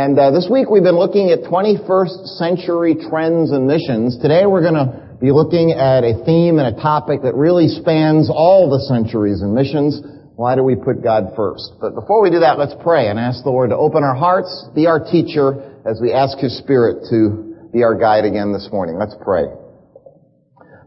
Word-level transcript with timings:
And 0.00 0.18
uh, 0.18 0.30
this 0.30 0.48
week 0.50 0.70
we've 0.70 0.82
been 0.82 0.96
looking 0.96 1.28
at 1.28 1.44
21st 1.44 2.40
century 2.40 2.96
trends 2.96 3.52
and 3.52 3.66
missions. 3.66 4.16
Today 4.16 4.46
we're 4.46 4.64
going 4.64 4.80
to 4.80 5.18
be 5.20 5.28
looking 5.30 5.76
at 5.76 6.08
a 6.08 6.24
theme 6.24 6.56
and 6.56 6.72
a 6.72 6.80
topic 6.80 7.20
that 7.20 7.34
really 7.34 7.68
spans 7.68 8.32
all 8.32 8.72
the 8.72 8.80
centuries 8.88 9.42
and 9.44 9.52
missions. 9.52 10.00
Why 10.40 10.56
do 10.56 10.64
we 10.64 10.74
put 10.74 11.04
God 11.04 11.36
first? 11.36 11.76
But 11.82 11.92
before 11.92 12.22
we 12.22 12.30
do 12.30 12.40
that, 12.40 12.56
let's 12.56 12.72
pray 12.80 13.12
and 13.12 13.18
ask 13.18 13.44
the 13.44 13.52
Lord 13.52 13.68
to 13.70 13.76
open 13.76 14.02
our 14.02 14.16
hearts, 14.16 14.48
be 14.74 14.86
our 14.86 15.04
teacher 15.04 15.76
as 15.84 16.00
we 16.00 16.14
ask 16.16 16.38
His 16.38 16.56
Spirit 16.56 17.04
to 17.12 17.68
be 17.70 17.84
our 17.84 17.92
guide 17.92 18.24
again 18.24 18.54
this 18.56 18.72
morning. 18.72 18.96
Let's 18.96 19.20
pray. 19.20 19.52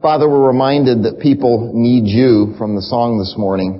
Father, 0.02 0.27
we're 0.27 0.47
reminded 0.47 1.05
that 1.05 1.21
people 1.21 1.69
need 1.71 2.09
you 2.09 2.55
from 2.57 2.73
the 2.73 2.81
song 2.81 3.21
this 3.21 3.35
morning. 3.38 3.77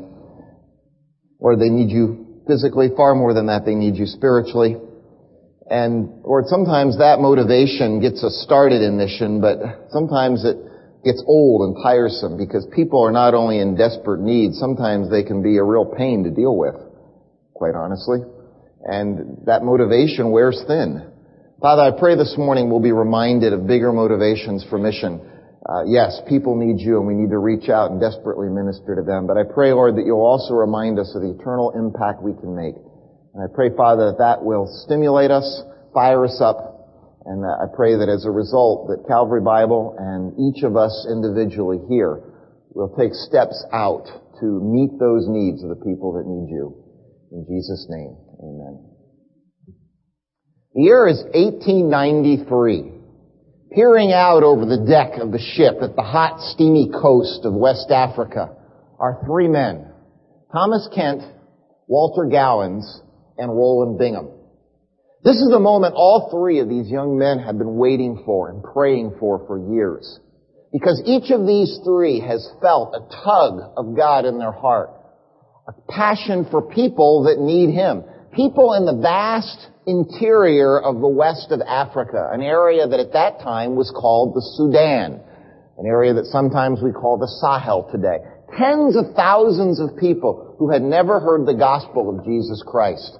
Or 1.40 1.58
they 1.58 1.74
need 1.74 1.90
you 1.90 2.44
physically, 2.46 2.90
far 2.96 3.16
more 3.16 3.34
than 3.34 3.48
that, 3.48 3.66
they 3.66 3.74
need 3.74 3.96
you 3.96 4.06
spiritually. 4.06 4.78
And, 5.70 6.22
or 6.24 6.44
sometimes 6.48 6.98
that 6.98 7.20
motivation 7.20 8.02
gets 8.02 8.24
us 8.24 8.44
started 8.44 8.82
in 8.82 8.98
mission, 8.98 9.42
but 9.42 9.60
sometimes 9.90 10.44
it 10.44 10.58
gets 11.04 11.24
old 11.26 11.68
and 11.68 11.84
tiresome 11.84 12.38
because 12.38 12.68
people 12.76 13.02
are 13.04 13.12
not 13.12 13.34
only 13.34 13.60
in 13.60 13.76
desperate 13.76 14.22
need, 14.22 14.54
sometimes 14.54 15.10
they 15.10 15.24
can 15.24 15.42
be 15.42 15.58
a 15.58 15.64
real 15.64 15.86
pain 15.86 16.24
to 16.26 16.32
deal 16.32 16.58
with, 16.58 16.76
quite 17.54 17.76
honestly. 17.76 18.20
And 18.84 19.46
that 19.46 19.64
motivation 19.64 20.32
wears 20.32 20.62
thin. 20.68 21.10
Father, 21.62 21.82
I 21.82 21.98
pray 21.98 22.16
this 22.16 22.36
morning 22.38 22.70
we'll 22.70 22.82
be 22.84 22.92
reminded 22.92 23.54
of 23.54 23.66
bigger 23.66 23.94
motivations 23.94 24.66
for 24.70 24.78
mission 24.78 25.22
uh, 25.64 25.84
yes, 25.88 26.20
people 26.28 26.60
need 26.60 26.84
you 26.84 26.98
and 26.98 27.08
we 27.08 27.14
need 27.14 27.30
to 27.30 27.40
reach 27.40 27.70
out 27.70 27.92
and 27.92 28.00
desperately 28.00 28.50
minister 28.50 28.96
to 28.96 29.02
them. 29.02 29.28
But 29.28 29.38
I 29.38 29.44
pray, 29.48 29.72
Lord, 29.72 29.96
that 29.96 30.04
you'll 30.06 30.26
also 30.26 30.54
remind 30.54 31.00
us 31.00 31.14
of 31.16 31.22
the 31.22 31.32
eternal 31.32 31.72
impact 31.72 32.22
we 32.22 32.34
can 32.34 32.52
make. 32.52 32.76
And 33.34 33.44
I 33.44 33.48
pray, 33.54 33.70
Father, 33.76 34.12
that 34.12 34.20
that 34.20 34.44
will 34.44 34.68
stimulate 34.86 35.32
us, 35.32 35.64
fire 35.94 36.26
us 36.26 36.40
up, 36.42 36.74
and 37.26 37.46
I 37.46 37.66
pray 37.74 37.96
that 37.96 38.10
as 38.10 38.26
a 38.26 38.32
result 38.32 38.88
that 38.90 39.08
Calvary 39.08 39.42
Bible 39.42 39.96
and 39.98 40.36
each 40.38 40.64
of 40.64 40.76
us 40.76 41.08
individually 41.10 41.80
here 41.90 42.22
will 42.76 42.94
take 42.98 43.14
steps 43.14 43.64
out 43.72 44.06
to 44.40 44.46
meet 44.46 45.00
those 45.00 45.26
needs 45.28 45.64
of 45.64 45.70
the 45.70 45.82
people 45.84 46.14
that 46.14 46.28
need 46.28 46.52
you. 46.52 46.76
In 47.32 47.46
Jesus' 47.48 47.88
name, 47.90 48.18
amen. 48.44 48.90
The 50.76 50.82
year 50.82 51.08
is 51.08 51.24
1893 51.34 52.94
peering 53.74 54.12
out 54.12 54.44
over 54.44 54.66
the 54.66 54.86
deck 54.86 55.20
of 55.20 55.32
the 55.32 55.40
ship 55.56 55.82
at 55.82 55.96
the 55.96 56.04
hot, 56.04 56.40
steamy 56.54 56.90
coast 56.90 57.42
of 57.44 57.54
West 57.54 57.90
Africa 57.90 58.56
are 59.00 59.22
three 59.26 59.48
men. 59.48 59.88
Thomas 60.52 60.88
Kent, 60.94 61.24
Walter 61.88 62.30
Gowans, 62.30 63.02
and 63.38 63.50
Rowland 63.50 63.98
Bingham. 63.98 64.30
This 65.24 65.38
is 65.38 65.50
the 65.50 65.60
moment 65.60 65.96
all 65.96 66.30
three 66.32 66.60
of 66.60 66.68
these 66.68 66.90
young 66.90 67.18
men 67.18 67.40
have 67.40 67.58
been 67.58 67.78
waiting 67.78 68.24
for 68.26 68.50
and 68.50 68.62
praying 68.62 69.16
for 69.20 69.46
for 69.48 69.58
years. 69.74 70.20
Because 70.74 71.02
each 71.06 71.32
of 71.32 71.48
these 71.48 71.80
three 71.86 72.20
has 72.20 72.46
felt 72.62 72.94
a 72.94 73.08
tug 73.24 73.72
of 73.78 73.96
God 73.96 74.26
in 74.26 74.38
their 74.38 74.52
heart. 74.52 74.90
A 75.68 75.74
passion 75.90 76.46
for 76.52 76.62
people 76.62 77.24
that 77.24 77.40
need 77.40 77.74
Him. 77.74 78.04
People 78.36 78.74
in 78.74 78.86
the 78.86 79.00
vast 79.00 79.70
interior 79.86 80.82
of 80.82 81.00
the 81.00 81.08
west 81.08 81.52
of 81.52 81.62
Africa, 81.62 82.30
an 82.34 82.42
area 82.42 82.88
that 82.88 83.00
at 83.00 83.14
that 83.14 83.40
time 83.40 83.76
was 83.76 83.92
called 83.96 84.34
the 84.34 84.44
Sudan, 84.58 85.22
an 85.78 85.86
area 85.86 86.14
that 86.16 86.26
sometimes 86.26 86.82
we 86.82 86.92
call 86.92 87.18
the 87.18 87.32
Sahel 87.40 87.88
today. 87.92 88.18
Tens 88.58 88.98
of 88.98 89.16
thousands 89.16 89.80
of 89.80 89.96
people 89.98 90.56
who 90.60 90.72
had 90.72 90.82
never 90.82 91.20
heard 91.20 91.46
the 91.46 91.54
gospel 91.54 92.10
of 92.10 92.26
Jesus 92.26 92.64
Christ. 92.66 93.20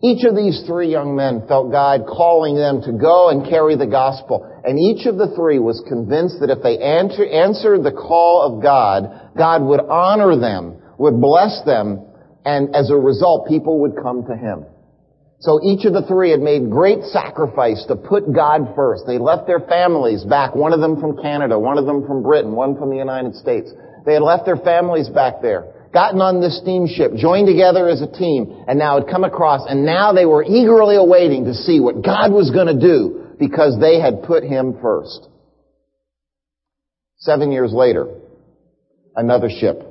Each 0.00 0.24
of 0.24 0.36
these 0.36 0.62
three 0.66 0.92
young 0.92 1.16
men 1.16 1.42
felt 1.48 1.72
God 1.72 2.06
calling 2.06 2.54
them 2.54 2.82
to 2.82 2.92
go 2.92 3.30
and 3.30 3.48
carry 3.48 3.74
the 3.74 3.86
gospel. 3.86 4.46
And 4.62 4.78
each 4.78 5.06
of 5.06 5.18
the 5.18 5.34
three 5.34 5.58
was 5.58 5.82
convinced 5.88 6.38
that 6.38 6.50
if 6.50 6.62
they 6.62 6.78
answer, 6.78 7.26
answered 7.26 7.82
the 7.82 7.90
call 7.90 8.46
of 8.46 8.62
God, 8.62 9.34
God 9.36 9.62
would 9.62 9.80
honor 9.80 10.38
them, 10.38 10.78
would 10.98 11.20
bless 11.20 11.62
them, 11.66 12.06
and 12.44 12.76
as 12.76 12.90
a 12.90 12.96
result, 12.96 13.48
people 13.48 13.80
would 13.80 13.96
come 14.00 14.24
to 14.26 14.36
Him. 14.36 14.66
So 15.40 15.60
each 15.62 15.84
of 15.84 15.92
the 15.92 16.06
three 16.06 16.30
had 16.30 16.40
made 16.40 16.70
great 16.70 17.02
sacrifice 17.04 17.84
to 17.86 17.94
put 17.94 18.32
God 18.32 18.74
first. 18.74 19.02
They 19.06 19.18
left 19.18 19.46
their 19.46 19.60
families 19.60 20.24
back, 20.24 20.54
one 20.54 20.72
of 20.72 20.80
them 20.80 21.00
from 21.00 21.16
Canada, 21.22 21.58
one 21.58 21.78
of 21.78 21.86
them 21.86 22.06
from 22.06 22.22
Britain, 22.22 22.52
one 22.54 22.76
from 22.76 22.90
the 22.90 22.96
United 22.96 23.34
States. 23.34 23.70
They 24.06 24.14
had 24.14 24.22
left 24.22 24.46
their 24.46 24.56
families 24.56 25.08
back 25.08 25.42
there, 25.42 25.77
gotten 25.92 26.20
on 26.20 26.40
this 26.40 26.60
steamship, 26.60 27.14
joined 27.16 27.46
together 27.46 27.88
as 27.88 28.02
a 28.02 28.10
team, 28.10 28.64
and 28.66 28.78
now 28.78 28.98
had 29.00 29.08
come 29.10 29.24
across, 29.24 29.66
and 29.68 29.84
now 29.84 30.12
they 30.12 30.26
were 30.26 30.44
eagerly 30.44 30.96
awaiting 30.96 31.44
to 31.44 31.54
see 31.54 31.80
what 31.80 32.04
God 32.04 32.32
was 32.32 32.50
going 32.50 32.66
to 32.66 32.80
do 32.80 33.34
because 33.38 33.78
they 33.80 34.00
had 34.00 34.22
put 34.22 34.42
Him 34.42 34.78
first. 34.82 35.28
Seven 37.18 37.50
years 37.50 37.72
later, 37.72 38.06
another 39.16 39.48
ship. 39.50 39.82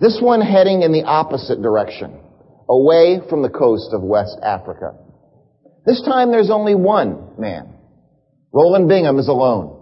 This 0.00 0.18
one 0.20 0.40
heading 0.40 0.82
in 0.82 0.92
the 0.92 1.04
opposite 1.04 1.62
direction 1.62 2.18
away 2.68 3.20
from 3.28 3.42
the 3.42 3.48
coast 3.48 3.90
of 3.92 4.02
West 4.02 4.36
Africa. 4.42 4.94
This 5.86 6.02
time 6.02 6.30
there's 6.30 6.50
only 6.50 6.74
one 6.74 7.30
man. 7.38 7.74
Rowland 8.52 8.88
Bingham 8.88 9.18
is 9.18 9.28
alone. 9.28 9.78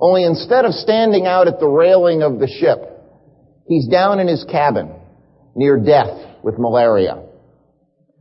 Only 0.00 0.24
instead 0.24 0.64
of 0.64 0.72
standing 0.72 1.26
out 1.26 1.48
at 1.48 1.60
the 1.60 1.68
railing 1.68 2.22
of 2.22 2.38
the 2.38 2.46
ship, 2.46 2.89
he's 3.70 3.86
down 3.86 4.18
in 4.18 4.26
his 4.26 4.44
cabin 4.50 4.90
near 5.54 5.78
death 5.78 6.42
with 6.42 6.58
malaria. 6.58 7.22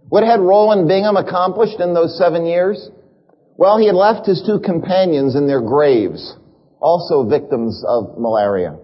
What 0.08 0.24
had 0.24 0.40
Rowland 0.40 0.88
Bingham 0.88 1.18
accomplished 1.18 1.80
in 1.80 1.94
those 1.96 2.18
seven 2.18 2.46
years? 2.46 2.90
Well, 3.58 3.80
he 3.80 3.88
had 3.88 3.96
left 3.96 4.28
his 4.28 4.44
two 4.46 4.60
companions 4.60 5.36
in 5.36 5.48
their 5.48 5.60
graves, 5.60 6.36
also 6.80 7.28
victims 7.28 7.84
of 7.88 8.20
malaria. 8.20 8.78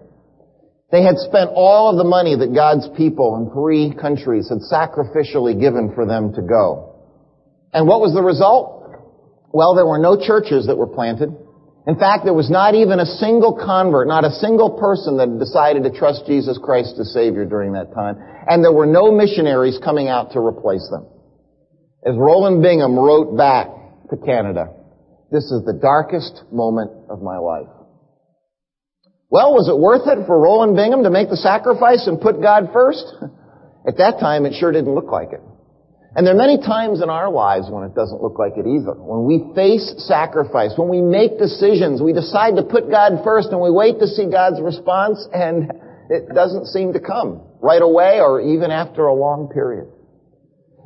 They 0.90 1.02
had 1.02 1.18
spent 1.18 1.50
all 1.54 1.90
of 1.90 1.98
the 1.98 2.04
money 2.04 2.36
that 2.36 2.52
God's 2.52 2.88
people 2.96 3.36
in 3.36 3.54
three 3.54 3.94
countries 3.94 4.48
had 4.48 4.58
sacrificially 4.58 5.58
given 5.58 5.94
for 5.94 6.04
them 6.04 6.34
to 6.34 6.42
go. 6.42 6.96
And 7.72 7.86
what 7.86 8.00
was 8.00 8.12
the 8.12 8.22
result? 8.22 8.82
Well, 9.52 9.74
there 9.76 9.86
were 9.86 9.98
no 9.98 10.18
churches 10.18 10.66
that 10.66 10.76
were 10.76 10.86
planted. 10.88 11.30
In 11.86 11.94
fact, 11.94 12.24
there 12.24 12.34
was 12.34 12.50
not 12.50 12.74
even 12.74 12.98
a 12.98 13.06
single 13.06 13.54
convert, 13.54 14.08
not 14.08 14.24
a 14.24 14.32
single 14.42 14.70
person 14.70 15.18
that 15.18 15.38
decided 15.38 15.84
to 15.84 15.90
trust 15.96 16.26
Jesus 16.26 16.58
Christ 16.58 16.98
as 16.98 17.12
Savior 17.12 17.44
during 17.44 17.72
that 17.74 17.94
time. 17.94 18.18
And 18.48 18.64
there 18.64 18.72
were 18.72 18.86
no 18.86 19.12
missionaries 19.12 19.78
coming 19.82 20.08
out 20.08 20.32
to 20.32 20.40
replace 20.40 20.86
them. 20.90 21.06
As 22.04 22.16
Rowland 22.16 22.60
Bingham 22.60 22.98
wrote 22.98 23.36
back 23.36 23.68
to 24.10 24.16
Canada, 24.16 24.74
this 25.30 25.44
is 25.44 25.64
the 25.64 25.78
darkest 25.80 26.42
moment 26.50 26.90
of 27.08 27.22
my 27.22 27.38
life. 27.38 27.70
Well, 29.30 29.54
was 29.54 29.68
it 29.68 29.78
worth 29.78 30.06
it 30.06 30.26
for 30.26 30.38
Rowland 30.38 30.74
Bingham 30.74 31.04
to 31.04 31.10
make 31.10 31.30
the 31.30 31.36
sacrifice 31.36 32.06
and 32.06 32.20
put 32.20 32.42
God 32.42 32.70
first? 32.72 33.04
At 33.86 33.98
that 33.98 34.18
time, 34.18 34.44
it 34.46 34.54
sure 34.58 34.72
didn't 34.72 34.94
look 34.94 35.10
like 35.10 35.32
it. 35.32 35.40
And 36.14 36.26
there 36.26 36.34
are 36.34 36.38
many 36.38 36.56
times 36.56 37.02
in 37.02 37.10
our 37.10 37.30
lives 37.30 37.66
when 37.68 37.84
it 37.84 37.94
doesn't 37.94 38.22
look 38.22 38.38
like 38.38 38.56
it 38.56 38.66
either. 38.66 38.94
When 38.96 39.26
we 39.26 39.52
face 39.54 39.94
sacrifice, 39.98 40.72
when 40.76 40.88
we 40.88 41.02
make 41.02 41.38
decisions, 41.38 42.00
we 42.00 42.12
decide 42.12 42.56
to 42.56 42.62
put 42.62 42.90
God 42.90 43.20
first 43.24 43.48
and 43.50 43.60
we 43.60 43.70
wait 43.70 43.98
to 44.00 44.06
see 44.06 44.30
God's 44.30 44.60
response 44.60 45.26
and 45.32 45.72
it 46.08 46.32
doesn't 46.32 46.66
seem 46.66 46.92
to 46.94 47.00
come 47.00 47.42
right 47.60 47.82
away 47.82 48.20
or 48.20 48.40
even 48.40 48.70
after 48.70 49.06
a 49.06 49.14
long 49.14 49.50
period. 49.52 49.88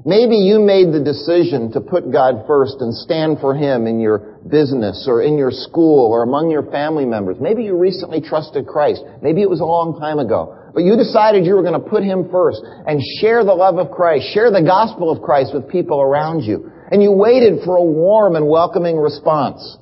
Maybe 0.05 0.37
you 0.37 0.61
made 0.61 0.95
the 0.95 1.05
decision 1.05 1.73
to 1.73 1.81
put 1.81 2.11
God 2.11 2.45
first 2.47 2.77
and 2.81 2.95
stand 2.95 3.39
for 3.39 3.55
Him 3.55 3.87
in 3.87 4.01
your 4.01 4.41
business 4.49 5.05
or 5.07 5.23
in 5.23 5.37
your 5.37 5.51
school 5.51 6.09
or 6.09 6.23
among 6.23 6.51
your 6.51 6.65
family 6.71 7.05
members. 7.05 7.37
Maybe 7.39 7.65
you 7.65 7.77
recently 7.77 8.23
trusted 8.23 8.67
Christ. 8.67 9.03
Maybe 9.21 9.43
it 9.43 9.51
was 9.51 9.61
a 9.61 9.69
long 9.69 10.01
time 10.01 10.19
ago. 10.19 10.57
But 10.75 10.85
you 10.85 10.97
decided 10.97 11.47
you 11.47 11.55
were 11.55 11.63
going 11.63 11.81
to 11.81 11.89
put 11.89 12.03
Him 12.03 12.29
first 12.31 12.61
and 12.87 13.01
share 13.21 13.45
the 13.45 13.55
love 13.55 13.79
of 13.79 13.91
Christ, 13.91 14.33
share 14.33 14.51
the 14.51 14.63
gospel 14.63 15.11
of 15.11 15.23
Christ 15.23 15.53
with 15.55 15.69
people 15.69 16.01
around 16.01 16.43
you. 16.43 16.71
And 16.91 17.03
you 17.03 17.13
waited 17.13 17.65
for 17.65 17.77
a 17.77 17.83
warm 17.83 18.37
and 18.37 18.49
welcoming 18.49 18.97
response. 18.97 19.79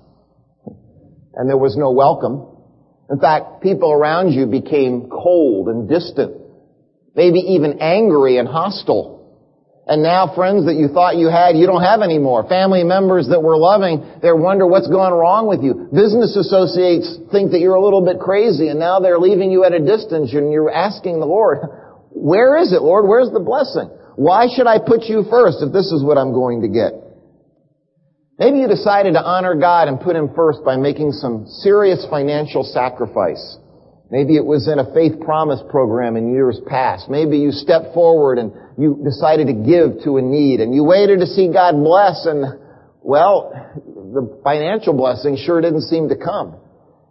And 1.34 1.48
there 1.48 1.56
was 1.56 1.76
no 1.76 1.92
welcome. 1.92 2.56
In 3.10 3.18
fact, 3.18 3.62
people 3.62 3.90
around 3.90 4.32
you 4.32 4.46
became 4.46 5.08
cold 5.08 5.68
and 5.68 5.88
distant, 5.88 6.36
maybe 7.14 7.38
even 7.38 7.78
angry 7.80 8.36
and 8.38 8.46
hostile. 8.46 9.17
And 9.88 10.04
now 10.04 10.28
friends 10.36 10.68
that 10.68 10.76
you 10.76 10.92
thought 10.92 11.16
you 11.16 11.32
had, 11.32 11.56
you 11.56 11.64
don't 11.64 11.80
have 11.80 12.04
anymore. 12.04 12.44
Family 12.44 12.84
members 12.84 13.24
that 13.32 13.40
were 13.40 13.56
loving, 13.56 14.04
they 14.20 14.28
wonder 14.36 14.68
what's 14.68 14.86
gone 14.86 15.16
wrong 15.16 15.48
with 15.48 15.64
you. 15.64 15.88
Business 15.88 16.36
associates 16.36 17.08
think 17.32 17.56
that 17.56 17.64
you're 17.64 17.80
a 17.80 17.80
little 17.80 18.04
bit 18.04 18.20
crazy 18.20 18.68
and 18.68 18.76
now 18.76 19.00
they're 19.00 19.18
leaving 19.18 19.48
you 19.48 19.64
at 19.64 19.72
a 19.72 19.80
distance 19.80 20.28
and 20.36 20.52
you're 20.52 20.68
asking 20.68 21.20
the 21.20 21.26
Lord, 21.26 21.64
where 22.12 22.60
is 22.60 22.76
it, 22.76 22.84
Lord? 22.84 23.08
Where's 23.08 23.32
the 23.32 23.40
blessing? 23.40 23.88
Why 24.20 24.52
should 24.52 24.68
I 24.68 24.76
put 24.76 25.08
you 25.08 25.24
first 25.30 25.64
if 25.64 25.72
this 25.72 25.88
is 25.88 26.04
what 26.04 26.20
I'm 26.20 26.36
going 26.36 26.60
to 26.60 26.68
get? 26.68 26.92
Maybe 28.38 28.58
you 28.60 28.68
decided 28.68 29.14
to 29.14 29.24
honor 29.24 29.56
God 29.56 29.88
and 29.88 29.98
put 29.98 30.14
Him 30.14 30.30
first 30.36 30.60
by 30.68 30.76
making 30.76 31.12
some 31.12 31.48
serious 31.64 32.04
financial 32.10 32.62
sacrifice. 32.62 33.56
Maybe 34.10 34.36
it 34.36 34.44
was 34.44 34.68
in 34.68 34.78
a 34.78 34.92
faith 34.94 35.20
promise 35.20 35.60
program 35.68 36.16
in 36.16 36.32
years 36.32 36.58
past. 36.66 37.10
Maybe 37.10 37.38
you 37.38 37.52
stepped 37.52 37.92
forward 37.92 38.38
and 38.38 38.52
you 38.78 39.00
decided 39.04 39.48
to 39.48 39.52
give 39.52 40.02
to 40.04 40.16
a 40.16 40.22
need 40.22 40.60
and 40.60 40.74
you 40.74 40.82
waited 40.82 41.20
to 41.20 41.26
see 41.26 41.52
God 41.52 41.72
bless 41.84 42.24
and, 42.24 42.58
well, 43.02 43.52
the 43.84 44.40
financial 44.42 44.94
blessing 44.94 45.36
sure 45.36 45.60
didn't 45.60 45.82
seem 45.82 46.08
to 46.08 46.16
come. 46.16 46.56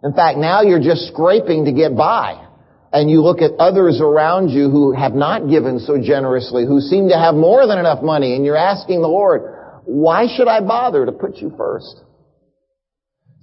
In 0.02 0.12
fact, 0.12 0.38
now 0.38 0.62
you're 0.62 0.82
just 0.82 1.06
scraping 1.08 1.66
to 1.66 1.72
get 1.72 1.96
by. 1.96 2.44
And 2.92 3.10
you 3.10 3.22
look 3.22 3.42
at 3.42 3.52
others 3.60 4.00
around 4.00 4.48
you 4.48 4.70
who 4.70 4.92
have 4.92 5.12
not 5.12 5.48
given 5.48 5.78
so 5.78 6.00
generously, 6.00 6.64
who 6.66 6.80
seem 6.80 7.10
to 7.10 7.16
have 7.16 7.34
more 7.34 7.66
than 7.66 7.78
enough 7.78 8.02
money, 8.02 8.34
and 8.34 8.46
you're 8.46 8.56
asking 8.56 9.02
the 9.02 9.08
Lord, 9.08 9.42
why 9.84 10.26
should 10.34 10.48
I 10.48 10.60
bother 10.62 11.04
to 11.04 11.12
put 11.12 11.36
you 11.36 11.52
first? 11.56 12.00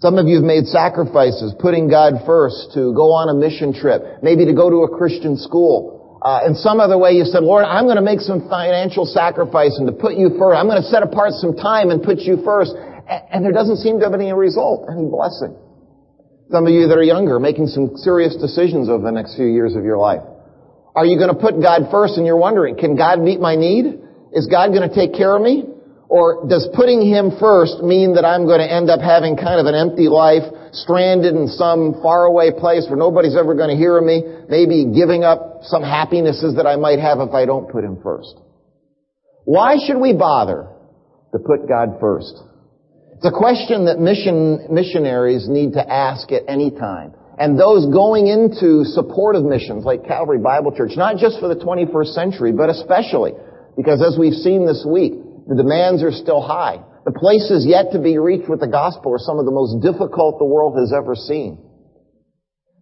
Some 0.05 0.21
of 0.21 0.29
you 0.29 0.37
have 0.37 0.45
made 0.45 0.69
sacrifices, 0.69 1.57
putting 1.57 1.89
God 1.89 2.29
first 2.29 2.77
to 2.77 2.93
go 2.93 3.09
on 3.09 3.25
a 3.25 3.33
mission 3.33 3.73
trip, 3.73 4.21
maybe 4.21 4.45
to 4.45 4.53
go 4.53 4.69
to 4.69 4.85
a 4.85 4.89
Christian 4.93 5.33
school. 5.33 6.21
Uh, 6.21 6.45
in 6.45 6.53
some 6.53 6.77
other 6.77 6.93
way 6.93 7.17
you 7.17 7.25
said, 7.25 7.41
Lord, 7.41 7.65
I'm 7.65 7.89
going 7.89 7.97
to 7.97 8.05
make 8.05 8.21
some 8.21 8.45
financial 8.45 9.09
sacrifice 9.09 9.73
and 9.81 9.89
to 9.89 9.95
put 9.97 10.13
you 10.13 10.37
first. 10.37 10.61
I'm 10.61 10.69
going 10.69 10.77
to 10.77 10.85
set 10.93 11.01
apart 11.01 11.33
some 11.41 11.57
time 11.57 11.89
and 11.89 12.05
put 12.05 12.21
you 12.21 12.37
first. 12.45 12.77
And 13.33 13.41
there 13.41 13.49
doesn't 13.49 13.81
seem 13.81 13.97
to 13.97 14.05
have 14.05 14.13
any 14.13 14.29
result, 14.29 14.85
any 14.93 15.09
blessing. 15.09 15.57
Some 16.53 16.69
of 16.69 16.73
you 16.77 16.85
that 16.85 17.01
are 17.01 17.09
younger, 17.09 17.41
making 17.41 17.73
some 17.73 17.97
serious 17.97 18.37
decisions 18.37 18.93
over 18.93 19.01
the 19.01 19.09
next 19.09 19.33
few 19.33 19.49
years 19.49 19.73
of 19.73 19.81
your 19.81 19.97
life. 19.97 20.21
Are 20.93 21.09
you 21.09 21.17
going 21.17 21.33
to 21.33 21.41
put 21.41 21.57
God 21.57 21.89
first 21.89 22.21
and 22.21 22.29
you're 22.29 22.37
wondering, 22.37 22.77
can 22.77 22.93
God 22.93 23.17
meet 23.17 23.41
my 23.41 23.57
need? 23.57 24.05
Is 24.37 24.45
God 24.45 24.69
going 24.69 24.85
to 24.85 24.93
take 24.93 25.17
care 25.17 25.33
of 25.33 25.41
me? 25.41 25.65
Or 26.07 26.47
does 26.47 26.69
putting 26.75 27.01
Him 27.01 27.31
first 27.39 27.81
mean 27.81 28.13
that 28.15 28.25
I'm 28.25 28.45
going 28.45 28.59
to 28.59 28.71
end 28.71 28.89
up 28.89 29.01
having 29.01 29.35
kind 29.35 29.59
of 29.59 29.65
an 29.65 29.73
empty 29.73 30.07
life, 30.07 30.43
stranded 30.71 31.35
in 31.35 31.47
some 31.47 32.01
faraway 32.01 32.51
place 32.51 32.85
where 32.87 32.97
nobody's 32.97 33.35
ever 33.35 33.55
going 33.55 33.69
to 33.69 33.75
hear 33.75 33.97
of 33.97 34.03
me, 34.03 34.21
maybe 34.47 34.85
giving 34.93 35.23
up 35.23 35.63
some 35.63 35.81
happinesses 35.81 36.55
that 36.55 36.67
I 36.67 36.75
might 36.75 36.99
have 36.99 37.19
if 37.19 37.33
I 37.33 37.45
don't 37.45 37.69
put 37.69 37.83
Him 37.83 37.97
first? 38.03 38.35
Why 39.45 39.77
should 39.85 39.97
we 39.97 40.13
bother 40.13 40.67
to 41.33 41.39
put 41.39 41.67
God 41.67 41.97
first? 41.99 42.33
It's 43.17 43.25
a 43.25 43.31
question 43.31 43.85
that 43.85 43.99
mission, 43.99 44.67
missionaries 44.69 45.47
need 45.49 45.73
to 45.73 45.81
ask 45.81 46.31
at 46.31 46.43
any 46.47 46.69
time. 46.69 47.13
And 47.37 47.59
those 47.59 47.91
going 47.91 48.27
into 48.27 48.85
supportive 48.85 49.43
missions 49.43 49.83
like 49.83 50.05
Calvary 50.05 50.39
Bible 50.39 50.71
Church, 50.75 50.91
not 50.95 51.17
just 51.17 51.39
for 51.39 51.47
the 51.47 51.55
21st 51.55 52.13
century, 52.13 52.51
but 52.51 52.69
especially 52.69 53.33
because 53.75 54.01
as 54.01 54.17
we've 54.17 54.33
seen 54.33 54.65
this 54.65 54.85
week, 54.87 55.13
the 55.47 55.55
demands 55.55 56.03
are 56.03 56.11
still 56.11 56.41
high. 56.41 56.81
The 57.05 57.13
places 57.13 57.65
yet 57.69 57.91
to 57.93 57.99
be 57.99 58.17
reached 58.17 58.49
with 58.49 58.59
the 58.59 58.67
gospel 58.67 59.13
are 59.13 59.21
some 59.21 59.37
of 59.37 59.45
the 59.45 59.53
most 59.53 59.81
difficult 59.81 60.39
the 60.39 60.45
world 60.45 60.77
has 60.77 60.91
ever 60.91 61.13
seen. 61.13 61.61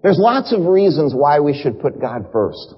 There's 0.01 0.19
lots 0.19 0.53
of 0.53 0.65
reasons 0.65 1.13
why 1.15 1.39
we 1.39 1.53
should 1.53 1.79
put 1.79 1.99
God 1.99 2.27
first. 2.31 2.75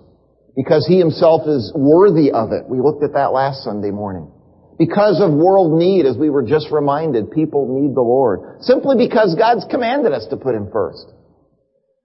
Because 0.55 0.85
He 0.87 0.97
Himself 0.97 1.47
is 1.47 1.71
worthy 1.75 2.31
of 2.31 2.51
it. 2.51 2.65
We 2.69 2.81
looked 2.81 3.03
at 3.03 3.13
that 3.13 3.33
last 3.33 3.63
Sunday 3.63 3.91
morning. 3.91 4.31
Because 4.77 5.21
of 5.21 5.31
world 5.31 5.77
need, 5.77 6.05
as 6.05 6.17
we 6.17 6.29
were 6.29 6.43
just 6.43 6.71
reminded, 6.71 7.31
people 7.31 7.69
need 7.69 7.95
the 7.95 8.01
Lord. 8.01 8.61
Simply 8.61 8.97
because 8.97 9.35
God's 9.37 9.65
commanded 9.69 10.13
us 10.13 10.25
to 10.29 10.37
put 10.37 10.55
Him 10.55 10.69
first. 10.71 11.05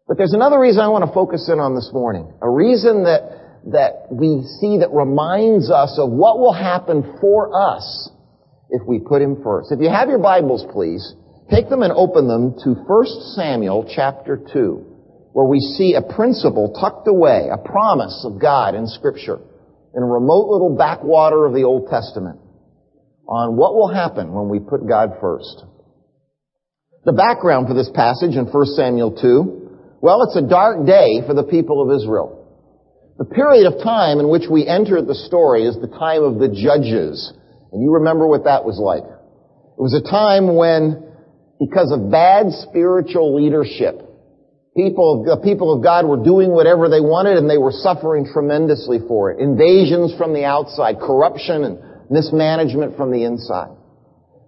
But 0.06 0.18
there's 0.18 0.34
another 0.34 0.58
reason 0.58 0.80
I 0.80 0.88
want 0.88 1.06
to 1.06 1.14
focus 1.14 1.48
in 1.52 1.60
on 1.60 1.74
this 1.74 1.90
morning. 1.92 2.32
A 2.42 2.50
reason 2.50 3.04
that 3.04 3.40
that 3.66 4.06
we 4.10 4.42
see 4.60 4.78
that 4.78 4.90
reminds 4.92 5.70
us 5.70 5.98
of 5.98 6.10
what 6.10 6.38
will 6.38 6.52
happen 6.52 7.18
for 7.20 7.50
us 7.54 8.10
if 8.70 8.82
we 8.86 8.98
put 8.98 9.20
him 9.20 9.42
first. 9.42 9.72
If 9.72 9.80
you 9.80 9.90
have 9.90 10.08
your 10.08 10.18
Bibles, 10.18 10.64
please, 10.72 11.14
take 11.50 11.68
them 11.68 11.82
and 11.82 11.92
open 11.92 12.28
them 12.28 12.54
to 12.64 12.74
1 12.74 13.06
Samuel 13.34 13.90
chapter 13.94 14.40
2, 14.52 14.86
where 15.32 15.46
we 15.46 15.60
see 15.60 15.94
a 15.94 16.14
principle 16.14 16.72
tucked 16.80 17.08
away, 17.08 17.48
a 17.52 17.58
promise 17.58 18.24
of 18.24 18.40
God 18.40 18.74
in 18.74 18.86
Scripture, 18.86 19.38
in 19.94 20.02
a 20.02 20.06
remote 20.06 20.48
little 20.48 20.76
backwater 20.76 21.44
of 21.44 21.52
the 21.52 21.64
Old 21.64 21.90
Testament, 21.90 22.38
on 23.28 23.56
what 23.56 23.74
will 23.74 23.92
happen 23.92 24.32
when 24.32 24.48
we 24.48 24.58
put 24.58 24.88
God 24.88 25.18
first. 25.20 25.64
The 27.04 27.12
background 27.12 27.68
for 27.68 27.74
this 27.74 27.90
passage 27.94 28.36
in 28.36 28.46
1 28.46 28.66
Samuel 28.76 29.12
2, 29.20 29.98
well, 30.00 30.22
it's 30.22 30.36
a 30.36 30.48
dark 30.48 30.86
day 30.86 31.20
for 31.26 31.34
the 31.34 31.42
people 31.42 31.82
of 31.82 31.94
Israel. 32.00 32.39
The 33.20 33.26
period 33.26 33.69
of 33.69 33.84
time 33.84 34.19
in 34.19 34.31
which 34.32 34.49
we 34.50 34.67
enter 34.67 35.02
the 35.05 35.14
story 35.14 35.69
is 35.69 35.76
the 35.76 35.93
time 35.93 36.25
of 36.25 36.40
the 36.40 36.49
judges. 36.49 37.20
And 37.70 37.84
you 37.84 37.93
remember 38.00 38.26
what 38.26 38.44
that 38.44 38.64
was 38.64 38.81
like. 38.81 39.05
It 39.05 39.76
was 39.76 39.93
a 39.93 40.00
time 40.00 40.56
when, 40.56 41.05
because 41.61 41.93
of 41.93 42.11
bad 42.11 42.49
spiritual 42.64 43.37
leadership, 43.37 44.00
people, 44.75 45.28
the 45.28 45.37
people 45.44 45.69
of 45.69 45.84
God 45.84 46.08
were 46.08 46.25
doing 46.25 46.49
whatever 46.49 46.88
they 46.88 47.05
wanted 47.05 47.37
and 47.37 47.44
they 47.44 47.61
were 47.61 47.76
suffering 47.76 48.25
tremendously 48.25 49.05
for 49.06 49.31
it. 49.31 49.38
Invasions 49.38 50.16
from 50.16 50.32
the 50.32 50.49
outside, 50.49 50.96
corruption 50.96 51.64
and 51.64 51.76
mismanagement 52.08 52.96
from 52.96 53.12
the 53.12 53.28
inside. 53.28 53.69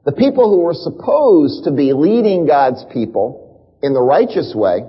The 0.07 0.17
people 0.17 0.49
who 0.49 0.65
were 0.65 0.73
supposed 0.73 1.69
to 1.69 1.73
be 1.77 1.93
leading 1.93 2.49
God's 2.49 2.81
people 2.89 3.77
in 3.83 3.93
the 3.93 4.01
righteous 4.01 4.57
way 4.57 4.81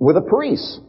were 0.00 0.14
the 0.14 0.24
priests. 0.24 0.80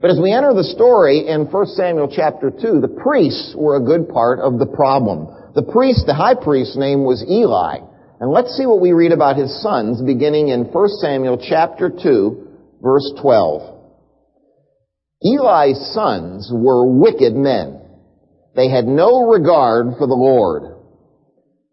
But 0.00 0.10
as 0.10 0.20
we 0.20 0.32
enter 0.32 0.52
the 0.52 0.64
story 0.64 1.26
in 1.26 1.46
1 1.46 1.66
Samuel 1.66 2.12
chapter 2.14 2.50
2, 2.50 2.80
the 2.80 3.00
priests 3.02 3.54
were 3.56 3.76
a 3.76 3.84
good 3.84 4.08
part 4.08 4.38
of 4.40 4.58
the 4.58 4.66
problem. 4.66 5.28
The 5.54 5.62
priest, 5.62 6.04
the 6.06 6.14
high 6.14 6.34
priest's 6.34 6.76
name 6.76 7.04
was 7.04 7.24
Eli. 7.28 7.78
And 8.20 8.30
let's 8.30 8.56
see 8.56 8.66
what 8.66 8.80
we 8.80 8.92
read 8.92 9.12
about 9.12 9.36
his 9.36 9.62
sons 9.62 10.02
beginning 10.02 10.48
in 10.48 10.64
1 10.64 10.88
Samuel 11.00 11.38
chapter 11.38 11.90
2, 11.90 12.48
verse 12.82 13.12
12. 13.20 13.74
Eli's 15.22 15.80
sons 15.94 16.50
were 16.52 16.86
wicked 16.86 17.34
men. 17.34 17.80
They 18.56 18.68
had 18.68 18.86
no 18.86 19.26
regard 19.26 19.96
for 19.98 20.06
the 20.06 20.14
Lord. 20.14 20.62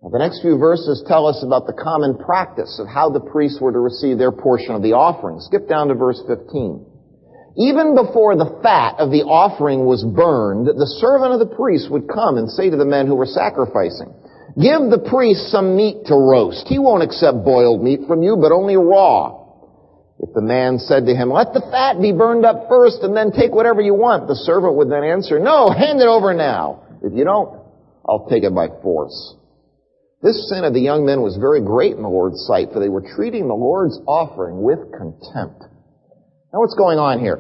Now, 0.02 0.10
the 0.10 0.20
next 0.20 0.42
few 0.42 0.58
verses 0.58 1.04
tell 1.08 1.28
us 1.28 1.44
about 1.46 1.68
the 1.68 1.74
common 1.74 2.18
practice 2.18 2.80
of 2.80 2.88
how 2.88 3.10
the 3.10 3.20
priests 3.20 3.60
were 3.62 3.72
to 3.72 3.80
receive 3.80 4.18
their 4.18 4.32
portion 4.32 4.74
of 4.74 4.82
the 4.82 4.94
offering. 4.94 5.40
Skip 5.42 5.68
down 5.68 5.90
to 5.90 5.96
verse 5.96 6.22
15. 6.28 6.91
Even 7.58 7.96
before 7.96 8.36
the 8.36 8.60
fat 8.64 8.96
of 9.00 9.12
the 9.12 9.28
offering 9.28 9.84
was 9.84 10.04
burned, 10.04 10.68
the 10.68 10.94
servant 11.04 11.36
of 11.36 11.40
the 11.44 11.56
priest 11.56 11.92
would 11.92 12.08
come 12.08 12.38
and 12.38 12.50
say 12.50 12.70
to 12.70 12.78
the 12.78 12.88
men 12.88 13.08
who 13.08 13.16
were 13.16 13.28
sacrificing, 13.28 14.14
Give 14.56 14.88
the 14.88 15.04
priest 15.12 15.52
some 15.52 15.76
meat 15.76 16.08
to 16.08 16.16
roast. 16.16 16.68
He 16.68 16.80
won't 16.80 17.04
accept 17.04 17.44
boiled 17.44 17.84
meat 17.84 18.08
from 18.08 18.24
you, 18.24 18.38
but 18.40 18.52
only 18.52 18.76
raw. 18.76 19.42
If 20.20 20.34
the 20.34 20.42
man 20.42 20.78
said 20.78 21.06
to 21.08 21.16
him, 21.16 21.32
Let 21.32 21.52
the 21.52 21.66
fat 21.72 22.00
be 22.00 22.12
burned 22.12 22.46
up 22.46 22.68
first 22.70 23.04
and 23.04 23.16
then 23.16 23.32
take 23.32 23.52
whatever 23.52 23.82
you 23.82 23.96
want, 23.96 24.28
the 24.28 24.36
servant 24.36 24.76
would 24.76 24.92
then 24.92 25.04
answer, 25.04 25.40
No, 25.40 25.72
hand 25.72 26.00
it 26.00 26.08
over 26.08 26.34
now. 26.34 26.84
If 27.02 27.14
you 27.14 27.24
don't, 27.24 27.60
I'll 28.08 28.28
take 28.30 28.44
it 28.44 28.54
by 28.54 28.68
force. 28.82 29.36
This 30.22 30.48
sin 30.50 30.64
of 30.64 30.74
the 30.74 30.82
young 30.82 31.06
men 31.06 31.22
was 31.22 31.36
very 31.38 31.62
great 31.62 31.96
in 31.96 32.04
the 32.04 32.10
Lord's 32.10 32.46
sight, 32.46 32.70
for 32.72 32.80
they 32.80 32.90
were 32.90 33.02
treating 33.16 33.48
the 33.48 33.56
Lord's 33.56 34.00
offering 34.06 34.62
with 34.62 34.80
contempt. 34.94 35.64
Now 36.52 36.60
what's 36.60 36.76
going 36.76 37.00
on 37.00 37.20
here? 37.24 37.40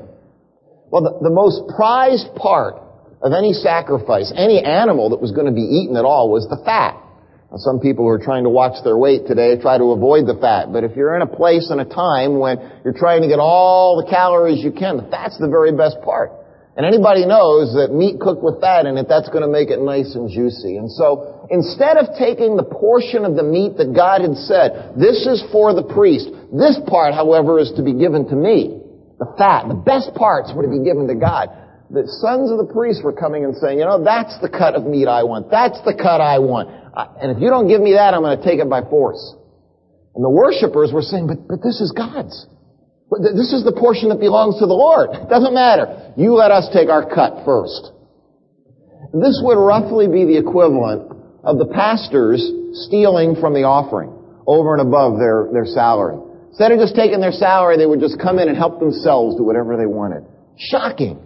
Well, 0.87 1.03
the, 1.03 1.27
the 1.27 1.35
most 1.35 1.67
prized 1.75 2.31
part 2.39 2.79
of 3.19 3.35
any 3.35 3.51
sacrifice, 3.51 4.31
any 4.31 4.63
animal 4.63 5.11
that 5.11 5.19
was 5.19 5.35
going 5.35 5.51
to 5.51 5.55
be 5.55 5.67
eaten 5.67 5.99
at 5.99 6.07
all 6.07 6.31
was 6.31 6.47
the 6.47 6.55
fat. 6.63 6.95
Now, 7.51 7.59
some 7.59 7.83
people 7.83 8.07
who 8.07 8.11
are 8.15 8.23
trying 8.23 8.47
to 8.47 8.49
watch 8.49 8.79
their 8.87 8.95
weight 8.95 9.27
today 9.27 9.59
try 9.59 9.75
to 9.75 9.91
avoid 9.91 10.31
the 10.31 10.39
fat, 10.39 10.71
but 10.71 10.87
if 10.87 10.95
you're 10.95 11.11
in 11.19 11.21
a 11.21 11.27
place 11.27 11.67
and 11.67 11.83
a 11.83 11.87
time 11.87 12.39
when 12.39 12.55
you're 12.87 12.95
trying 12.95 13.19
to 13.23 13.27
get 13.27 13.39
all 13.43 13.99
the 13.99 14.07
calories 14.07 14.63
you 14.63 14.71
can, 14.71 14.95
the 14.95 15.07
fat's 15.11 15.35
the 15.35 15.51
very 15.51 15.75
best 15.75 15.99
part. 16.07 16.31
And 16.79 16.87
anybody 16.87 17.27
knows 17.27 17.75
that 17.75 17.91
meat 17.91 18.15
cooked 18.15 18.39
with 18.39 18.63
fat 18.63 18.87
in 18.87 18.95
it, 18.95 19.11
that's 19.11 19.27
going 19.27 19.43
to 19.43 19.51
make 19.51 19.75
it 19.75 19.83
nice 19.83 20.15
and 20.15 20.31
juicy. 20.31 20.79
And 20.79 20.87
so, 20.87 21.51
instead 21.51 21.99
of 21.99 22.15
taking 22.15 22.55
the 22.55 22.63
portion 22.63 23.27
of 23.27 23.35
the 23.35 23.43
meat 23.43 23.75
that 23.75 23.91
God 23.91 24.23
had 24.23 24.39
said, 24.47 24.95
this 24.95 25.27
is 25.27 25.43
for 25.51 25.75
the 25.75 25.83
priest, 25.83 26.31
this 26.55 26.79
part, 26.87 27.11
however, 27.11 27.59
is 27.59 27.75
to 27.75 27.83
be 27.83 27.91
given 27.91 28.23
to 28.31 28.39
me 28.39 28.80
the 29.21 29.29
fat, 29.37 29.69
the 29.69 29.77
best 29.77 30.17
parts 30.17 30.49
were 30.49 30.65
to 30.65 30.73
be 30.73 30.81
given 30.81 31.05
to 31.05 31.13
God. 31.13 31.53
The 31.93 32.09
sons 32.25 32.49
of 32.49 32.57
the 32.57 32.65
priests 32.73 33.05
were 33.05 33.13
coming 33.13 33.45
and 33.45 33.53
saying, 33.53 33.77
you 33.77 33.85
know, 33.85 34.01
that's 34.01 34.33
the 34.41 34.49
cut 34.49 34.73
of 34.73 34.89
meat 34.89 35.05
I 35.05 35.21
want. 35.21 35.53
That's 35.53 35.77
the 35.85 35.93
cut 35.93 36.17
I 36.17 36.41
want. 36.41 36.73
And 37.21 37.29
if 37.29 37.37
you 37.37 37.53
don't 37.53 37.69
give 37.69 37.85
me 37.85 37.93
that, 37.93 38.17
I'm 38.17 38.25
going 38.25 38.33
to 38.33 38.41
take 38.41 38.57
it 38.57 38.65
by 38.65 38.81
force. 38.81 39.21
And 40.17 40.25
the 40.25 40.33
worshippers 40.33 40.89
were 40.89 41.05
saying, 41.05 41.29
but, 41.29 41.45
but 41.45 41.61
this 41.61 41.77
is 41.85 41.93
God's. 41.93 42.33
This 43.13 43.53
is 43.53 43.61
the 43.61 43.77
portion 43.77 44.09
that 44.09 44.17
belongs 44.17 44.57
to 44.57 44.65
the 44.65 44.73
Lord. 44.73 45.13
Doesn't 45.29 45.53
matter. 45.53 46.17
You 46.17 46.33
let 46.33 46.49
us 46.49 46.65
take 46.73 46.89
our 46.89 47.05
cut 47.05 47.45
first. 47.45 47.93
This 49.13 49.37
would 49.45 49.59
roughly 49.59 50.09
be 50.09 50.25
the 50.25 50.41
equivalent 50.41 51.13
of 51.45 51.61
the 51.61 51.69
pastors 51.69 52.41
stealing 52.89 53.37
from 53.37 53.53
the 53.53 53.69
offering 53.69 54.09
over 54.47 54.73
and 54.73 54.81
above 54.81 55.19
their, 55.19 55.51
their 55.53 55.69
salary. 55.69 56.30
Instead 56.51 56.73
of 56.73 56.79
just 56.79 56.95
taking 56.95 57.21
their 57.21 57.31
salary, 57.31 57.77
they 57.77 57.85
would 57.85 58.01
just 58.01 58.19
come 58.19 58.37
in 58.37 58.49
and 58.49 58.57
help 58.57 58.79
themselves 58.79 59.37
do 59.37 59.43
whatever 59.43 59.77
they 59.77 59.85
wanted. 59.85 60.25
Shocking. 60.57 61.17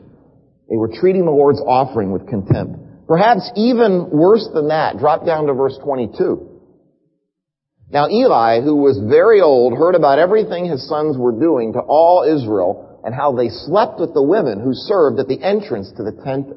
They 0.69 0.77
were 0.77 0.89
treating 0.93 1.25
the 1.25 1.31
Lord's 1.31 1.59
offering 1.61 2.11
with 2.11 2.27
contempt. 2.27 3.07
Perhaps 3.07 3.51
even 3.55 4.09
worse 4.11 4.47
than 4.53 4.69
that, 4.69 4.97
drop 4.97 5.25
down 5.25 5.47
to 5.47 5.53
verse 5.53 5.77
22. 5.83 6.61
Now 7.89 8.07
Eli, 8.07 8.61
who 8.61 8.75
was 8.75 9.01
very 9.09 9.41
old, 9.41 9.73
heard 9.73 9.95
about 9.95 10.19
everything 10.19 10.65
his 10.65 10.87
sons 10.87 11.17
were 11.17 11.39
doing 11.39 11.73
to 11.73 11.79
all 11.79 12.23
Israel 12.23 13.01
and 13.03 13.13
how 13.13 13.31
they 13.31 13.49
slept 13.49 13.99
with 13.99 14.13
the 14.13 14.23
women 14.23 14.59
who 14.59 14.73
served 14.73 15.19
at 15.19 15.27
the 15.27 15.41
entrance 15.41 15.91
to 15.97 16.03
the 16.03 16.21
tent 16.23 16.47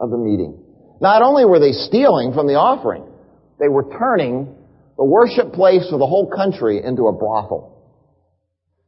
of 0.00 0.10
the 0.10 0.18
meeting. 0.18 0.62
Not 1.00 1.20
only 1.20 1.44
were 1.44 1.60
they 1.60 1.72
stealing 1.72 2.32
from 2.32 2.46
the 2.46 2.54
offering, 2.56 3.04
they 3.60 3.68
were 3.68 3.88
turning 3.98 4.54
the 4.96 5.04
worship 5.04 5.52
place 5.52 5.88
for 5.90 5.98
the 5.98 6.06
whole 6.06 6.30
country 6.30 6.82
into 6.84 7.08
a 7.08 7.12
brothel. 7.12 7.73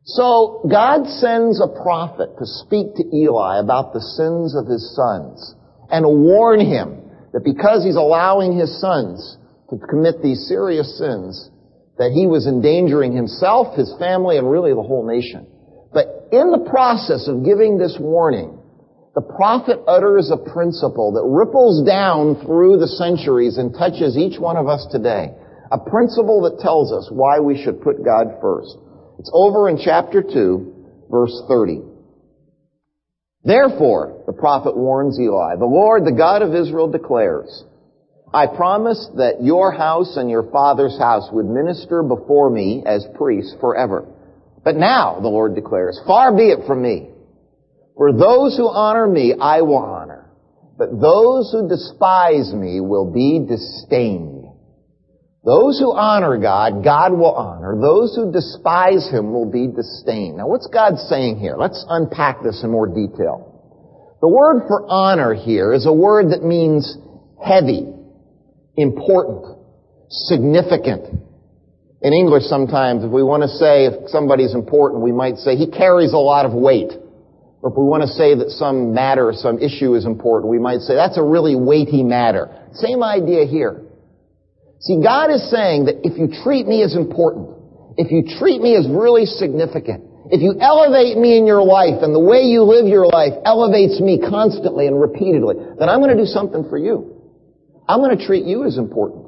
So 0.07 0.63
God 0.71 1.09
sends 1.19 1.61
a 1.61 1.67
prophet 1.67 2.31
to 2.39 2.47
speak 2.47 2.95
to 2.95 3.05
Eli 3.13 3.59
about 3.59 3.93
the 3.93 4.01
sins 4.01 4.55
of 4.55 4.71
his 4.71 4.95
sons 4.95 5.57
and 5.91 6.07
warn 6.07 6.61
him 6.61 7.03
that 7.33 7.43
because 7.43 7.83
he's 7.83 7.97
allowing 7.99 8.57
his 8.57 8.81
sons 8.81 9.37
to 9.71 9.77
commit 9.91 10.23
these 10.23 10.47
serious 10.47 10.97
sins, 10.97 11.51
that 11.99 12.13
he 12.15 12.29
was 12.29 12.47
endangering 12.47 13.17
himself, 13.17 13.75
his 13.75 13.93
family, 13.99 14.39
and 14.39 14.49
really 14.49 14.71
the 14.71 14.83
whole 14.83 15.03
nation. 15.03 15.45
But 15.93 16.31
in 16.31 16.55
the 16.55 16.71
process 16.71 17.27
of 17.27 17.45
giving 17.45 17.77
this 17.77 17.97
warning, 17.99 18.63
the 19.17 19.27
prophet 19.27 19.81
utters 19.89 20.31
a 20.31 20.39
principle 20.39 21.19
that 21.19 21.27
ripples 21.27 21.83
down 21.83 22.47
through 22.47 22.79
the 22.79 22.95
centuries 22.95 23.59
and 23.59 23.75
touches 23.75 24.17
each 24.17 24.39
one 24.39 24.57
of 24.57 24.69
us 24.69 24.87
today. 24.93 25.35
A 25.73 25.79
principle 25.83 26.43
that 26.47 26.63
tells 26.63 26.93
us 26.93 27.11
why 27.11 27.41
we 27.41 27.61
should 27.61 27.83
put 27.83 28.05
God 28.05 28.39
first. 28.41 28.79
It's 29.19 29.31
over 29.33 29.69
in 29.69 29.79
chapter 29.83 30.23
2, 30.23 31.07
verse 31.11 31.43
30. 31.49 31.83
Therefore, 33.45 34.25
the 34.27 34.33
prophet 34.33 34.77
warns 34.77 35.19
Eli, 35.19 35.57
the 35.57 35.65
Lord, 35.65 36.05
the 36.05 36.13
God 36.13 36.43
of 36.43 36.55
Israel 36.55 36.91
declares, 36.91 37.65
I 38.35 38.47
promised 38.49 39.17
that 39.17 39.43
your 39.43 39.73
house 39.73 40.17
and 40.17 40.29
your 40.29 40.51
father's 40.51 40.99
house 40.99 41.29
would 41.33 41.47
minister 41.47 42.03
before 42.03 42.51
me 42.51 42.83
as 42.85 43.07
priests 43.15 43.55
forever. 43.61 44.05
But 44.65 44.77
now, 44.77 45.21
the 45.21 45.29
Lord 45.29 45.55
declares, 45.55 46.01
far 46.07 46.37
be 46.37 46.51
it 46.51 46.67
from 46.67 46.83
me. 46.83 47.09
For 47.97 48.13
those 48.13 48.57
who 48.57 48.69
honor 48.69 49.07
me, 49.07 49.35
I 49.41 49.63
will 49.63 49.77
honor. 49.77 50.29
But 50.77 51.01
those 51.01 51.51
who 51.53 51.69
despise 51.69 52.53
me 52.53 52.81
will 52.81 53.11
be 53.11 53.47
disdained. 53.49 54.36
Those 55.47 55.79
who 55.79 55.95
honor 55.95 56.37
God, 56.39 56.83
God 56.83 57.13
will 57.13 57.31
honor. 57.31 57.79
Those 57.81 58.17
who 58.17 58.33
despise 58.33 59.09
Him 59.09 59.33
will 59.33 59.49
be 59.49 59.69
disdained. 59.69 60.39
Now 60.39 60.49
what's 60.49 60.67
God 60.67 60.99
saying 60.99 61.39
here? 61.39 61.55
Let's 61.57 61.87
unpack 61.89 62.43
this 62.43 62.65
in 62.65 62.71
more 62.73 62.89
detail. 62.89 64.19
The 64.21 64.29
word 64.29 64.67
for 64.67 64.85
honor 64.91 65.35
here 65.35 65.73
is 65.73 65.87
a 65.87 65.93
word 65.93 66.33
that 66.33 66.43
means 66.43 66.99
heavy, 67.41 67.87
important, 68.77 69.63
significant. 70.09 71.23
In 72.03 72.13
English 72.13 72.43
sometimes, 72.51 73.05
if 73.05 73.11
we 73.13 73.23
want 73.23 73.45
to 73.45 73.49
say 73.49 73.87
if 73.87 74.11
somebody's 74.11 74.53
important, 74.53 75.01
we 75.01 75.13
might 75.13 75.37
say 75.37 75.55
he 75.55 75.71
carries 75.71 76.13
a 76.13 76.19
lot 76.19 76.45
of 76.45 76.55
weight. 76.55 76.91
Or 77.63 77.71
if 77.71 77.79
we 77.79 77.85
want 77.85 78.03
to 78.03 78.09
say 78.09 78.35
that 78.35 78.51
some 78.51 78.93
matter, 78.95 79.31
some 79.33 79.61
issue 79.61 79.95
is 79.95 80.07
important, 80.07 80.51
we 80.51 80.59
might 80.59 80.81
say 80.81 80.97
that's 80.97 81.19
a 81.19 81.23
really 81.23 81.55
weighty 81.55 82.03
matter. 82.03 82.51
Same 82.75 83.05
idea 83.05 83.47
here. 83.47 83.86
See, 84.81 85.01
God 85.03 85.31
is 85.31 85.51
saying 85.51 85.87
that 85.87 86.05
if 86.05 86.19
you 86.19 86.29
treat 86.45 86.67
me 86.67 86.83
as 86.83 86.95
important, 86.95 87.49
if 87.97 88.13
you 88.13 88.37
treat 88.39 88.61
me 88.61 88.77
as 88.77 88.87
really 88.89 89.25
significant, 89.25 90.05
if 90.31 90.43
you 90.43 90.59
elevate 90.61 91.17
me 91.17 91.39
in 91.39 91.47
your 91.47 91.63
life 91.63 92.03
and 92.03 92.15
the 92.15 92.21
way 92.21 92.43
you 92.43 92.63
live 92.63 92.87
your 92.87 93.07
life 93.07 93.33
elevates 93.45 94.01
me 94.01 94.19
constantly 94.19 94.87
and 94.87 95.01
repeatedly, 95.01 95.55
then 95.79 95.89
I'm 95.89 96.01
going 96.01 96.17
to 96.17 96.23
do 96.23 96.29
something 96.29 96.69
for 96.69 96.77
you. 96.77 97.15
I'm 97.89 98.01
going 98.01 98.17
to 98.19 98.27
treat 98.27 98.45
you 98.45 98.65
as 98.65 98.77
important. 98.77 99.27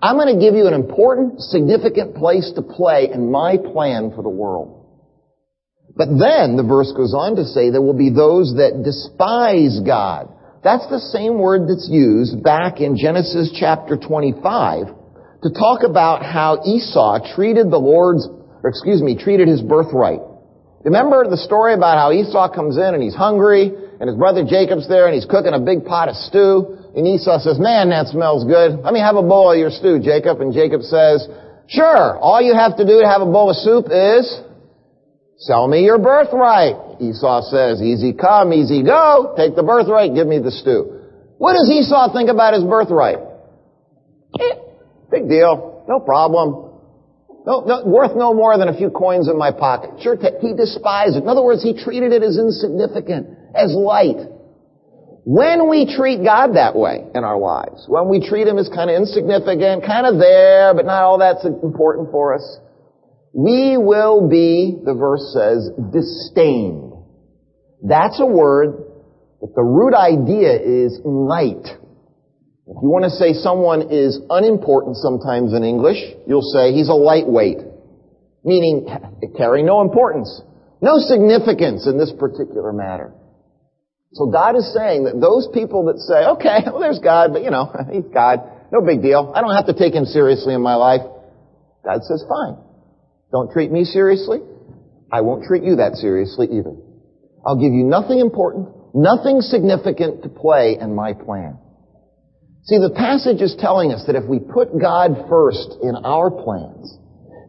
I'm 0.00 0.16
going 0.16 0.32
to 0.32 0.40
give 0.40 0.54
you 0.54 0.66
an 0.66 0.74
important, 0.74 1.40
significant 1.40 2.14
place 2.14 2.52
to 2.54 2.62
play 2.62 3.08
in 3.12 3.30
my 3.30 3.56
plan 3.56 4.12
for 4.14 4.22
the 4.22 4.30
world. 4.30 4.86
But 5.96 6.08
then 6.08 6.56
the 6.56 6.66
verse 6.66 6.92
goes 6.94 7.14
on 7.14 7.36
to 7.36 7.44
say 7.44 7.70
there 7.70 7.80
will 7.80 7.96
be 7.96 8.10
those 8.10 8.54
that 8.56 8.82
despise 8.84 9.80
God. 9.80 10.28
That's 10.66 10.90
the 10.90 10.98
same 10.98 11.38
word 11.38 11.70
that's 11.70 11.86
used 11.86 12.42
back 12.42 12.82
in 12.82 12.98
Genesis 12.98 13.54
chapter 13.54 13.94
25 13.94 14.90
to 15.46 15.50
talk 15.54 15.86
about 15.86 16.26
how 16.26 16.58
Esau 16.66 17.22
treated 17.38 17.70
the 17.70 17.78
Lord's, 17.78 18.26
or 18.26 18.66
excuse 18.66 18.98
me, 18.98 19.14
treated 19.14 19.46
his 19.46 19.62
birthright. 19.62 20.18
Remember 20.82 21.22
the 21.30 21.38
story 21.38 21.70
about 21.70 22.02
how 22.02 22.10
Esau 22.10 22.50
comes 22.50 22.78
in 22.82 22.98
and 22.98 23.00
he's 23.00 23.14
hungry 23.14 23.70
and 23.70 24.10
his 24.10 24.18
brother 24.18 24.42
Jacob's 24.42 24.88
there 24.90 25.06
and 25.06 25.14
he's 25.14 25.30
cooking 25.30 25.54
a 25.54 25.62
big 25.62 25.86
pot 25.86 26.10
of 26.10 26.18
stew 26.18 26.74
and 26.98 27.06
Esau 27.06 27.38
says, 27.38 27.62
man, 27.62 27.94
that 27.94 28.10
smells 28.10 28.42
good. 28.42 28.82
Let 28.82 28.90
me 28.90 28.98
have 28.98 29.14
a 29.14 29.22
bowl 29.22 29.54
of 29.54 29.58
your 29.62 29.70
stew, 29.70 30.02
Jacob. 30.02 30.42
And 30.42 30.50
Jacob 30.50 30.82
says, 30.82 31.30
sure, 31.70 32.18
all 32.18 32.42
you 32.42 32.58
have 32.58 32.74
to 32.78 32.82
do 32.82 32.98
to 32.98 33.06
have 33.06 33.22
a 33.22 33.30
bowl 33.30 33.54
of 33.54 33.56
soup 33.62 33.86
is 33.86 34.26
Sell 35.38 35.68
me 35.68 35.84
your 35.84 35.98
birthright. 35.98 36.74
Esau 37.00 37.42
says, 37.50 37.82
easy 37.82 38.12
come, 38.12 38.52
easy 38.52 38.82
go. 38.82 39.34
Take 39.36 39.56
the 39.56 39.62
birthright, 39.62 40.14
give 40.14 40.26
me 40.26 40.38
the 40.38 40.50
stew. 40.50 41.00
What 41.38 41.52
does 41.52 41.68
Esau 41.68 42.12
think 42.12 42.30
about 42.30 42.54
his 42.54 42.64
birthright? 42.64 43.18
Eh, 44.40 44.54
big 45.10 45.28
deal. 45.28 45.84
No 45.88 46.00
problem. 46.00 46.66
No, 47.46 47.60
no, 47.60 47.84
worth 47.86 48.16
no 48.16 48.34
more 48.34 48.58
than 48.58 48.68
a 48.68 48.76
few 48.76 48.90
coins 48.90 49.28
in 49.28 49.38
my 49.38 49.52
pocket. 49.52 50.02
Sure, 50.02 50.16
he 50.16 50.54
despised 50.54 51.16
it. 51.16 51.22
In 51.22 51.28
other 51.28 51.44
words, 51.44 51.62
he 51.62 51.78
treated 51.78 52.12
it 52.12 52.22
as 52.22 52.36
insignificant, 52.36 53.28
as 53.54 53.72
light. 53.72 54.18
When 55.26 55.68
we 55.68 55.86
treat 55.90 56.22
God 56.22 56.54
that 56.54 56.74
way 56.76 57.02
in 57.14 57.24
our 57.24 57.38
lives, 57.38 57.84
when 57.88 58.08
we 58.08 58.22
treat 58.22 58.46
Him 58.46 58.58
as 58.58 58.68
kind 58.68 58.88
of 58.88 58.94
insignificant, 58.94 59.84
kind 59.84 60.06
of 60.06 60.18
there, 60.18 60.72
but 60.72 60.86
not 60.86 61.02
all 61.02 61.18
that's 61.18 61.44
important 61.44 62.12
for 62.12 62.34
us, 62.34 62.58
we 63.36 63.76
will 63.76 64.30
be, 64.30 64.80
the 64.82 64.94
verse 64.94 65.20
says, 65.36 65.68
disdained. 65.92 66.94
That's 67.84 68.18
a 68.18 68.24
word 68.24 68.80
that 69.42 69.52
the 69.54 69.62
root 69.62 69.92
idea 69.92 70.56
is 70.56 70.98
light. 71.04 71.68
If 72.66 72.76
you 72.80 72.88
want 72.88 73.04
to 73.04 73.12
say 73.12 73.34
someone 73.34 73.92
is 73.92 74.18
unimportant 74.30 74.96
sometimes 74.96 75.52
in 75.52 75.64
English, 75.64 76.00
you'll 76.26 76.48
say 76.48 76.72
he's 76.72 76.88
a 76.88 76.96
lightweight. 76.96 77.58
Meaning, 78.42 78.88
carrying 79.36 79.66
no 79.66 79.82
importance. 79.82 80.32
No 80.80 80.96
significance 80.96 81.86
in 81.86 81.98
this 81.98 82.14
particular 82.18 82.72
matter. 82.72 83.12
So 84.14 84.32
God 84.32 84.56
is 84.56 84.72
saying 84.72 85.04
that 85.04 85.20
those 85.20 85.46
people 85.52 85.92
that 85.92 86.00
say, 86.00 86.24
okay, 86.40 86.64
well 86.72 86.80
there's 86.80 87.00
God, 87.00 87.34
but 87.34 87.44
you 87.44 87.50
know, 87.50 87.68
he's 87.92 88.08
God, 88.14 88.40
no 88.72 88.80
big 88.80 89.02
deal. 89.02 89.30
I 89.36 89.42
don't 89.42 89.54
have 89.54 89.66
to 89.66 89.76
take 89.76 89.92
him 89.92 90.06
seriously 90.06 90.54
in 90.54 90.62
my 90.62 90.76
life. 90.76 91.02
God 91.84 92.00
says, 92.00 92.24
fine. 92.26 92.64
Don't 93.32 93.50
treat 93.52 93.70
me 93.70 93.84
seriously. 93.84 94.38
I 95.10 95.20
won't 95.20 95.44
treat 95.44 95.62
you 95.62 95.76
that 95.76 95.94
seriously 95.94 96.48
either. 96.52 96.74
I'll 97.46 97.60
give 97.60 97.72
you 97.72 97.84
nothing 97.84 98.18
important, 98.18 98.68
nothing 98.94 99.40
significant 99.40 100.22
to 100.22 100.28
play 100.28 100.76
in 100.80 100.94
my 100.94 101.12
plan. 101.12 101.58
See, 102.64 102.78
the 102.78 102.90
passage 102.90 103.40
is 103.40 103.54
telling 103.58 103.92
us 103.92 104.04
that 104.06 104.16
if 104.16 104.24
we 104.24 104.40
put 104.40 104.74
God 104.78 105.26
first 105.28 105.78
in 105.82 105.94
our 105.94 106.30
plans, 106.30 106.98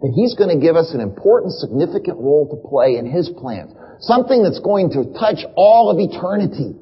that 0.02 0.14
He's 0.14 0.36
going 0.36 0.54
to 0.54 0.62
give 0.62 0.76
us 0.76 0.94
an 0.94 1.02
important, 1.02 1.54
significant 1.54 2.22
role 2.22 2.46
to 2.54 2.70
play 2.70 2.98
in 3.02 3.10
His 3.10 3.30
plans. 3.30 3.74
Something 4.02 4.44
that's 4.44 4.60
going 4.60 4.94
to 4.94 5.18
touch 5.18 5.42
all 5.58 5.90
of 5.90 5.98
eternity. 5.98 6.78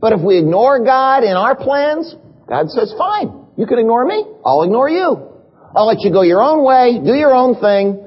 But 0.00 0.12
if 0.12 0.20
we 0.20 0.36
ignore 0.36 0.84
God 0.84 1.24
in 1.24 1.32
our 1.32 1.56
plans, 1.56 2.14
God 2.46 2.68
says, 2.68 2.92
fine, 2.98 3.32
you 3.56 3.66
can 3.66 3.78
ignore 3.78 4.04
me, 4.04 4.24
I'll 4.44 4.62
ignore 4.62 4.90
you. 4.90 5.37
I'll 5.74 5.86
let 5.86 6.00
you 6.00 6.12
go 6.12 6.22
your 6.22 6.40
own 6.42 6.64
way, 6.64 7.00
do 7.04 7.14
your 7.14 7.34
own 7.34 7.60
thing, 7.60 8.04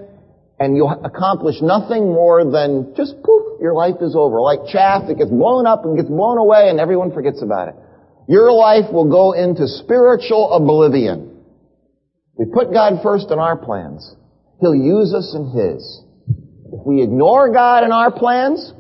and 0.60 0.75
you'll 0.75 0.94
accomplish 1.03 1.56
nothing 1.62 2.06
more 2.06 2.44
than 2.46 2.94
just 2.96 3.15
poof, 3.24 3.62
your 3.62 3.74
life 3.74 3.96
is 4.01 4.15
over. 4.15 4.41
Like 4.41 4.60
chaff 4.72 5.08
that 5.08 5.18
gets 5.18 5.30
blown 5.30 5.65
up 5.65 5.86
and 5.86 5.98
gets 5.98 6.10
blown 6.10 6.38
away 6.38 6.70
and 6.70 6.80
everyone 6.80 7.12
forgets 7.12 7.41
about 7.41 7.70
it. 7.70 7.75
Your 8.27 8.51
life 8.51 8.91
will 8.94 9.10
go 9.10 9.34
into 9.34 9.68
spiritual 9.68 10.53
oblivion. 10.53 11.44
We 12.38 12.46
put 12.53 12.72
God 12.72 13.01
first 13.03 13.32
in 13.32 13.39
our 13.39 13.58
plans. 13.58 14.15
He'll 14.60 14.75
use 14.75 15.13
us 15.13 15.34
in 15.36 15.50
His. 15.50 16.01
If 16.72 16.86
we 16.86 17.01
ignore 17.01 17.51
God 17.51 17.84
in 17.84 17.91
our 17.91 18.12
plans, 18.12 18.72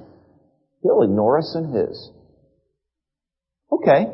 He'll 0.83 1.01
ignore 1.01 1.39
us 1.39 1.55
in 1.55 1.73
His. 1.73 2.09
Okay, 3.71 4.05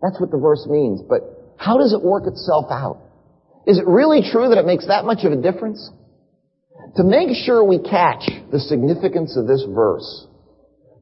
that's 0.00 0.18
what 0.18 0.30
the 0.30 0.38
verse 0.38 0.66
means, 0.68 1.02
but 1.06 1.54
how 1.58 1.76
does 1.76 1.92
it 1.92 2.02
work 2.02 2.26
itself 2.26 2.66
out? 2.70 3.01
Is 3.66 3.78
it 3.78 3.86
really 3.86 4.22
true 4.22 4.48
that 4.48 4.58
it 4.58 4.66
makes 4.66 4.86
that 4.86 5.04
much 5.04 5.24
of 5.24 5.32
a 5.32 5.36
difference? 5.36 5.90
To 6.96 7.04
make 7.04 7.34
sure 7.44 7.64
we 7.64 7.78
catch 7.78 8.28
the 8.50 8.58
significance 8.58 9.36
of 9.36 9.46
this 9.46 9.64
verse, 9.68 10.26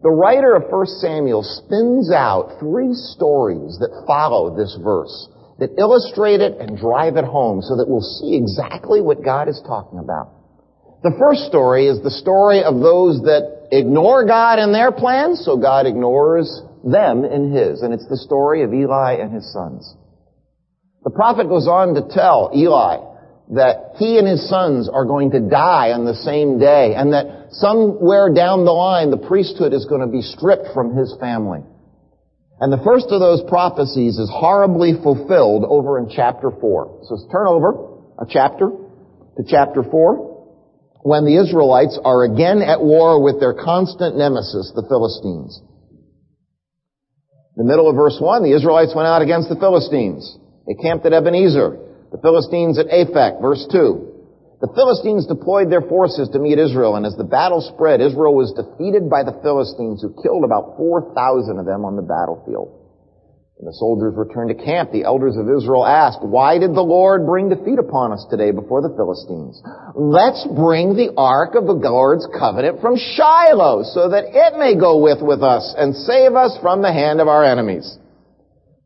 the 0.03 0.11
writer 0.11 0.55
of 0.55 0.71
1 0.71 0.87
Samuel 1.01 1.43
spins 1.43 2.13
out 2.13 2.57
three 2.61 2.93
stories 2.93 3.79
that 3.81 4.05
follow 4.07 4.57
this 4.57 4.79
verse 4.83 5.29
that 5.61 5.77
illustrate 5.79 6.41
it 6.41 6.57
and 6.59 6.79
drive 6.79 7.17
it 7.17 7.25
home 7.25 7.61
so 7.61 7.77
that 7.77 7.87
we'll 7.87 8.01
see 8.01 8.35
exactly 8.35 9.01
what 9.01 9.23
God 9.23 9.47
is 9.49 9.61
talking 9.67 9.99
about. 9.99 10.33
The 11.03 11.13
first 11.19 11.45
story 11.45 11.87
is 11.87 12.03
the 12.03 12.11
story 12.11 12.65
of 12.65 12.81
those 12.81 13.21
that 13.23 13.69
ignore 13.71 14.25
God 14.27 14.59
in 14.59 14.73
their 14.73 14.91
plans, 14.91 15.45
so 15.45 15.57
God 15.57 15.87
ignores 15.87 16.49
them 16.83 17.25
in 17.25 17.53
His. 17.53 17.83
And 17.83 17.93
it's 17.93 18.09
the 18.09 18.17
story 18.17 18.63
of 18.65 18.73
Eli 18.73 19.21
and 19.21 19.33
his 19.33 19.51
sons. 19.53 19.95
The 21.05 21.11
prophet 21.11 21.49
goes 21.49 21.67
on 21.67 21.95
to 21.95 22.03
tell 22.13 22.51
Eli 22.55 23.11
that 23.51 23.97
he 23.99 24.19
and 24.19 24.29
his 24.29 24.49
sons 24.49 24.89
are 24.89 25.05
going 25.05 25.33
to 25.33 25.41
die 25.41 25.91
on 25.91 26.05
the 26.05 26.15
same 26.15 26.59
day 26.59 26.95
and 26.95 27.13
that 27.13 27.49
somewhere 27.51 28.33
down 28.33 28.65
the 28.65 28.73
line 28.73 29.11
the 29.11 29.17
priesthood 29.17 29.73
is 29.73 29.87
going 29.87 30.03
to 30.03 30.07
be 30.07 30.23
stripped 30.23 30.69
from 30.73 30.95
his 30.95 31.15
family. 31.19 31.61
And 32.61 32.73
the 32.73 32.85
first 32.85 33.07
of 33.09 33.19
those 33.19 33.43
prophecies 33.49 34.19
is 34.19 34.31
horribly 34.31 34.93
fulfilled 35.03 35.65
over 35.67 35.99
in 35.99 36.13
chapter 36.15 36.51
4. 36.51 37.01
So 37.09 37.17
turn 37.33 37.49
over 37.49 38.05
a 38.21 38.27
chapter 38.29 38.69
to 38.69 39.43
chapter 39.49 39.83
4 39.83 40.31
when 41.03 41.25
the 41.25 41.41
Israelites 41.41 41.99
are 42.05 42.25
again 42.25 42.61
at 42.61 42.81
war 42.81 43.23
with 43.25 43.41
their 43.41 43.55
constant 43.55 44.17
nemesis, 44.17 44.71
the 44.77 44.85
Philistines. 44.87 45.59
In 47.57 47.65
the 47.65 47.69
middle 47.69 47.89
of 47.89 47.97
verse 47.97 48.19
1, 48.21 48.45
the 48.45 48.53
Israelites 48.53 48.93
went 48.95 49.09
out 49.09 49.23
against 49.23 49.49
the 49.49 49.57
Philistines. 49.57 50.37
They 50.67 50.75
camped 50.75 51.07
at 51.07 51.13
Ebenezer. 51.13 51.79
The 52.13 52.19
Philistines 52.19 52.79
at 52.79 52.87
Aphek, 52.89 53.41
verse 53.41 53.67
2. 53.71 54.11
The 54.61 54.73
Philistines 54.77 55.27
deployed 55.27 55.71
their 55.71 55.81
forces 55.81 56.29
to 56.31 56.39
meet 56.39 56.59
Israel, 56.59 56.97
and 56.97 57.07
as 57.07 57.17
the 57.17 57.25
battle 57.25 57.63
spread, 57.63 58.03
Israel 58.03 58.35
was 58.35 58.53
defeated 58.53 59.09
by 59.09 59.25
the 59.25 59.41
Philistines, 59.41 60.03
who 60.03 60.13
killed 60.21 60.45
about 60.45 60.77
4,000 60.77 61.59
of 61.59 61.65
them 61.65 61.85
on 61.89 61.97
the 61.97 62.05
battlefield. 62.05 62.81
When 63.61 63.69
the 63.69 63.77
soldiers 63.77 64.17
returned 64.17 64.49
to 64.57 64.65
camp, 64.65 64.93
the 64.93 65.05
elders 65.05 65.37
of 65.37 65.45
Israel 65.45 65.85
asked, 65.85 66.25
Why 66.25 66.57
did 66.57 66.73
the 66.73 66.85
Lord 66.85 67.25
bring 67.25 67.49
defeat 67.49 67.79
upon 67.79 68.13
us 68.13 68.25
today 68.29 68.53
before 68.53 68.81
the 68.81 68.93
Philistines? 68.97 69.61
Let's 69.93 70.49
bring 70.49 70.97
the 70.97 71.13
ark 71.17 71.53
of 71.57 71.65
the 71.69 71.77
Lord's 71.77 72.29
covenant 72.33 72.81
from 72.81 72.97
Shiloh, 72.97 73.85
so 73.85 74.09
that 74.09 74.33
it 74.33 74.57
may 74.57 74.81
go 74.81 74.97
with 74.97 75.21
with 75.21 75.43
us 75.45 75.75
and 75.77 75.93
save 75.93 76.33
us 76.33 76.57
from 76.65 76.81
the 76.81 76.93
hand 76.93 77.21
of 77.21 77.29
our 77.29 77.45
enemies. 77.45 78.00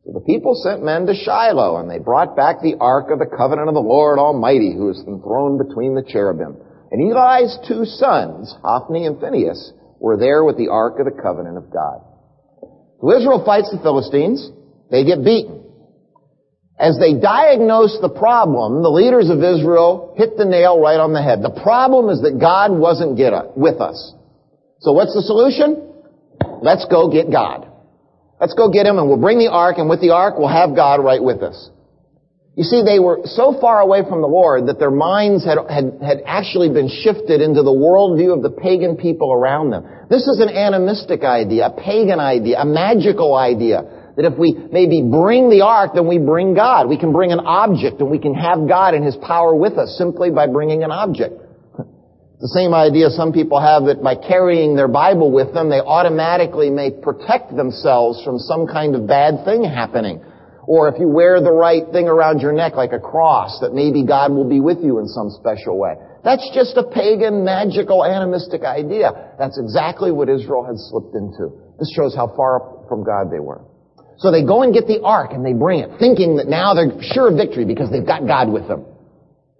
So 0.04 0.12
the 0.12 0.20
people 0.20 0.54
sent 0.54 0.84
men 0.84 1.06
to 1.06 1.14
Shiloh, 1.14 1.78
and 1.78 1.88
they 1.88 1.98
brought 1.98 2.36
back 2.36 2.60
the 2.60 2.76
ark 2.78 3.08
of 3.10 3.18
the 3.18 3.36
covenant 3.36 3.68
of 3.68 3.74
the 3.74 3.80
Lord 3.80 4.18
Almighty, 4.18 4.74
who 4.76 4.90
is 4.90 5.00
enthroned 5.00 5.66
between 5.66 5.94
the 5.94 6.04
cherubim. 6.04 6.60
And 6.92 7.00
Eli's 7.00 7.56
two 7.66 7.86
sons, 7.86 8.54
Hophni 8.62 9.06
and 9.06 9.18
Phinehas, 9.18 9.72
were 9.98 10.18
there 10.18 10.44
with 10.44 10.58
the 10.58 10.68
ark 10.68 11.00
of 11.00 11.06
the 11.06 11.22
covenant 11.22 11.56
of 11.56 11.72
God. 11.72 12.04
So 13.00 13.16
Israel 13.16 13.42
fights 13.44 13.70
the 13.72 13.80
Philistines. 13.80 14.50
They 14.90 15.04
get 15.04 15.24
beaten. 15.24 15.64
As 16.78 16.98
they 17.00 17.14
diagnose 17.14 17.96
the 18.02 18.10
problem, 18.10 18.82
the 18.82 18.90
leaders 18.90 19.30
of 19.30 19.38
Israel 19.38 20.14
hit 20.18 20.36
the 20.36 20.44
nail 20.44 20.80
right 20.80 21.00
on 21.00 21.14
the 21.14 21.22
head. 21.22 21.40
The 21.40 21.62
problem 21.62 22.10
is 22.10 22.20
that 22.20 22.38
God 22.38 22.72
wasn't 22.76 23.16
with 23.56 23.80
us. 23.80 24.12
So 24.80 24.92
what's 24.92 25.14
the 25.14 25.22
solution? 25.22 25.80
Let's 26.60 26.84
go 26.90 27.08
get 27.08 27.30
God. 27.30 27.70
Let's 28.44 28.52
go 28.52 28.68
get 28.68 28.84
him 28.84 28.98
and 28.98 29.08
we'll 29.08 29.16
bring 29.16 29.38
the 29.38 29.48
ark 29.48 29.78
and 29.78 29.88
with 29.88 30.02
the 30.02 30.10
ark 30.10 30.34
we'll 30.36 30.52
have 30.52 30.76
God 30.76 31.02
right 31.02 31.22
with 31.22 31.40
us. 31.40 31.70
You 32.54 32.62
see, 32.62 32.82
they 32.84 32.98
were 32.98 33.20
so 33.24 33.58
far 33.58 33.80
away 33.80 34.02
from 34.06 34.20
the 34.20 34.28
Lord 34.28 34.66
that 34.66 34.78
their 34.78 34.90
minds 34.90 35.46
had, 35.46 35.56
had, 35.64 35.96
had 36.04 36.18
actually 36.26 36.68
been 36.68 36.92
shifted 36.92 37.40
into 37.40 37.62
the 37.62 37.72
worldview 37.72 38.36
of 38.36 38.42
the 38.42 38.50
pagan 38.50 38.98
people 38.98 39.32
around 39.32 39.70
them. 39.70 39.88
This 40.10 40.28
is 40.28 40.40
an 40.40 40.50
animistic 40.50 41.24
idea, 41.24 41.68
a 41.68 41.70
pagan 41.72 42.20
idea, 42.20 42.60
a 42.60 42.66
magical 42.66 43.34
idea. 43.34 44.12
That 44.16 44.26
if 44.26 44.36
we 44.36 44.52
maybe 44.52 45.00
bring 45.00 45.48
the 45.48 45.64
ark, 45.64 45.92
then 45.94 46.06
we 46.06 46.18
bring 46.18 46.52
God. 46.52 46.86
We 46.86 46.98
can 46.98 47.12
bring 47.12 47.32
an 47.32 47.40
object 47.40 48.00
and 48.00 48.10
we 48.10 48.18
can 48.18 48.34
have 48.34 48.68
God 48.68 48.92
and 48.92 49.02
His 49.02 49.16
power 49.16 49.56
with 49.56 49.78
us 49.78 49.96
simply 49.96 50.30
by 50.30 50.48
bringing 50.48 50.84
an 50.84 50.92
object. 50.92 51.40
The 52.44 52.52
same 52.52 52.76
idea 52.76 53.08
some 53.08 53.32
people 53.32 53.56
have 53.56 53.88
that 53.88 54.04
by 54.04 54.20
carrying 54.20 54.76
their 54.76 54.84
Bible 54.86 55.32
with 55.32 55.56
them, 55.56 55.72
they 55.72 55.80
automatically 55.80 56.68
may 56.68 56.92
protect 56.92 57.56
themselves 57.56 58.20
from 58.20 58.36
some 58.36 58.68
kind 58.68 58.92
of 58.92 59.08
bad 59.08 59.48
thing 59.48 59.64
happening. 59.64 60.20
Or 60.68 60.92
if 60.92 61.00
you 61.00 61.08
wear 61.08 61.40
the 61.40 61.56
right 61.56 61.88
thing 61.88 62.04
around 62.04 62.44
your 62.44 62.52
neck 62.52 62.76
like 62.76 62.92
a 62.92 63.00
cross, 63.00 63.64
that 63.64 63.72
maybe 63.72 64.04
God 64.04 64.28
will 64.30 64.44
be 64.44 64.60
with 64.60 64.84
you 64.84 65.00
in 65.00 65.08
some 65.08 65.32
special 65.32 65.80
way. 65.80 65.96
That's 66.20 66.44
just 66.52 66.76
a 66.76 66.84
pagan, 66.84 67.48
magical, 67.48 68.04
animistic 68.04 68.60
idea. 68.60 69.32
That's 69.40 69.56
exactly 69.56 70.12
what 70.12 70.28
Israel 70.28 70.68
had 70.68 70.76
slipped 70.76 71.16
into. 71.16 71.48
This 71.80 71.88
shows 71.96 72.12
how 72.12 72.28
far 72.36 72.84
from 72.92 73.08
God 73.08 73.32
they 73.32 73.40
were. 73.40 73.64
So 74.20 74.28
they 74.30 74.44
go 74.44 74.60
and 74.60 74.74
get 74.76 74.84
the 74.84 75.00
ark 75.00 75.32
and 75.32 75.40
they 75.40 75.54
bring 75.56 75.80
it, 75.80 75.96
thinking 75.98 76.36
that 76.36 76.46
now 76.46 76.76
they're 76.76 76.92
sure 77.00 77.32
of 77.32 77.40
victory 77.40 77.64
because 77.64 77.88
they've 77.88 78.04
got 78.04 78.28
God 78.28 78.52
with 78.52 78.68
them. 78.68 78.84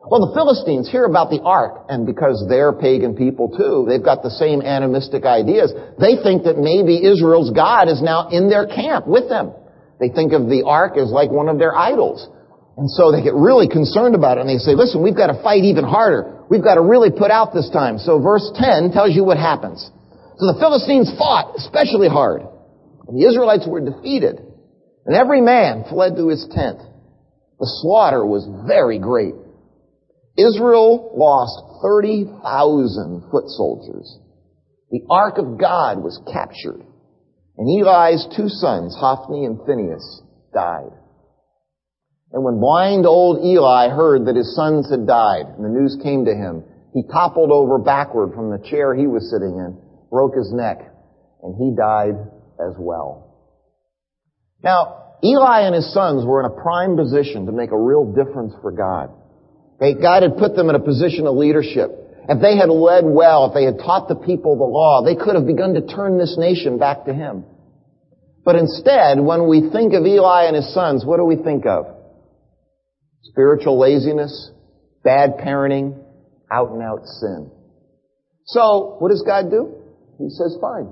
Well, 0.05 0.29
the 0.29 0.37
Philistines 0.37 0.91
hear 0.91 1.09
about 1.09 1.31
the 1.33 1.41
ark, 1.41 1.89
and 1.89 2.05
because 2.05 2.45
they're 2.49 2.77
pagan 2.77 3.17
people 3.17 3.49
too, 3.49 3.89
they've 3.89 4.05
got 4.05 4.21
the 4.23 4.29
same 4.37 4.61
animistic 4.61 5.25
ideas. 5.25 5.73
They 5.97 6.21
think 6.21 6.45
that 6.45 6.61
maybe 6.61 7.01
Israel's 7.01 7.49
God 7.57 7.89
is 7.89 8.05
now 8.05 8.29
in 8.29 8.53
their 8.53 8.69
camp 8.69 9.09
with 9.09 9.33
them. 9.33 9.57
They 10.01 10.13
think 10.13 10.37
of 10.37 10.53
the 10.53 10.69
ark 10.69 11.01
as 11.01 11.09
like 11.09 11.33
one 11.33 11.49
of 11.49 11.57
their 11.57 11.73
idols. 11.73 12.29
And 12.77 12.91
so 12.91 13.13
they 13.13 13.23
get 13.23 13.33
really 13.33 13.65
concerned 13.65 14.15
about 14.15 14.37
it, 14.37 14.45
and 14.45 14.51
they 14.51 14.61
say, 14.61 14.77
listen, 14.77 15.01
we've 15.01 15.17
got 15.17 15.33
to 15.33 15.41
fight 15.41 15.65
even 15.65 15.89
harder. 15.89 16.45
We've 16.51 16.65
got 16.65 16.75
to 16.75 16.85
really 16.85 17.09
put 17.09 17.31
out 17.31 17.55
this 17.55 17.71
time. 17.73 17.97
So 17.97 18.21
verse 18.21 18.45
10 18.61 18.93
tells 18.93 19.17
you 19.17 19.25
what 19.25 19.39
happens. 19.39 19.81
So 20.37 20.53
the 20.53 20.59
Philistines 20.61 21.09
fought 21.17 21.57
especially 21.57 22.13
hard, 22.13 22.43
and 23.09 23.17
the 23.17 23.25
Israelites 23.25 23.65
were 23.65 23.81
defeated, 23.81 24.37
and 25.07 25.17
every 25.17 25.41
man 25.41 25.89
fled 25.89 26.17
to 26.17 26.29
his 26.29 26.45
tent. 26.53 26.77
The 27.57 27.71
slaughter 27.81 28.27
was 28.27 28.45
very 28.67 28.99
great. 28.99 29.35
Israel 30.37 31.13
lost 31.15 31.83
30,000 31.83 33.31
foot 33.31 33.49
soldiers. 33.49 34.19
The 34.91 35.03
ark 35.09 35.39
of 35.39 35.59
God 35.59 36.03
was 36.03 36.21
captured. 36.33 36.85
And 37.57 37.69
Eli's 37.69 38.27
two 38.37 38.49
sons, 38.49 38.97
Hophni 38.99 39.45
and 39.45 39.59
Phinehas, 39.65 40.23
died. 40.53 40.91
And 42.33 42.43
when 42.43 42.59
blind 42.59 43.07
old 43.07 43.45
Eli 43.45 43.91
heard 43.91 44.27
that 44.27 44.35
his 44.35 44.57
sons 44.57 44.91
had 44.91 45.07
died, 45.07 45.47
and 45.55 45.65
the 45.65 45.69
news 45.69 45.97
came 46.03 46.25
to 46.25 46.35
him, 46.35 46.65
he 46.93 47.03
toppled 47.13 47.53
over 47.53 47.79
backward 47.79 48.35
from 48.35 48.51
the 48.51 48.59
chair 48.71 48.95
he 48.95 49.07
was 49.07 49.31
sitting 49.31 49.55
in, 49.55 49.79
broke 50.11 50.35
his 50.35 50.53
neck, 50.53 50.79
and 51.43 51.55
he 51.55 51.77
died 51.77 52.19
as 52.59 52.75
well. 52.79 53.25
Now, 54.65 55.19
Eli 55.23 55.61
and 55.63 55.75
his 55.77 55.93
sons 55.93 56.25
were 56.27 56.41
in 56.41 56.51
a 56.51 56.63
prime 56.63 56.97
position 56.97 57.47
to 57.47 57.53
make 57.53 57.71
a 57.71 57.79
real 57.79 58.13
difference 58.13 58.53
for 58.61 58.73
God. 58.73 59.11
God 59.81 60.23
had 60.23 60.37
put 60.37 60.55
them 60.55 60.69
in 60.69 60.75
a 60.75 60.81
position 60.81 61.27
of 61.27 61.35
leadership. 61.37 61.91
If 62.29 62.41
they 62.41 62.57
had 62.57 62.71
led 62.71 63.05
well, 63.05 63.47
if 63.47 63.55
they 63.55 63.65
had 63.65 63.79
taught 63.79 64.09
the 64.09 64.15
people 64.15 64.57
the 64.57 64.65
law, 64.65 65.05
they 65.05 65.15
could 65.15 65.35
have 65.35 65.47
begun 65.47 65.75
to 65.75 65.87
turn 65.87 66.17
this 66.17 66.37
nation 66.39 66.79
back 66.79 67.05
to 67.05 67.13
Him. 67.13 67.45
But 68.45 68.57
instead, 68.57 69.21
when 69.21 69.49
we 69.49 69.71
think 69.71 69.93
of 69.95 70.05
Eli 70.05 70.45
and 70.45 70.57
his 70.57 70.73
sons, 70.73 71.05
what 71.05 71.17
do 71.17 71.25
we 71.25 71.37
think 71.37 71.67
of? 71.67 71.87
Spiritual 73.23 73.79
laziness, 73.79 74.51
bad 75.03 75.39
parenting, 75.39 75.99
out 76.53 76.71
and 76.71 76.83
out 76.83 77.05
sin. 77.07 77.51
So, 78.47 78.97
what 79.01 79.09
does 79.09 79.23
God 79.27 79.51
do? 79.51 79.81
He 80.19 80.29
says, 80.29 80.57
fine. 80.61 80.85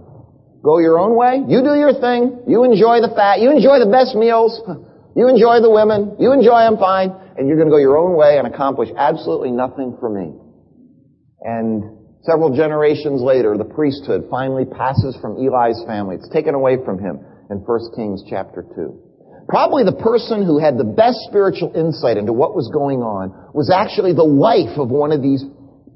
Go 0.65 0.79
your 0.79 0.99
own 0.99 1.15
way. 1.15 1.45
You 1.47 1.61
do 1.61 1.75
your 1.77 1.93
thing. 1.93 2.45
You 2.49 2.65
enjoy 2.65 3.01
the 3.01 3.13
fat. 3.15 3.41
You 3.41 3.51
enjoy 3.53 3.79
the 3.79 3.91
best 3.91 4.15
meals. 4.17 4.61
You 5.15 5.29
enjoy 5.29 5.61
the 5.61 5.69
women. 5.69 6.17
You 6.19 6.33
enjoy 6.33 6.65
them 6.65 6.79
fine 6.79 7.13
and 7.37 7.49
you're 7.49 7.57
going 7.57 7.69
to 7.69 7.73
go 7.73 7.79
your 7.79 7.97
own 7.97 8.17
way 8.17 8.39
and 8.39 8.47
accomplish 8.47 8.89
absolutely 8.97 9.51
nothing 9.51 9.97
for 10.01 10.09
me. 10.09 10.35
And 11.41 11.99
several 12.23 12.55
generations 12.55 13.21
later, 13.21 13.57
the 13.57 13.65
priesthood 13.65 14.29
finally 14.31 14.65
passes 14.65 15.17
from 15.21 15.37
Eli's 15.37 15.83
family. 15.87 16.17
It's 16.17 16.29
taken 16.31 16.55
away 16.55 16.77
from 16.85 16.99
him 16.99 17.21
in 17.51 17.59
1 17.59 17.81
Kings 17.97 18.23
chapter 18.29 18.65
2. 18.75 19.47
Probably 19.49 19.85
the 19.85 19.99
person 19.99 20.47
who 20.47 20.59
had 20.59 20.79
the 20.79 20.87
best 20.87 21.19
spiritual 21.29 21.73
insight 21.75 22.17
into 22.17 22.33
what 22.33 22.55
was 22.55 22.71
going 22.73 23.03
on 23.03 23.35
was 23.53 23.69
actually 23.75 24.15
the 24.15 24.25
wife 24.25 24.79
of 24.79 24.89
one 24.89 25.11
of 25.11 25.21
these, 25.21 25.43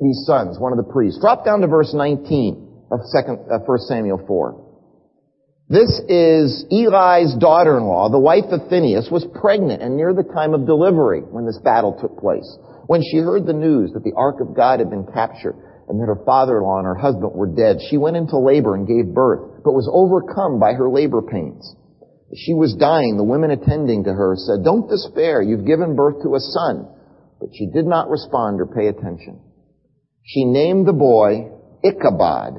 these 0.00 0.20
sons, 0.26 0.58
one 0.58 0.72
of 0.72 0.78
the 0.82 0.90
priests. 0.92 1.20
Drop 1.20 1.44
down 1.44 1.60
to 1.62 1.68
verse 1.68 1.94
19 1.94 2.88
of 2.90 3.00
second, 3.14 3.38
uh, 3.46 3.62
1 3.62 3.78
Samuel 3.86 4.18
4. 4.26 4.65
This 5.68 5.90
is 6.06 6.64
Eli's 6.70 7.34
daughter-in-law, 7.42 8.10
the 8.10 8.22
wife 8.22 8.54
of 8.54 8.70
Phinehas, 8.70 9.10
was 9.10 9.26
pregnant 9.34 9.82
and 9.82 9.96
near 9.96 10.14
the 10.14 10.22
time 10.22 10.54
of 10.54 10.64
delivery 10.64 11.22
when 11.22 11.44
this 11.44 11.58
battle 11.58 11.98
took 11.98 12.16
place. 12.20 12.46
When 12.86 13.02
she 13.02 13.18
heard 13.18 13.46
the 13.46 13.52
news 13.52 13.90
that 13.92 14.04
the 14.04 14.14
ark 14.14 14.38
of 14.38 14.54
God 14.54 14.78
had 14.78 14.90
been 14.90 15.10
captured 15.12 15.58
and 15.88 15.98
that 15.98 16.06
her 16.06 16.22
father-in-law 16.24 16.78
and 16.78 16.86
her 16.86 16.94
husband 16.94 17.34
were 17.34 17.50
dead, 17.50 17.78
she 17.90 17.98
went 17.98 18.16
into 18.16 18.38
labor 18.38 18.76
and 18.76 18.86
gave 18.86 19.12
birth, 19.12 19.64
but 19.64 19.74
was 19.74 19.90
overcome 19.90 20.60
by 20.60 20.72
her 20.72 20.88
labor 20.88 21.20
pains. 21.20 21.74
She 22.32 22.54
was 22.54 22.78
dying, 22.78 23.16
the 23.16 23.26
women 23.26 23.50
attending 23.50 24.04
to 24.04 24.14
her 24.14 24.36
said, 24.38 24.62
Don't 24.62 24.88
despair, 24.88 25.42
you've 25.42 25.66
given 25.66 25.96
birth 25.96 26.22
to 26.22 26.36
a 26.36 26.40
son. 26.40 26.86
But 27.40 27.50
she 27.52 27.66
did 27.66 27.86
not 27.86 28.08
respond 28.08 28.60
or 28.60 28.66
pay 28.66 28.86
attention. 28.86 29.40
She 30.22 30.44
named 30.44 30.86
the 30.86 30.92
boy 30.92 31.50
Ichabod, 31.82 32.54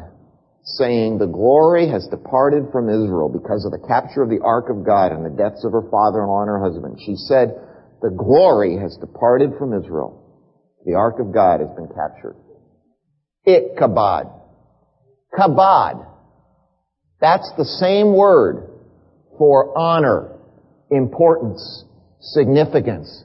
saying, 0.67 1.17
The 1.17 1.27
glory 1.27 1.87
has 1.89 2.07
departed 2.07 2.65
from 2.71 2.89
Israel 2.89 3.29
because 3.29 3.65
of 3.65 3.71
the 3.71 3.87
capture 3.87 4.21
of 4.21 4.29
the 4.29 4.43
ark 4.43 4.69
of 4.69 4.85
God 4.85 5.11
and 5.11 5.25
the 5.25 5.35
deaths 5.35 5.63
of 5.63 5.71
her 5.71 5.87
father-in-law 5.89 6.41
and 6.41 6.49
her 6.49 6.63
husband. 6.63 6.99
She 7.05 7.15
said, 7.15 7.55
The 8.01 8.11
glory 8.11 8.77
has 8.77 8.97
departed 8.97 9.51
from 9.57 9.73
Israel. 9.73 10.23
The 10.85 10.95
ark 10.95 11.19
of 11.19 11.33
God 11.33 11.61
has 11.61 11.69
been 11.75 11.87
captured. 11.87 12.35
Ichabod. 13.45 14.27
Kabod. 15.33 16.05
That's 17.19 17.51
the 17.57 17.65
same 17.65 18.13
word 18.13 18.69
for 19.37 19.77
honor, 19.77 20.37
importance, 20.91 21.85
significance. 22.19 23.23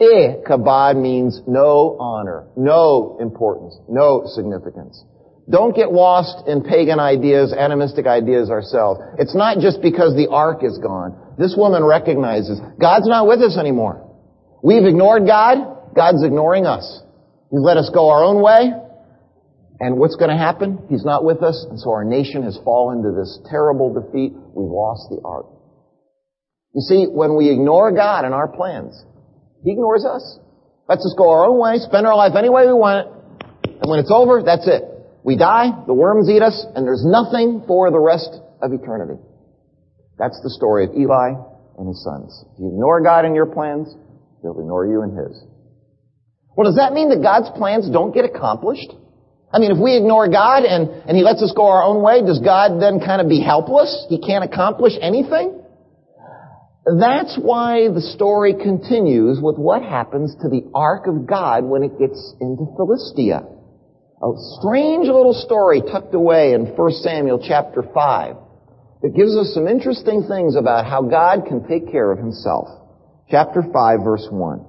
Eh, 0.00 0.40
Ichabod 0.40 0.96
means 0.96 1.40
no 1.46 1.96
honor, 1.98 2.48
no 2.56 3.16
importance, 3.20 3.76
no 3.88 4.24
significance. 4.26 5.02
Don't 5.48 5.76
get 5.76 5.92
lost 5.92 6.48
in 6.48 6.62
pagan 6.62 6.98
ideas, 6.98 7.52
animistic 7.52 8.06
ideas 8.06 8.50
ourselves. 8.50 9.00
It's 9.18 9.34
not 9.34 9.58
just 9.58 9.80
because 9.80 10.16
the 10.16 10.28
ark 10.28 10.64
is 10.64 10.78
gone. 10.78 11.14
This 11.38 11.54
woman 11.56 11.84
recognizes 11.84 12.58
God's 12.80 13.06
not 13.06 13.28
with 13.28 13.40
us 13.40 13.56
anymore. 13.56 14.02
We've 14.62 14.84
ignored 14.84 15.26
God. 15.26 15.94
God's 15.94 16.24
ignoring 16.24 16.66
us. 16.66 17.00
He's 17.50 17.60
let 17.62 17.76
us 17.76 17.90
go 17.94 18.10
our 18.10 18.24
own 18.24 18.42
way. 18.42 18.72
And 19.78 19.98
what's 19.98 20.16
going 20.16 20.30
to 20.30 20.36
happen? 20.36 20.86
He's 20.88 21.04
not 21.04 21.24
with 21.24 21.42
us. 21.42 21.64
And 21.70 21.78
so 21.78 21.90
our 21.90 22.04
nation 22.04 22.42
has 22.42 22.58
fallen 22.64 23.02
to 23.02 23.12
this 23.12 23.38
terrible 23.48 23.94
defeat. 23.94 24.32
We've 24.34 24.72
lost 24.72 25.06
the 25.10 25.20
ark. 25.24 25.46
You 26.74 26.80
see, 26.80 27.06
when 27.06 27.36
we 27.36 27.50
ignore 27.50 27.92
God 27.92 28.24
and 28.24 28.34
our 28.34 28.48
plans, 28.48 29.00
He 29.62 29.70
ignores 29.72 30.04
us. 30.04 30.40
Lets 30.88 31.04
us 31.04 31.14
go 31.16 31.30
our 31.30 31.46
own 31.46 31.58
way, 31.58 31.78
spend 31.78 32.06
our 32.06 32.16
life 32.16 32.32
any 32.36 32.48
way 32.48 32.66
we 32.66 32.72
want. 32.72 33.08
And 33.64 33.90
when 33.90 34.00
it's 34.00 34.10
over, 34.10 34.42
that's 34.42 34.66
it. 34.66 34.95
We 35.26 35.36
die, 35.36 35.74
the 35.88 35.92
worms 35.92 36.30
eat 36.30 36.40
us, 36.40 36.54
and 36.76 36.86
there's 36.86 37.04
nothing 37.04 37.64
for 37.66 37.90
the 37.90 37.98
rest 37.98 38.30
of 38.62 38.72
eternity. 38.72 39.18
That's 40.16 40.38
the 40.46 40.50
story 40.50 40.84
of 40.86 40.94
Eli 40.94 41.34
and 41.76 41.88
his 41.88 41.98
sons. 42.04 42.30
If 42.54 42.60
you 42.60 42.68
ignore 42.68 43.02
God 43.02 43.24
and 43.24 43.34
your 43.34 43.46
plans, 43.46 43.90
He'll 44.40 44.54
ignore 44.54 44.86
you 44.86 45.02
and 45.02 45.18
His. 45.18 45.34
Well, 46.56 46.70
does 46.70 46.78
that 46.78 46.92
mean 46.92 47.10
that 47.10 47.26
God's 47.26 47.50
plans 47.58 47.90
don't 47.90 48.14
get 48.14 48.24
accomplished? 48.24 48.94
I 49.52 49.58
mean, 49.58 49.72
if 49.72 49.78
we 49.82 49.96
ignore 49.96 50.30
God 50.30 50.62
and, 50.62 50.88
and 51.10 51.16
He 51.16 51.24
lets 51.24 51.42
us 51.42 51.52
go 51.56 51.66
our 51.66 51.82
own 51.82 52.02
way, 52.02 52.22
does 52.22 52.38
God 52.38 52.80
then 52.80 53.00
kind 53.02 53.20
of 53.20 53.28
be 53.28 53.42
helpless? 53.42 54.06
He 54.08 54.22
can't 54.22 54.44
accomplish 54.44 54.92
anything? 55.02 55.58
That's 56.86 57.34
why 57.34 57.90
the 57.90 58.14
story 58.14 58.54
continues 58.54 59.42
with 59.42 59.58
what 59.58 59.82
happens 59.82 60.36
to 60.42 60.48
the 60.48 60.70
ark 60.72 61.08
of 61.08 61.26
God 61.26 61.64
when 61.64 61.82
it 61.82 61.98
gets 61.98 62.14
into 62.40 62.62
Philistia. 62.78 63.55
A 64.22 64.32
strange 64.58 65.08
little 65.08 65.34
story 65.34 65.82
tucked 65.82 66.14
away 66.14 66.54
in 66.54 66.64
1 66.64 66.92
Samuel 67.04 67.38
chapter 67.38 67.82
5 67.82 68.36
that 69.02 69.14
gives 69.14 69.36
us 69.36 69.52
some 69.52 69.68
interesting 69.68 70.24
things 70.26 70.56
about 70.56 70.86
how 70.86 71.02
God 71.02 71.44
can 71.46 71.68
take 71.68 71.92
care 71.92 72.10
of 72.10 72.18
himself. 72.18 72.66
Chapter 73.30 73.62
5 73.62 74.00
verse 74.02 74.26
1. 74.30 74.64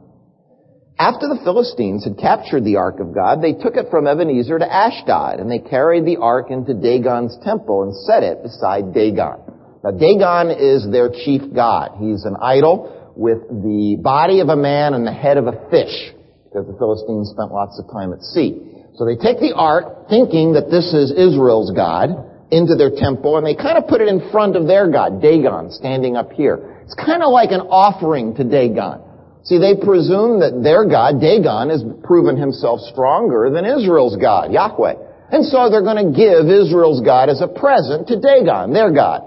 After 1.00 1.30
the 1.30 1.40
Philistines 1.46 2.04
had 2.04 2.18
captured 2.18 2.66
the 2.66 2.76
ark 2.76 3.00
of 3.00 3.16
God, 3.16 3.42
they 3.42 3.54
took 3.54 3.78
it 3.78 3.88
from 3.90 4.06
Ebenezer 4.06 4.60
to 4.60 4.68
Ashdod, 4.68 5.40
and 5.40 5.50
they 5.50 5.60
carried 5.60 6.04
the 6.04 6.18
ark 6.18 6.48
into 6.52 6.74
Dagon's 6.74 7.38
temple 7.46 7.84
and 7.84 7.96
set 8.04 8.24
it 8.24 8.44
beside 8.44 8.94
Dagon. 8.94 9.40
Now 9.82 9.92
Dagon 9.92 10.52
is 10.52 10.92
their 10.92 11.08
chief 11.08 11.54
god. 11.56 11.96
He's 12.02 12.26
an 12.26 12.36
idol 12.42 13.14
with 13.16 13.48
the 13.48 13.98
body 14.02 14.42
of 14.42 14.50
a 14.50 14.58
man 14.58 14.94
and 14.94 15.08
the 15.08 15.14
head 15.14 15.38
of 15.38 15.48
a 15.48 15.70
fish, 15.72 16.12
because 16.44 16.68
the 16.68 16.76
Philistines 16.78 17.30
spent 17.30 17.54
lots 17.54 17.80
of 17.80 17.90
time 17.94 18.12
at 18.12 18.22
sea. 18.22 18.74
So 18.98 19.06
they 19.06 19.16
take 19.16 19.38
the 19.38 19.54
ark, 19.54 20.10
thinking 20.10 20.54
that 20.54 20.74
this 20.74 20.90
is 20.90 21.14
Israel's 21.14 21.70
God, 21.70 22.18
into 22.50 22.74
their 22.74 22.90
temple, 22.90 23.38
and 23.38 23.46
they 23.46 23.54
kind 23.54 23.78
of 23.78 23.86
put 23.86 24.02
it 24.02 24.10
in 24.10 24.32
front 24.32 24.56
of 24.56 24.66
their 24.66 24.90
God, 24.90 25.22
Dagon, 25.22 25.70
standing 25.70 26.18
up 26.18 26.32
here. 26.34 26.82
It's 26.84 26.96
kind 26.96 27.22
of 27.22 27.30
like 27.30 27.52
an 27.52 27.62
offering 27.62 28.34
to 28.36 28.44
Dagon. 28.44 29.06
See, 29.44 29.60
they 29.60 29.78
presume 29.78 30.42
that 30.42 30.64
their 30.64 30.84
God, 30.90 31.22
Dagon, 31.22 31.70
has 31.70 31.84
proven 32.04 32.36
himself 32.42 32.82
stronger 32.90 33.54
than 33.54 33.70
Israel's 33.70 34.18
God, 34.18 34.52
Yahweh. 34.52 34.96
And 35.30 35.46
so 35.46 35.70
they're 35.70 35.86
going 35.86 36.02
to 36.02 36.12
give 36.16 36.50
Israel's 36.50 37.04
God 37.06 37.30
as 37.30 37.40
a 37.44 37.48
present 37.48 38.08
to 38.08 38.20
Dagon, 38.20 38.74
their 38.74 38.92
God. 38.92 39.24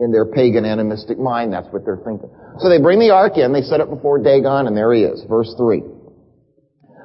In 0.00 0.12
their 0.12 0.26
pagan 0.26 0.64
animistic 0.64 1.18
mind, 1.18 1.52
that's 1.52 1.68
what 1.68 1.84
they're 1.84 2.00
thinking. 2.00 2.30
So 2.58 2.68
they 2.68 2.80
bring 2.80 2.98
the 2.98 3.10
ark 3.10 3.36
in, 3.36 3.52
they 3.52 3.62
set 3.62 3.80
it 3.80 3.90
before 3.90 4.22
Dagon, 4.22 4.66
and 4.66 4.76
there 4.76 4.92
he 4.92 5.02
is. 5.02 5.24
Verse 5.28 5.52
3. 5.56 5.95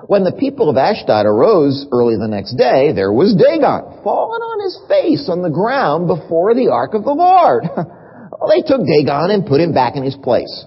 When 0.07 0.23
the 0.23 0.33
people 0.33 0.69
of 0.69 0.77
Ashdod 0.77 1.25
arose 1.25 1.85
early 1.91 2.17
the 2.17 2.27
next 2.27 2.57
day, 2.57 2.93
there 2.93 3.13
was 3.13 3.37
Dagon, 3.37 4.01
fallen 4.03 4.41
on 4.41 4.57
his 4.63 4.77
face 4.89 5.29
on 5.29 5.41
the 5.41 5.53
ground 5.53 6.07
before 6.07 6.55
the 6.55 6.69
ark 6.73 6.93
of 6.93 7.03
the 7.03 7.13
Lord. 7.13 7.63
well, 7.75 8.49
they 8.49 8.65
took 8.65 8.81
Dagon 8.81 9.29
and 9.29 9.45
put 9.45 9.61
him 9.61 9.73
back 9.73 9.95
in 9.95 10.03
his 10.03 10.17
place. 10.17 10.65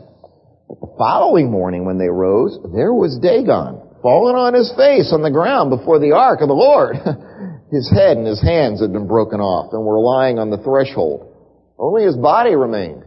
But 0.69 0.81
the 0.81 0.95
following 0.99 1.51
morning 1.51 1.85
when 1.85 1.99
they 1.99 2.09
rose, 2.09 2.59
there 2.75 2.95
was 2.95 3.19
Dagon, 3.19 3.83
fallen 4.03 4.37
on 4.37 4.55
his 4.55 4.71
face 4.79 5.11
on 5.11 5.23
the 5.23 5.35
ground 5.35 5.71
before 5.71 5.99
the 5.99 6.13
ark 6.13 6.41
of 6.41 6.49
the 6.49 6.55
Lord. 6.55 6.97
his 7.75 7.91
head 7.91 8.17
and 8.17 8.27
his 8.27 8.41
hands 8.41 8.81
had 8.81 8.93
been 8.93 9.09
broken 9.09 9.41
off 9.41 9.75
and 9.75 9.83
were 9.83 9.99
lying 9.99 10.39
on 10.39 10.51
the 10.51 10.63
threshold. 10.63 11.35
Only 11.79 12.05
his 12.05 12.17
body 12.17 12.55
remained. 12.55 13.03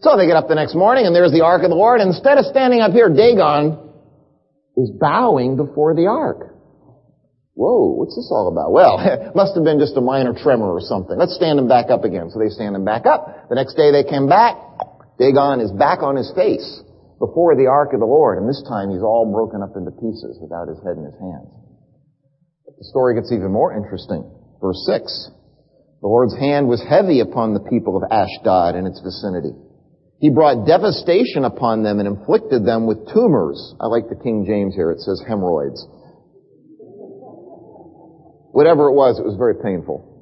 So 0.00 0.16
they 0.16 0.26
get 0.26 0.36
up 0.36 0.48
the 0.48 0.56
next 0.56 0.74
morning 0.74 1.04
and 1.06 1.14
there's 1.14 1.32
the 1.32 1.44
ark 1.44 1.62
of 1.62 1.70
the 1.70 1.76
Lord. 1.76 2.00
Instead 2.00 2.38
of 2.38 2.46
standing 2.46 2.80
up 2.80 2.92
here, 2.92 3.08
Dagon 3.08 3.83
is 4.76 4.90
bowing 4.98 5.56
before 5.56 5.94
the 5.94 6.06
ark. 6.06 6.54
Whoa, 7.54 7.94
what's 7.94 8.18
this 8.18 8.26
all 8.34 8.50
about? 8.50 8.74
Well, 8.74 8.98
it 8.98 9.34
must 9.38 9.54
have 9.54 9.62
been 9.62 9.78
just 9.78 9.96
a 9.96 10.02
minor 10.02 10.34
tremor 10.34 10.74
or 10.74 10.82
something. 10.82 11.16
Let's 11.16 11.36
stand 11.36 11.58
him 11.58 11.68
back 11.68 11.90
up 11.90 12.02
again. 12.02 12.30
So 12.30 12.42
they 12.42 12.50
stand 12.50 12.74
him 12.74 12.84
back 12.84 13.06
up. 13.06 13.48
The 13.48 13.54
next 13.54 13.74
day 13.74 13.94
they 13.94 14.02
came 14.02 14.28
back. 14.28 14.58
Dagon 15.18 15.62
is 15.62 15.70
back 15.70 16.02
on 16.02 16.16
his 16.18 16.32
face 16.34 16.82
before 17.22 17.54
the 17.54 17.70
ark 17.70 17.94
of 17.94 18.00
the 18.02 18.10
Lord, 18.10 18.42
and 18.42 18.50
this 18.50 18.62
time 18.66 18.90
he's 18.90 19.06
all 19.06 19.30
broken 19.30 19.62
up 19.62 19.78
into 19.78 19.94
pieces 19.94 20.34
without 20.42 20.66
his 20.66 20.82
head 20.82 20.98
in 20.98 21.06
his 21.06 21.14
hands. 21.22 21.46
But 22.66 22.74
the 22.74 22.86
story 22.90 23.14
gets 23.14 23.30
even 23.30 23.54
more 23.54 23.70
interesting. 23.70 24.26
Verse 24.60 24.82
6. 24.90 25.30
The 26.02 26.10
Lord's 26.10 26.36
hand 26.36 26.66
was 26.66 26.82
heavy 26.82 27.20
upon 27.20 27.54
the 27.54 27.62
people 27.64 27.96
of 27.96 28.02
Ashdod 28.10 28.74
and 28.74 28.90
its 28.90 29.00
vicinity. 29.00 29.54
He 30.20 30.30
brought 30.30 30.66
devastation 30.66 31.44
upon 31.44 31.82
them 31.82 31.98
and 31.98 32.08
inflicted 32.08 32.64
them 32.64 32.86
with 32.86 33.12
tumors. 33.12 33.74
I 33.80 33.86
like 33.86 34.08
the 34.08 34.16
King 34.16 34.44
James 34.46 34.74
here. 34.74 34.90
It 34.90 35.00
says 35.00 35.22
hemorrhoids. 35.26 35.86
Whatever 38.52 38.86
it 38.88 38.94
was, 38.94 39.18
it 39.18 39.24
was 39.24 39.36
very 39.36 39.56
painful. 39.56 40.14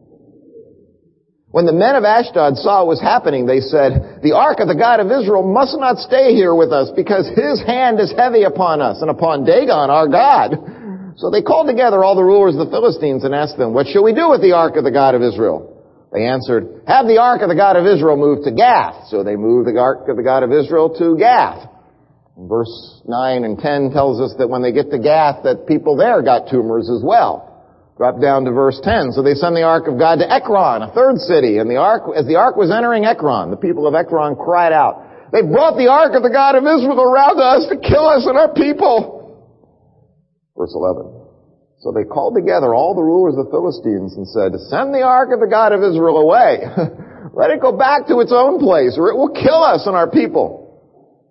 When 1.53 1.67
the 1.67 1.77
men 1.77 1.97
of 1.97 2.05
Ashdod 2.05 2.57
saw 2.57 2.81
what 2.81 2.97
was 2.97 3.01
happening, 3.05 3.45
they 3.45 3.61
said, 3.61 4.25
the 4.25 4.33
ark 4.33 4.61
of 4.61 4.73
the 4.73 4.75
God 4.75 5.05
of 5.05 5.13
Israel 5.13 5.45
must 5.45 5.77
not 5.77 6.01
stay 6.01 6.33
here 6.33 6.55
with 6.57 6.73
us 6.73 6.89
because 6.97 7.29
his 7.29 7.61
hand 7.61 8.01
is 8.01 8.09
heavy 8.17 8.45
upon 8.49 8.81
us 8.81 9.05
and 9.05 9.11
upon 9.13 9.45
Dagon, 9.45 9.93
our 9.93 10.09
God. 10.09 10.57
So 11.21 11.29
they 11.29 11.45
called 11.45 11.69
together 11.69 12.03
all 12.03 12.17
the 12.17 12.25
rulers 12.25 12.57
of 12.57 12.65
the 12.65 12.73
Philistines 12.73 13.25
and 13.29 13.37
asked 13.37 13.61
them, 13.61 13.75
what 13.77 13.87
shall 13.87 14.03
we 14.03 14.17
do 14.17 14.33
with 14.33 14.41
the 14.41 14.57
ark 14.57 14.81
of 14.81 14.85
the 14.85 14.91
God 14.91 15.15
of 15.15 15.21
Israel? 15.21 15.72
They 16.13 16.27
answered, 16.27 16.85
have 16.87 17.07
the 17.07 17.19
ark 17.19 17.41
of 17.41 17.49
the 17.49 17.57
God 17.57 17.77
of 17.77 17.87
Israel 17.87 18.17
moved 18.17 18.45
to 18.45 18.53
Gath. 18.53 19.09
So 19.09 19.25
they 19.25 19.37
moved 19.37 19.67
the 19.67 19.81
ark 19.81 20.09
of 20.09 20.17
the 20.17 20.23
God 20.23 20.43
of 20.43 20.53
Israel 20.53 20.93
to 21.01 21.17
Gath. 21.17 21.69
Verse 22.37 23.01
9 23.07 23.45
and 23.45 23.59
10 23.59 23.91
tells 23.93 24.21
us 24.21 24.37
that 24.37 24.49
when 24.49 24.61
they 24.61 24.73
get 24.73 24.91
to 24.91 24.99
Gath, 24.99 25.45
that 25.45 25.67
people 25.67 25.97
there 25.97 26.21
got 26.21 26.51
tumors 26.51 26.93
as 26.93 27.01
well. 27.03 27.49
Drop 27.97 28.21
down 28.21 28.45
to 28.45 28.53
verse 28.53 28.81
10. 28.83 29.13
So 29.13 29.23
they 29.23 29.33
send 29.35 29.57
the 29.57 29.65
ark 29.65 29.89
of 29.89 29.99
God 29.99 30.17
to 30.21 30.29
Ekron, 30.29 30.83
a 30.83 30.93
third 30.93 31.17
city. 31.17 31.57
And 31.57 31.71
the 31.71 31.77
ark, 31.77 32.05
as 32.17 32.27
the 32.27 32.37
ark 32.37 32.57
was 32.57 32.71
entering 32.71 33.05
Ekron, 33.05 33.51
the 33.51 33.57
people 33.57 33.87
of 33.87 33.95
Ekron 33.95 34.37
cried 34.37 34.73
out, 34.73 35.31
they 35.33 35.41
brought 35.41 35.81
the 35.81 35.89
ark 35.89 36.13
of 36.13 36.23
the 36.23 36.33
God 36.33 36.57
of 36.57 36.65
Israel 36.65 37.01
around 37.01 37.41
us 37.41 37.69
to 37.73 37.77
kill 37.77 38.05
us 38.05 38.27
and 38.29 38.37
our 38.37 38.53
people. 38.53 39.49
Verse 40.57 40.73
11. 40.77 41.22
So 41.83 41.91
they 41.91 42.07
called 42.07 42.39
together 42.39 42.75
all 42.75 42.95
the 42.95 43.03
rulers 43.03 43.35
of 43.35 43.47
the 43.47 43.51
Philistines 43.51 44.15
and 44.15 44.23
said, 44.31 44.55
send 44.71 44.95
the 44.95 45.03
ark 45.03 45.35
of 45.35 45.43
the 45.43 45.51
God 45.51 45.75
of 45.75 45.83
Israel 45.83 46.23
away. 46.23 46.63
Let 47.35 47.51
it 47.51 47.61
go 47.61 47.75
back 47.75 48.07
to 48.07 48.23
its 48.23 48.31
own 48.31 48.63
place 48.63 48.95
or 48.95 49.11
it 49.11 49.19
will 49.19 49.35
kill 49.35 49.67
us 49.67 49.83
and 49.87 49.97
our 49.97 50.09
people. 50.09 50.63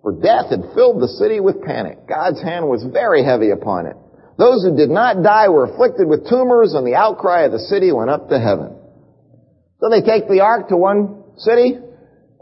For 0.02 0.12
death 0.12 0.50
had 0.50 0.74
filled 0.74 1.00
the 1.00 1.08
city 1.08 1.40
with 1.40 1.62
panic. 1.62 2.06
God's 2.06 2.42
hand 2.42 2.68
was 2.68 2.84
very 2.84 3.24
heavy 3.24 3.48
upon 3.48 3.86
it. 3.86 3.96
Those 4.36 4.64
who 4.64 4.76
did 4.76 4.90
not 4.90 5.22
die 5.22 5.48
were 5.48 5.64
afflicted 5.64 6.08
with 6.08 6.28
tumors, 6.28 6.74
and 6.74 6.86
the 6.86 6.96
outcry 6.96 7.42
of 7.42 7.52
the 7.52 7.60
city 7.60 7.92
went 7.92 8.10
up 8.10 8.28
to 8.28 8.40
heaven. 8.40 8.74
So 9.78 9.88
they 9.88 10.00
take 10.00 10.28
the 10.28 10.40
ark 10.40 10.68
to 10.68 10.76
one 10.76 11.22
city, 11.36 11.78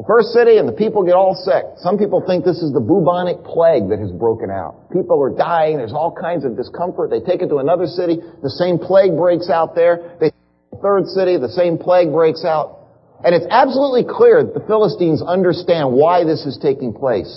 the 0.01 0.09
first 0.09 0.33
city, 0.33 0.57
and 0.57 0.65
the 0.65 0.73
people 0.73 1.05
get 1.05 1.13
all 1.13 1.37
sick. 1.37 1.77
Some 1.85 2.01
people 2.01 2.25
think 2.25 2.41
this 2.41 2.65
is 2.65 2.73
the 2.73 2.81
bubonic 2.81 3.45
plague 3.45 3.93
that 3.93 4.01
has 4.01 4.09
broken 4.17 4.49
out. 4.49 4.89
People 4.89 5.21
are 5.21 5.29
dying, 5.29 5.77
there's 5.77 5.93
all 5.93 6.09
kinds 6.09 6.49
of 6.49 6.57
discomfort. 6.57 7.13
They 7.13 7.21
take 7.21 7.45
it 7.45 7.53
to 7.53 7.61
another 7.61 7.85
city, 7.85 8.17
the 8.41 8.49
same 8.57 8.81
plague 8.81 9.13
breaks 9.13 9.53
out 9.53 9.77
there. 9.77 10.17
They 10.17 10.33
the 10.73 10.81
third 10.81 11.05
city, 11.13 11.37
the 11.37 11.53
same 11.53 11.77
plague 11.77 12.17
breaks 12.17 12.49
out. 12.49 12.81
And 13.21 13.37
it's 13.37 13.45
absolutely 13.53 14.09
clear 14.09 14.41
that 14.41 14.57
the 14.57 14.65
Philistines 14.65 15.21
understand 15.21 15.93
why 15.93 16.25
this 16.25 16.49
is 16.49 16.57
taking 16.57 16.97
place. 16.97 17.29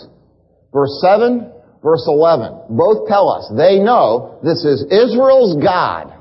Verse 0.72 0.96
7, 1.04 1.52
verse 1.84 2.08
11, 2.08 2.80
both 2.80 3.12
tell 3.12 3.28
us 3.28 3.52
they 3.52 3.84
know 3.84 4.40
this 4.40 4.64
is 4.64 4.88
Israel's 4.88 5.60
God 5.60 6.16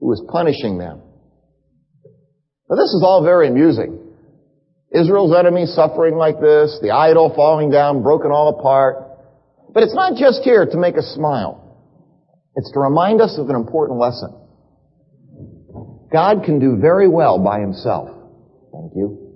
who 0.00 0.10
is 0.10 0.18
punishing 0.26 0.78
them. 0.82 0.98
Now 2.66 2.74
this 2.74 2.90
is 2.90 3.06
all 3.06 3.22
very 3.22 3.46
amusing. 3.46 4.07
Israel's 4.92 5.34
enemies 5.36 5.74
suffering 5.74 6.16
like 6.16 6.40
this, 6.40 6.78
the 6.80 6.90
idol 6.90 7.32
falling 7.34 7.70
down, 7.70 8.02
broken 8.02 8.30
all 8.30 8.58
apart. 8.58 9.04
But 9.72 9.82
it's 9.82 9.94
not 9.94 10.16
just 10.16 10.42
here 10.42 10.64
to 10.64 10.76
make 10.78 10.96
us 10.96 11.12
smile. 11.14 11.64
It's 12.56 12.72
to 12.72 12.80
remind 12.80 13.20
us 13.20 13.36
of 13.38 13.48
an 13.50 13.56
important 13.56 13.98
lesson. 13.98 14.34
God 16.10 16.44
can 16.44 16.58
do 16.58 16.78
very 16.80 17.06
well 17.06 17.38
by 17.38 17.60
himself. 17.60 18.08
Thank 18.72 18.92
you. 18.96 19.28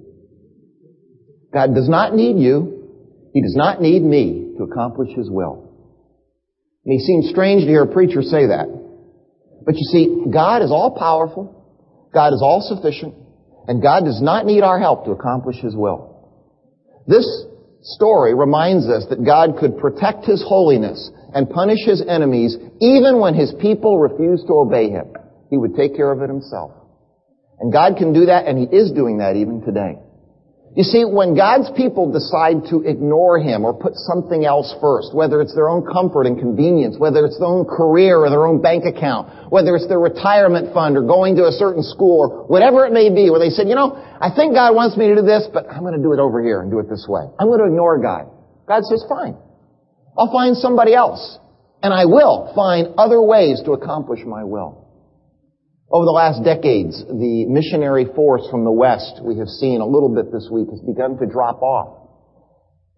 God 1.52 1.74
does 1.74 1.88
not 1.88 2.14
need 2.14 2.38
you. 2.38 3.30
He 3.34 3.42
does 3.42 3.56
not 3.56 3.80
need 3.80 4.02
me. 4.02 4.54
to 4.56 4.64
accomplish 4.64 5.08
His 5.16 5.30
will. 5.30 5.70
It 6.84 6.90
may 6.90 6.98
seem 6.98 7.22
strange 7.30 7.62
to 7.62 7.68
hear 7.68 7.84
a 7.84 7.92
preacher 7.92 8.22
say 8.22 8.46
that. 8.46 8.66
But 9.64 9.74
you 9.76 9.84
see, 9.84 10.24
God 10.32 10.62
is 10.62 10.70
all 10.70 10.96
powerful. 10.98 12.10
God 12.12 12.34
is 12.34 12.42
all 12.42 12.60
sufficient. 12.60 13.14
And 13.68 13.82
God 13.82 14.04
does 14.04 14.20
not 14.20 14.46
need 14.46 14.62
our 14.62 14.78
help 14.78 15.04
to 15.04 15.12
accomplish 15.12 15.56
His 15.60 15.76
will. 15.76 16.12
This 17.06 17.26
story 17.82 18.34
reminds 18.34 18.86
us 18.86 19.06
that 19.10 19.24
God 19.24 19.56
could 19.58 19.78
protect 19.78 20.24
His 20.24 20.42
holiness 20.46 21.10
and 21.34 21.48
punish 21.48 21.80
His 21.84 22.02
enemies 22.06 22.56
even 22.80 23.20
when 23.20 23.34
His 23.34 23.52
people 23.60 23.98
refuse 23.98 24.42
to 24.46 24.52
obey 24.54 24.90
Him. 24.90 25.14
He 25.50 25.56
would 25.56 25.76
take 25.76 25.96
care 25.96 26.10
of 26.10 26.22
it 26.22 26.28
Himself. 26.28 26.72
And 27.60 27.72
God 27.72 27.96
can 27.96 28.12
do 28.12 28.26
that, 28.26 28.46
and 28.46 28.58
He 28.58 28.64
is 28.64 28.90
doing 28.92 29.18
that 29.18 29.36
even 29.36 29.62
today. 29.62 30.01
You 30.74 30.84
see, 30.84 31.04
when 31.04 31.36
God's 31.36 31.68
people 31.76 32.08
decide 32.10 32.64
to 32.72 32.80
ignore 32.80 33.38
Him 33.38 33.62
or 33.62 33.76
put 33.76 33.92
something 33.94 34.46
else 34.46 34.72
first, 34.80 35.12
whether 35.12 35.42
it's 35.42 35.54
their 35.54 35.68
own 35.68 35.84
comfort 35.84 36.24
and 36.24 36.38
convenience, 36.38 36.96
whether 36.96 37.26
it's 37.26 37.36
their 37.38 37.48
own 37.48 37.66
career 37.66 38.16
or 38.16 38.30
their 38.30 38.46
own 38.46 38.62
bank 38.62 38.84
account, 38.88 39.52
whether 39.52 39.76
it's 39.76 39.86
their 39.86 40.00
retirement 40.00 40.72
fund 40.72 40.96
or 40.96 41.02
going 41.02 41.36
to 41.36 41.44
a 41.44 41.52
certain 41.52 41.82
school 41.82 42.24
or 42.24 42.28
whatever 42.48 42.86
it 42.86 42.92
may 42.92 43.12
be, 43.12 43.28
where 43.28 43.38
they 43.38 43.50
said, 43.50 43.68
you 43.68 43.74
know, 43.74 43.92
I 44.18 44.32
think 44.34 44.54
God 44.54 44.74
wants 44.74 44.96
me 44.96 45.08
to 45.08 45.16
do 45.16 45.20
this, 45.20 45.44
but 45.52 45.68
I'm 45.68 45.84
going 45.84 45.96
to 45.96 46.02
do 46.02 46.14
it 46.14 46.18
over 46.18 46.42
here 46.42 46.62
and 46.62 46.70
do 46.70 46.78
it 46.78 46.88
this 46.88 47.04
way. 47.06 47.28
I'm 47.38 47.48
going 47.48 47.60
to 47.60 47.66
ignore 47.66 48.00
God. 48.00 48.32
God 48.66 48.82
says, 48.84 49.04
fine. 49.06 49.36
I'll 50.16 50.32
find 50.32 50.56
somebody 50.56 50.94
else. 50.94 51.38
And 51.82 51.92
I 51.92 52.06
will 52.06 52.50
find 52.54 52.94
other 52.96 53.20
ways 53.20 53.60
to 53.66 53.72
accomplish 53.72 54.20
my 54.24 54.44
will. 54.44 54.81
Over 55.92 56.06
the 56.06 56.16
last 56.16 56.40
decades, 56.42 57.04
the 57.04 57.44
missionary 57.52 58.06
force 58.16 58.48
from 58.50 58.64
the 58.64 58.72
West, 58.72 59.20
we 59.20 59.36
have 59.36 59.48
seen 59.48 59.82
a 59.82 59.86
little 59.86 60.08
bit 60.08 60.32
this 60.32 60.48
week, 60.50 60.70
has 60.70 60.80
begun 60.80 61.18
to 61.18 61.26
drop 61.26 61.60
off. 61.60 62.08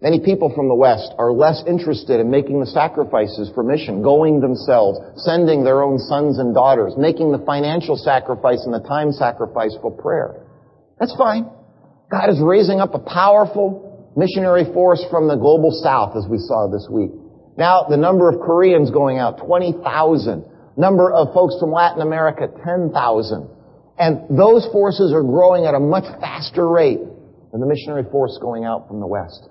Many 0.01 0.21
people 0.21 0.55
from 0.55 0.69
the 0.69 0.79
West 0.79 1.11
are 1.19 1.33
less 1.33 1.65
interested 1.67 2.21
in 2.21 2.31
making 2.31 2.61
the 2.61 2.71
sacrifices 2.71 3.51
for 3.53 3.65
mission, 3.65 4.01
going 4.01 4.39
themselves, 4.39 5.01
sending 5.27 5.65
their 5.65 5.83
own 5.83 5.99
sons 5.99 6.39
and 6.39 6.55
daughters, 6.55 6.95
making 6.97 7.33
the 7.33 7.43
financial 7.43 7.97
sacrifice 7.97 8.63
and 8.63 8.73
the 8.73 8.87
time 8.87 9.11
sacrifice 9.11 9.75
for 9.83 9.91
prayer. 9.91 10.47
That's 11.01 11.17
fine. 11.17 11.51
God 12.13 12.31
is 12.31 12.39
raising 12.39 12.79
up 12.79 12.95
a 12.95 13.01
powerful 13.01 14.15
missionary 14.15 14.71
force 14.73 15.03
from 15.11 15.27
the 15.27 15.35
global 15.35 15.73
south, 15.83 16.15
as 16.15 16.31
we 16.31 16.39
saw 16.39 16.71
this 16.71 16.87
week. 16.89 17.11
Now, 17.59 17.87
the 17.91 17.97
number 17.97 18.29
of 18.29 18.39
Koreans 18.39 18.93
going 18.93 19.19
out, 19.19 19.39
20,000 19.39 20.45
number 20.77 21.13
of 21.13 21.33
folks 21.33 21.57
from 21.61 21.71
Latin 21.73 22.03
America, 22.03 22.49
10,000. 22.65 23.49
And 23.99 24.27
those 24.37 24.67
forces 24.73 25.13
are 25.13 25.23
growing 25.23 25.67
at 25.67 25.75
a 25.75 25.81
much 25.81 26.05
faster 26.21 26.69
rate 26.69 26.99
than 27.53 27.61
the 27.61 27.67
missionary 27.67 28.03
force 28.11 28.37
going 28.41 28.65
out 28.65 28.89
from 28.89 28.99
the 28.99 29.07
West. 29.07 29.49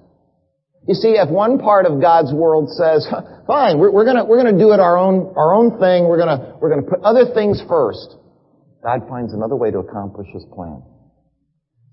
You 0.85 0.95
see, 0.95 1.15
if 1.15 1.29
one 1.29 1.59
part 1.59 1.85
of 1.85 2.01
God's 2.01 2.33
world 2.33 2.67
says, 2.75 3.07
fine, 3.47 3.79
we're, 3.79 3.91
we're, 3.91 4.03
gonna, 4.03 4.25
we're 4.25 4.43
gonna 4.43 4.59
do 4.59 4.75
it 4.75 4.81
our 4.81 4.97
own, 4.97 5.31
our 5.37 5.55
own 5.55 5.79
thing, 5.79 6.11
we're 6.11 6.19
gonna, 6.19 6.59
we're 6.59 6.69
gonna 6.69 6.89
put 6.89 6.99
other 7.07 7.33
things 7.33 7.63
first, 7.69 8.19
God 8.83 9.07
finds 9.07 9.33
another 9.33 9.55
way 9.55 9.71
to 9.71 9.79
accomplish 9.79 10.27
His 10.33 10.43
plan. 10.53 10.83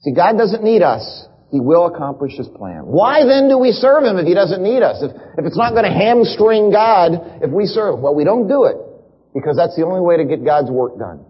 See, 0.03 0.13
God 0.13 0.37
doesn't 0.37 0.65
need 0.65 0.83
us. 0.83 1.29
He 1.53 1.61
will 1.61 1.87
accomplish 1.87 2.35
His 2.35 2.49
plan. 2.49 2.83
Why 2.83 3.23
then 3.23 3.49
do 3.49 3.59
we 3.59 3.71
serve 3.71 4.03
Him 4.03 4.19
if 4.19 4.27
He 4.27 4.35
doesn't 4.35 4.63
need 4.63 4.83
us? 4.83 4.99
If, 4.99 5.15
if 5.39 5.47
it's 5.47 5.57
not 5.57 5.71
gonna 5.75 5.95
hamstring 5.95 6.73
God 6.73 7.39
if 7.47 7.51
we 7.53 7.67
serve, 7.67 8.01
well, 8.01 8.17
we 8.17 8.25
don't 8.25 8.49
do 8.49 8.65
it 8.65 8.90
because 9.35 9.57
that's 9.57 9.77
the 9.77 9.85
only 9.85 10.01
way 10.01 10.17
to 10.17 10.25
get 10.25 10.45
God's 10.45 10.71
work 10.71 10.99
done. 10.99 11.25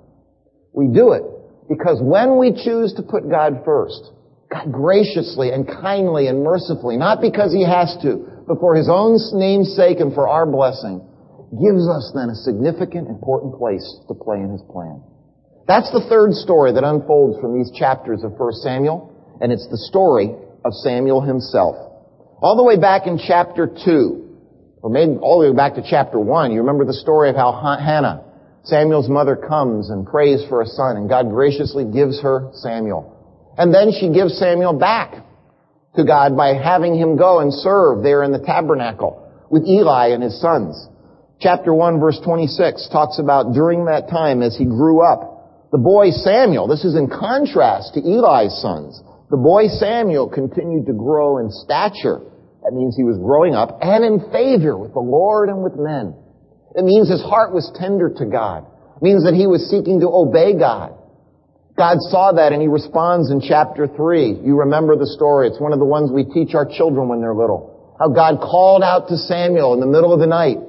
We 0.73 0.89
do 0.89 1.13
it 1.13 1.23
because 1.69 1.99
when 2.01 2.39
we 2.39 2.53
choose 2.53 2.95
to 2.95 3.03
put 3.03 3.29
God 3.29 3.63
first, 3.65 4.11
God 4.51 4.73
graciously 4.73 5.51
and 5.51 5.67
kindly 5.67 6.27
and 6.27 6.43
mercifully, 6.43 6.97
not 6.97 7.21
because 7.21 7.53
He 7.53 7.65
has 7.65 7.97
to, 8.03 8.45
but 8.49 8.59
for 8.59 8.75
His 8.75 8.89
own 8.91 9.19
name's 9.39 9.75
sake 9.77 10.01
and 10.01 10.13
for 10.13 10.29
our 10.29 10.47
blessing, 10.47 11.07
gives 11.51 11.87
us 11.87 12.11
then 12.15 12.31
a 12.31 12.35
significant, 12.35 13.09
important 13.09 13.59
place 13.59 13.85
to 14.09 14.15
play 14.15 14.39
in 14.39 14.51
His 14.51 14.63
plan. 14.71 15.03
That's 15.67 15.91
the 15.93 16.07
third 16.09 16.33
story 16.35 16.73
that 16.73 16.83
unfolds 16.83 17.41
from 17.41 17.57
these 17.57 17.71
chapters 17.79 18.25
of 18.25 18.33
1 18.33 18.53
Samuel, 18.55 19.39
and 19.41 19.53
it's 19.53 19.69
the 19.71 19.79
story 19.79 20.35
of 20.65 20.73
Samuel 20.83 21.21
himself. 21.21 21.77
All 22.43 22.57
the 22.57 22.65
way 22.65 22.77
back 22.77 23.07
in 23.07 23.19
chapter 23.19 23.67
2, 23.67 24.30
or 24.83 24.91
maybe 24.91 25.17
all 25.21 25.41
the 25.41 25.51
way 25.51 25.57
back 25.57 25.75
to 25.75 25.83
chapter 25.89 26.19
1, 26.19 26.53
you 26.53 26.61
remember 26.61 26.85
the 26.85 26.95
story 26.95 27.29
of 27.29 27.37
how 27.37 27.53
Hannah, 27.53 28.25
Samuel's 28.65 29.09
mother, 29.09 29.37
comes 29.37 29.91
and 29.91 30.07
prays 30.07 30.45
for 30.49 30.63
a 30.63 30.67
son, 30.67 30.97
and 30.97 31.09
God 31.09 31.29
graciously 31.29 31.85
gives 31.85 32.21
her 32.23 32.51
Samuel. 32.55 33.17
And 33.59 33.75
then 33.75 33.93
she 33.93 34.11
gives 34.11 34.39
Samuel 34.39 34.73
back 34.73 35.25
to 35.97 36.05
God 36.05 36.37
by 36.37 36.55
having 36.55 36.97
him 36.97 37.17
go 37.17 37.41
and 37.41 37.53
serve 37.53 38.03
there 38.03 38.23
in 38.23 38.33
the 38.33 38.39
tabernacle 38.39 39.29
with 39.51 39.67
Eli 39.67 40.09
and 40.09 40.23
his 40.23 40.41
sons. 40.41 40.89
Chapter 41.41 41.75
1 41.75 42.01
verse 42.01 42.21
26 42.25 42.89
talks 42.93 43.19
about 43.19 43.53
during 43.53 43.87
that 43.87 44.09
time 44.09 44.43
as 44.43 44.57
he 44.57 44.65
grew 44.65 45.03
up, 45.03 45.71
the 45.73 45.79
boy 45.79 46.11
Samuel, 46.11 46.69
this 46.69 46.85
is 46.85 46.97
in 46.97 47.09
contrast 47.09 47.95
to 47.95 48.01
Eli's 48.01 48.61
sons, 48.61 49.03
the 49.31 49.37
boy 49.37 49.69
Samuel 49.69 50.29
continued 50.29 50.87
to 50.87 50.93
grow 50.93 51.39
in 51.39 51.51
stature 51.51 52.21
that 52.71 52.79
means 52.79 52.95
he 52.95 53.03
was 53.03 53.19
growing 53.19 53.59
up 53.59 53.83
and 53.83 54.07
in 54.07 54.31
favor 54.31 54.79
with 54.79 54.95
the 54.95 55.03
Lord 55.03 55.51
and 55.51 55.59
with 55.59 55.75
men. 55.75 56.15
It 56.79 56.87
means 56.87 57.11
his 57.11 57.19
heart 57.19 57.51
was 57.51 57.67
tender 57.75 58.15
to 58.15 58.25
God. 58.31 58.63
It 58.95 59.03
means 59.03 59.27
that 59.27 59.35
he 59.35 59.51
was 59.51 59.67
seeking 59.67 59.99
to 59.99 60.07
obey 60.07 60.55
God. 60.55 60.95
God 61.75 61.99
saw 62.15 62.31
that 62.39 62.55
and 62.55 62.63
he 62.63 62.71
responds 62.71 63.35
in 63.35 63.43
chapter 63.43 63.91
3. 63.91 64.47
You 64.47 64.63
remember 64.63 64.95
the 64.95 65.11
story. 65.11 65.51
It's 65.51 65.59
one 65.59 65.75
of 65.75 65.83
the 65.83 65.89
ones 65.89 66.15
we 66.15 66.23
teach 66.23 66.55
our 66.55 66.63
children 66.63 67.11
when 67.11 67.19
they're 67.19 67.35
little. 67.35 67.75
How 67.99 68.07
God 68.07 68.39
called 68.39 68.87
out 68.87 69.11
to 69.11 69.19
Samuel 69.19 69.75
in 69.75 69.83
the 69.83 69.91
middle 69.91 70.15
of 70.15 70.23
the 70.23 70.31
night. 70.31 70.63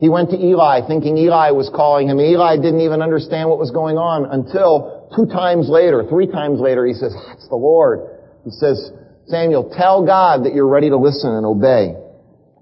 He 0.00 0.08
went 0.08 0.32
to 0.32 0.40
Eli 0.40 0.88
thinking 0.88 1.20
Eli 1.20 1.52
was 1.52 1.68
calling 1.68 2.08
him. 2.08 2.16
Eli 2.16 2.56
didn't 2.56 2.80
even 2.80 3.04
understand 3.04 3.52
what 3.52 3.60
was 3.60 3.70
going 3.70 4.00
on 4.00 4.24
until 4.24 5.04
two 5.12 5.28
times 5.28 5.68
later, 5.68 6.00
three 6.08 6.32
times 6.32 6.64
later, 6.64 6.88
he 6.88 6.96
says, 6.96 7.12
that's 7.28 7.44
the 7.52 7.60
Lord. 7.60 8.08
He 8.48 8.50
says, 8.56 8.90
Samuel, 9.26 9.72
tell 9.76 10.04
God 10.04 10.44
that 10.44 10.54
you're 10.54 10.68
ready 10.68 10.90
to 10.90 10.96
listen 10.96 11.30
and 11.30 11.46
obey. 11.46 11.94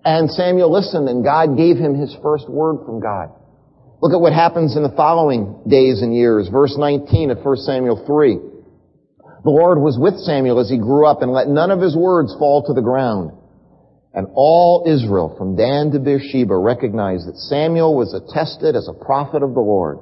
And 0.05 0.31
Samuel 0.31 0.73
listened 0.73 1.09
and 1.09 1.25
God 1.25 1.57
gave 1.57 1.77
him 1.77 1.95
his 1.95 2.15
first 2.23 2.49
word 2.49 2.85
from 2.85 3.01
God. 3.01 3.31
Look 4.01 4.13
at 4.13 4.21
what 4.21 4.33
happens 4.33 4.77
in 4.77 4.83
the 4.83 4.97
following 4.97 5.61
days 5.69 6.01
and 6.01 6.15
years. 6.15 6.49
Verse 6.49 6.75
19 6.79 7.31
of 7.31 7.39
1 7.45 7.57
Samuel 7.59 8.05
3. 8.07 8.39
The 9.45 9.51
Lord 9.51 9.81
was 9.81 9.99
with 10.01 10.17
Samuel 10.21 10.61
as 10.61 10.71
he 10.71 10.79
grew 10.79 11.07
up 11.07 11.23
and 11.23 11.33
let 11.33 11.49
none 11.49 11.71
of 11.71 11.81
his 11.81 11.97
words 11.97 12.35
fall 12.39 12.65
to 12.65 12.73
the 12.73 12.85
ground. 12.85 13.33
And 14.13 14.27
all 14.35 14.85
Israel 14.89 15.35
from 15.37 15.57
Dan 15.57 15.93
to 15.93 16.01
Beersheba 16.01 16.57
recognized 16.57 17.29
that 17.29 17.37
Samuel 17.37 17.95
was 17.95 18.13
attested 18.13 18.75
as 18.75 18.89
a 18.89 19.05
prophet 19.05 19.43
of 19.43 19.55
the 19.55 19.61
Lord. 19.61 19.99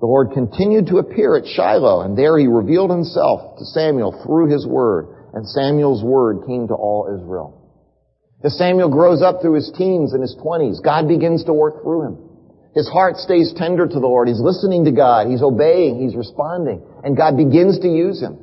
The 0.00 0.06
Lord 0.06 0.32
continued 0.32 0.88
to 0.88 0.98
appear 0.98 1.36
at 1.36 1.46
Shiloh 1.46 2.00
and 2.00 2.18
there 2.18 2.36
he 2.36 2.48
revealed 2.48 2.90
himself 2.90 3.58
to 3.58 3.64
Samuel 3.66 4.20
through 4.24 4.50
his 4.50 4.66
word 4.66 5.21
and 5.32 5.48
Samuel's 5.48 6.02
word 6.02 6.46
came 6.46 6.68
to 6.68 6.74
all 6.74 7.08
Israel. 7.12 7.58
As 8.44 8.58
Samuel 8.58 8.90
grows 8.90 9.22
up 9.22 9.40
through 9.40 9.54
his 9.54 9.72
teens 9.76 10.12
and 10.12 10.20
his 10.20 10.36
twenties, 10.42 10.80
God 10.80 11.08
begins 11.08 11.44
to 11.44 11.52
work 11.52 11.82
through 11.82 12.02
him. 12.02 12.18
His 12.74 12.88
heart 12.88 13.16
stays 13.16 13.52
tender 13.56 13.86
to 13.86 14.00
the 14.00 14.06
Lord. 14.06 14.28
He's 14.28 14.40
listening 14.40 14.84
to 14.86 14.92
God. 14.92 15.28
He's 15.28 15.42
obeying. 15.42 16.00
He's 16.00 16.16
responding. 16.16 16.82
And 17.04 17.16
God 17.16 17.36
begins 17.36 17.78
to 17.80 17.88
use 17.88 18.20
him. 18.20 18.38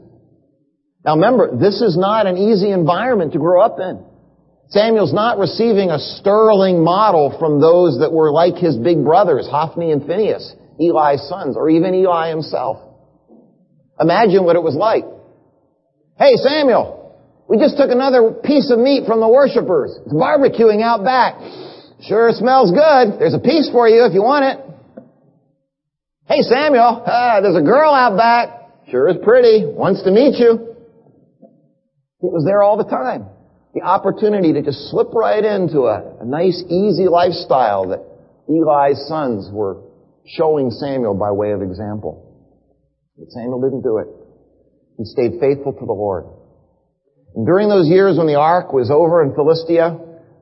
Now 1.04 1.16
remember, 1.16 1.58
this 1.58 1.82
is 1.82 1.98
not 1.98 2.28
an 2.28 2.38
easy 2.38 2.72
environment 2.72 3.34
to 3.34 3.40
grow 3.40 3.62
up 3.62 3.80
in. 3.80 4.06
Samuel's 4.70 5.14
not 5.14 5.40
receiving 5.40 5.90
a 5.90 5.98
sterling 5.98 6.84
model 6.84 7.36
from 7.40 7.60
those 7.60 8.00
that 8.00 8.14
were 8.14 8.32
like 8.32 8.56
his 8.56 8.78
big 8.78 9.04
brothers, 9.04 9.48
Hophni 9.50 9.92
and 9.92 10.06
Phinehas, 10.06 10.54
Eli's 10.80 11.28
sons, 11.28 11.58
or 11.58 11.70
even 11.70 11.96
Eli 11.96 12.30
himself. 12.30 12.78
Imagine 14.00 14.46
what 14.46 14.56
it 14.56 14.64
was 14.64 14.76
like 14.76 15.06
Hey, 16.20 16.36
Samuel, 16.36 17.16
we 17.48 17.58
just 17.58 17.78
took 17.78 17.92
another 17.92 18.36
piece 18.44 18.70
of 18.72 18.78
meat 18.78 19.08
from 19.08 19.22
the 19.22 19.28
worshipers. 19.30 19.98
It's 20.04 20.14
barbecuing 20.14 20.84
out 20.84 21.02
back. 21.02 21.40
Sure 22.04 22.30
smells 22.34 22.76
good. 22.76 23.20
There's 23.20 23.34
a 23.34 23.40
piece 23.40 23.72
for 23.72 23.88
you 23.88 24.04
if 24.04 24.14
you 24.14 24.22
want 24.22 24.44
it. 24.44 24.60
Hey, 26.28 26.42
Samuel, 26.42 27.04
uh, 27.08 27.40
there's 27.42 27.56
a 27.56 27.64
girl 27.64 27.94
out 27.94 28.18
back. 28.18 28.50
Sure 28.92 29.08
is 29.08 29.16
pretty. 29.24 29.64
Wants 29.66 30.04
to 30.04 30.12
meet 30.12 30.36
you. 30.36 30.76
It 32.20 32.32
was 32.36 32.44
there 32.46 32.62
all 32.62 32.76
the 32.76 32.84
time. 32.84 33.28
The 33.74 33.84
opportunity 33.84 34.52
to 34.52 34.62
just 34.62 34.92
slip 34.92 35.14
right 35.14 35.44
into 35.46 35.88
a, 35.88 36.20
a 36.20 36.26
nice, 36.26 36.62
easy 36.68 37.08
lifestyle 37.08 37.88
that 37.96 38.04
Eli's 38.50 39.08
sons 39.08 39.48
were 39.54 39.80
showing 40.28 40.70
Samuel 40.70 41.14
by 41.14 41.32
way 41.32 41.52
of 41.52 41.62
example. 41.62 42.28
But 43.18 43.32
Samuel 43.32 43.62
didn't 43.62 43.84
do 43.84 44.00
it. 44.00 44.08
He 45.00 45.06
stayed 45.06 45.40
faithful 45.40 45.72
to 45.72 45.86
the 45.86 45.96
Lord. 45.96 46.26
And 47.34 47.46
during 47.46 47.70
those 47.70 47.88
years 47.88 48.18
when 48.18 48.28
the 48.28 48.36
ark 48.36 48.74
was 48.74 48.92
over 48.92 49.24
in 49.24 49.34
Philistia, 49.34 49.96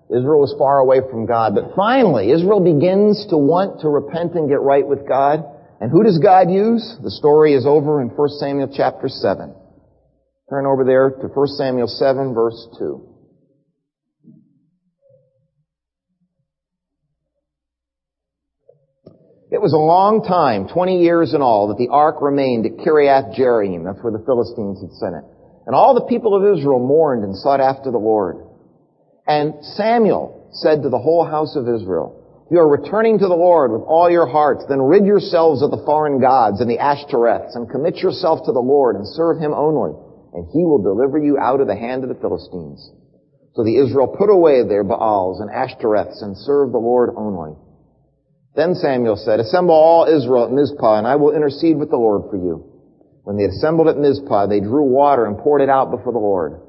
Israel 0.09 0.41
was 0.41 0.55
far 0.57 0.79
away 0.79 1.01
from 1.05 1.27
God. 1.27 1.53
But 1.53 1.75
finally, 1.75 2.31
Israel 2.31 2.59
begins 2.59 3.27
to 3.29 3.37
want 3.37 3.81
to 3.81 3.87
repent 3.89 4.33
and 4.33 4.49
get 4.49 4.61
right 4.61 4.85
with 4.87 5.07
God. 5.07 5.45
And 5.79 5.91
who 5.91 6.01
does 6.01 6.17
God 6.17 6.49
use? 6.49 6.81
The 7.03 7.11
story 7.11 7.53
is 7.53 7.67
over 7.67 8.01
in 8.01 8.09
1 8.09 8.29
Samuel 8.39 8.73
chapter 8.73 9.07
7. 9.07 9.53
Turn 10.49 10.65
over 10.65 10.83
there 10.83 11.11
to 11.11 11.27
1 11.27 11.47
Samuel 11.53 11.87
7 11.87 12.33
verse 12.33 12.57
2. 12.79 13.16
It 19.49 19.63
was 19.63 19.71
a 19.71 19.79
long 19.79 20.27
time, 20.27 20.67
20 20.67 20.99
years 20.99 21.33
in 21.33 21.41
all, 21.41 21.71
that 21.71 21.79
the 21.79 21.87
ark 21.87 22.19
remained 22.19 22.67
at 22.67 22.83
Kiriath 22.83 23.31
Jearim. 23.31 23.87
That's 23.87 24.03
where 24.03 24.11
the 24.11 24.27
Philistines 24.27 24.83
had 24.83 24.91
sent 24.99 25.15
it. 25.15 25.23
And 25.63 25.71
all 25.71 25.95
the 25.95 26.11
people 26.11 26.35
of 26.35 26.43
Israel 26.43 26.83
mourned 26.83 27.23
and 27.23 27.31
sought 27.31 27.63
after 27.63 27.87
the 27.87 27.97
Lord. 27.97 28.43
And 29.23 29.55
Samuel 29.79 30.51
said 30.51 30.83
to 30.83 30.89
the 30.89 30.99
whole 30.99 31.23
house 31.23 31.55
of 31.55 31.63
Israel, 31.63 32.43
if 32.47 32.51
you 32.51 32.59
are 32.59 32.67
returning 32.67 33.19
to 33.19 33.27
the 33.27 33.39
Lord 33.39 33.71
with 33.71 33.83
all 33.87 34.11
your 34.11 34.27
hearts, 34.27 34.63
then 34.67 34.83
rid 34.83 35.05
yourselves 35.05 35.63
of 35.63 35.71
the 35.71 35.83
foreign 35.87 36.19
gods 36.19 36.59
and 36.59 36.69
the 36.69 36.79
Ashtoreths 36.79 37.55
and 37.55 37.71
commit 37.71 38.03
yourself 38.03 38.43
to 38.47 38.51
the 38.51 38.63
Lord 38.63 38.95
and 38.95 39.07
serve 39.15 39.39
Him 39.39 39.51
only, 39.51 39.95
and 40.35 40.47
He 40.51 40.63
will 40.63 40.83
deliver 40.83 41.19
you 41.19 41.39
out 41.39 41.59
of 41.59 41.67
the 41.67 41.75
hand 41.75 42.03
of 42.03 42.09
the 42.11 42.19
Philistines. 42.19 42.83
So 43.55 43.63
the 43.63 43.79
Israel 43.79 44.11
put 44.11 44.31
away 44.31 44.63
their 44.67 44.83
Baals 44.83 45.39
and 45.39 45.51
Ashtoreths 45.51 46.23
and 46.23 46.35
served 46.35 46.73
the 46.73 46.83
Lord 46.83 47.11
only. 47.15 47.55
Then 48.57 48.73
Samuel 48.73 49.17
said, 49.17 49.39
Assemble 49.39 49.75
all 49.75 50.09
Israel 50.09 50.45
at 50.45 50.51
Mizpah, 50.51 50.97
and 50.97 51.05
I 51.05 51.15
will 51.15 51.35
intercede 51.35 51.77
with 51.77 51.91
the 51.91 52.01
Lord 52.01 52.31
for 52.31 52.37
you. 52.37 52.65
When 53.23 53.37
they 53.37 53.45
assembled 53.45 53.87
at 53.87 53.99
Mizpah, 53.99 54.47
they 54.47 54.59
drew 54.59 54.81
water 54.81 55.27
and 55.27 55.37
poured 55.37 55.61
it 55.61 55.69
out 55.69 55.91
before 55.91 56.11
the 56.11 56.17
Lord. 56.17 56.59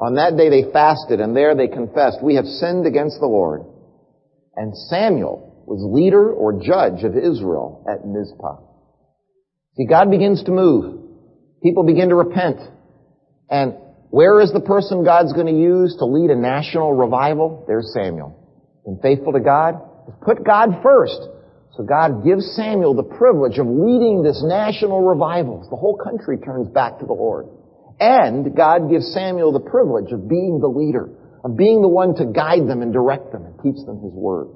On 0.00 0.16
that 0.16 0.36
day 0.36 0.50
they 0.50 0.72
fasted, 0.72 1.20
and 1.20 1.36
there 1.36 1.54
they 1.54 1.68
confessed, 1.68 2.18
We 2.20 2.34
have 2.34 2.46
sinned 2.46 2.84
against 2.84 3.20
the 3.20 3.28
Lord. 3.28 3.62
And 4.56 4.76
Samuel 4.90 5.62
was 5.68 5.86
leader 5.86 6.32
or 6.32 6.60
judge 6.60 7.04
of 7.04 7.16
Israel 7.16 7.86
at 7.88 8.04
Mizpah. 8.04 8.58
See, 9.76 9.86
God 9.86 10.10
begins 10.10 10.42
to 10.44 10.50
move. 10.50 10.98
People 11.62 11.84
begin 11.84 12.08
to 12.08 12.16
repent. 12.16 12.58
And 13.48 13.74
where 14.10 14.40
is 14.40 14.52
the 14.52 14.60
person 14.60 15.04
God's 15.04 15.32
going 15.32 15.46
to 15.46 15.60
use 15.60 15.94
to 15.98 16.06
lead 16.06 16.30
a 16.30 16.36
national 16.36 16.92
revival? 16.92 17.64
There's 17.68 17.92
Samuel. 17.94 18.34
Been 18.84 18.98
faithful 19.00 19.32
to 19.34 19.40
God? 19.40 19.74
Put 20.22 20.44
God 20.44 20.80
first. 20.82 21.20
So 21.76 21.84
God 21.84 22.24
gives 22.24 22.44
Samuel 22.56 22.94
the 22.94 23.04
privilege 23.04 23.58
of 23.58 23.66
leading 23.66 24.22
this 24.22 24.42
national 24.42 25.02
revival. 25.02 25.66
The 25.68 25.76
whole 25.76 25.96
country 25.96 26.38
turns 26.38 26.68
back 26.68 26.98
to 27.00 27.06
the 27.06 27.12
Lord. 27.12 27.46
And 28.00 28.56
God 28.56 28.90
gives 28.90 29.12
Samuel 29.12 29.52
the 29.52 29.60
privilege 29.60 30.12
of 30.12 30.28
being 30.28 30.60
the 30.60 30.68
leader 30.68 31.10
of 31.46 31.56
being 31.56 31.80
the 31.80 31.88
one 31.88 32.10
to 32.18 32.26
guide 32.26 32.66
them 32.66 32.82
and 32.82 32.92
direct 32.92 33.30
them 33.30 33.46
and 33.46 33.54
teach 33.62 33.78
them 33.86 34.02
His 34.02 34.10
Word. 34.10 34.50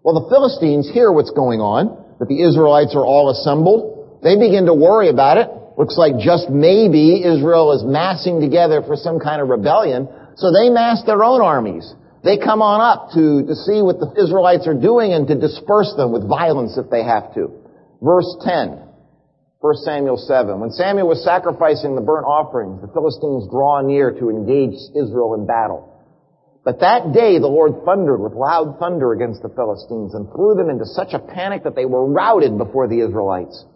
Well, 0.00 0.24
the 0.24 0.32
Philistines 0.32 0.88
hear 0.88 1.12
what's 1.12 1.30
going 1.30 1.60
on, 1.60 2.16
that 2.16 2.32
the 2.32 2.40
Israelites 2.40 2.96
are 2.96 3.04
all 3.04 3.28
assembled. 3.28 4.24
They 4.24 4.40
begin 4.40 4.64
to 4.66 4.74
worry 4.74 5.12
about 5.12 5.36
it. 5.36 5.52
Looks 5.76 6.00
like 6.00 6.16
just 6.16 6.48
maybe 6.48 7.20
Israel 7.20 7.76
is 7.76 7.84
massing 7.84 8.40
together 8.40 8.80
for 8.80 8.96
some 8.96 9.20
kind 9.20 9.44
of 9.44 9.52
rebellion. 9.52 10.08
So 10.40 10.48
they 10.48 10.72
mass 10.72 11.04
their 11.04 11.22
own 11.22 11.44
armies. 11.44 11.84
They 12.22 12.38
come 12.38 12.62
on 12.62 12.78
up 12.78 13.10
to, 13.18 13.42
to 13.50 13.54
see 13.66 13.82
what 13.82 13.98
the 13.98 14.14
Israelites 14.14 14.66
are 14.70 14.78
doing 14.78 15.12
and 15.12 15.26
to 15.26 15.34
disperse 15.34 15.92
them 15.96 16.12
with 16.12 16.28
violence 16.28 16.78
if 16.78 16.88
they 16.88 17.02
have 17.02 17.34
to. 17.34 17.50
Verse 18.00 18.30
10. 18.46 18.78
1 19.58 19.74
Samuel 19.82 20.18
7. 20.18 20.58
When 20.58 20.70
Samuel 20.70 21.06
was 21.06 21.22
sacrificing 21.22 21.94
the 21.94 22.02
burnt 22.02 22.26
offerings, 22.26 22.80
the 22.82 22.90
Philistines 22.90 23.50
draw 23.50 23.82
near 23.82 24.10
to 24.10 24.30
engage 24.30 24.74
Israel 24.94 25.34
in 25.34 25.46
battle. 25.46 25.90
But 26.64 26.78
that 26.78 27.10
day 27.12 27.38
the 27.38 27.50
Lord 27.50 27.82
thundered 27.84 28.22
with 28.22 28.34
loud 28.34 28.78
thunder 28.78 29.12
against 29.12 29.42
the 29.42 29.50
Philistines 29.50 30.14
and 30.14 30.30
threw 30.30 30.54
them 30.54 30.70
into 30.70 30.86
such 30.86 31.10
a 31.12 31.18
panic 31.18 31.64
that 31.64 31.74
they 31.74 31.86
were 31.86 32.06
routed 32.06 32.58
before 32.58 32.86
the 32.86 33.02
Israelites. 33.02 33.66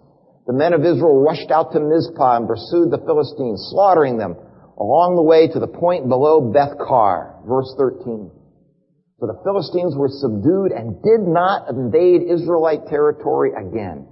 The 0.47 0.55
men 0.55 0.73
of 0.73 0.87
Israel 0.87 1.23
rushed 1.23 1.51
out 1.51 1.73
to 1.73 1.81
Mizpah 1.81 2.37
and 2.39 2.47
pursued 2.47 2.95
the 2.95 3.03
Philistines, 3.03 3.67
slaughtering 3.75 4.19
them 4.19 4.39
along 4.79 5.17
the 5.17 5.23
way 5.23 5.49
to 5.49 5.59
the 5.59 5.67
point 5.67 6.09
below 6.09 6.53
Beth 6.53 6.77
Kar. 6.79 7.41
Verse 7.49 7.73
13. 7.77 8.31
So 9.19 9.27
the 9.27 9.41
Philistines 9.45 9.97
were 9.97 10.13
subdued 10.13 10.73
and 10.73 11.01
did 11.01 11.25
not 11.25 11.73
invade 11.73 12.29
Israelite 12.29 12.87
territory 12.89 13.53
again. 13.57 14.07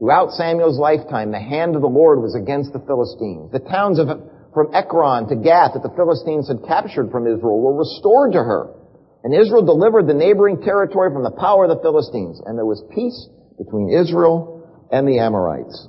Throughout 0.00 0.32
Samuel's 0.32 0.78
lifetime, 0.80 1.30
the 1.30 1.38
hand 1.38 1.76
of 1.76 1.82
the 1.82 1.92
Lord 1.92 2.18
was 2.18 2.34
against 2.34 2.72
the 2.72 2.82
Philistines. 2.82 3.52
The 3.52 3.62
towns 3.62 4.00
of, 4.00 4.08
from 4.50 4.74
Ekron 4.74 5.28
to 5.28 5.36
Gath 5.36 5.78
that 5.78 5.84
the 5.84 5.94
Philistines 5.94 6.48
had 6.48 6.66
captured 6.66 7.12
from 7.12 7.28
Israel 7.28 7.60
were 7.60 7.76
restored 7.76 8.32
to 8.32 8.42
her. 8.42 8.74
And 9.22 9.36
Israel 9.36 9.62
delivered 9.62 10.08
the 10.08 10.16
neighboring 10.16 10.64
territory 10.64 11.12
from 11.12 11.22
the 11.22 11.36
power 11.36 11.68
of 11.68 11.76
the 11.76 11.84
Philistines. 11.84 12.40
And 12.44 12.56
there 12.56 12.66
was 12.66 12.82
peace 12.90 13.28
between 13.60 13.92
Israel 13.92 14.64
and 14.90 15.06
the 15.06 15.20
Amorites. 15.20 15.86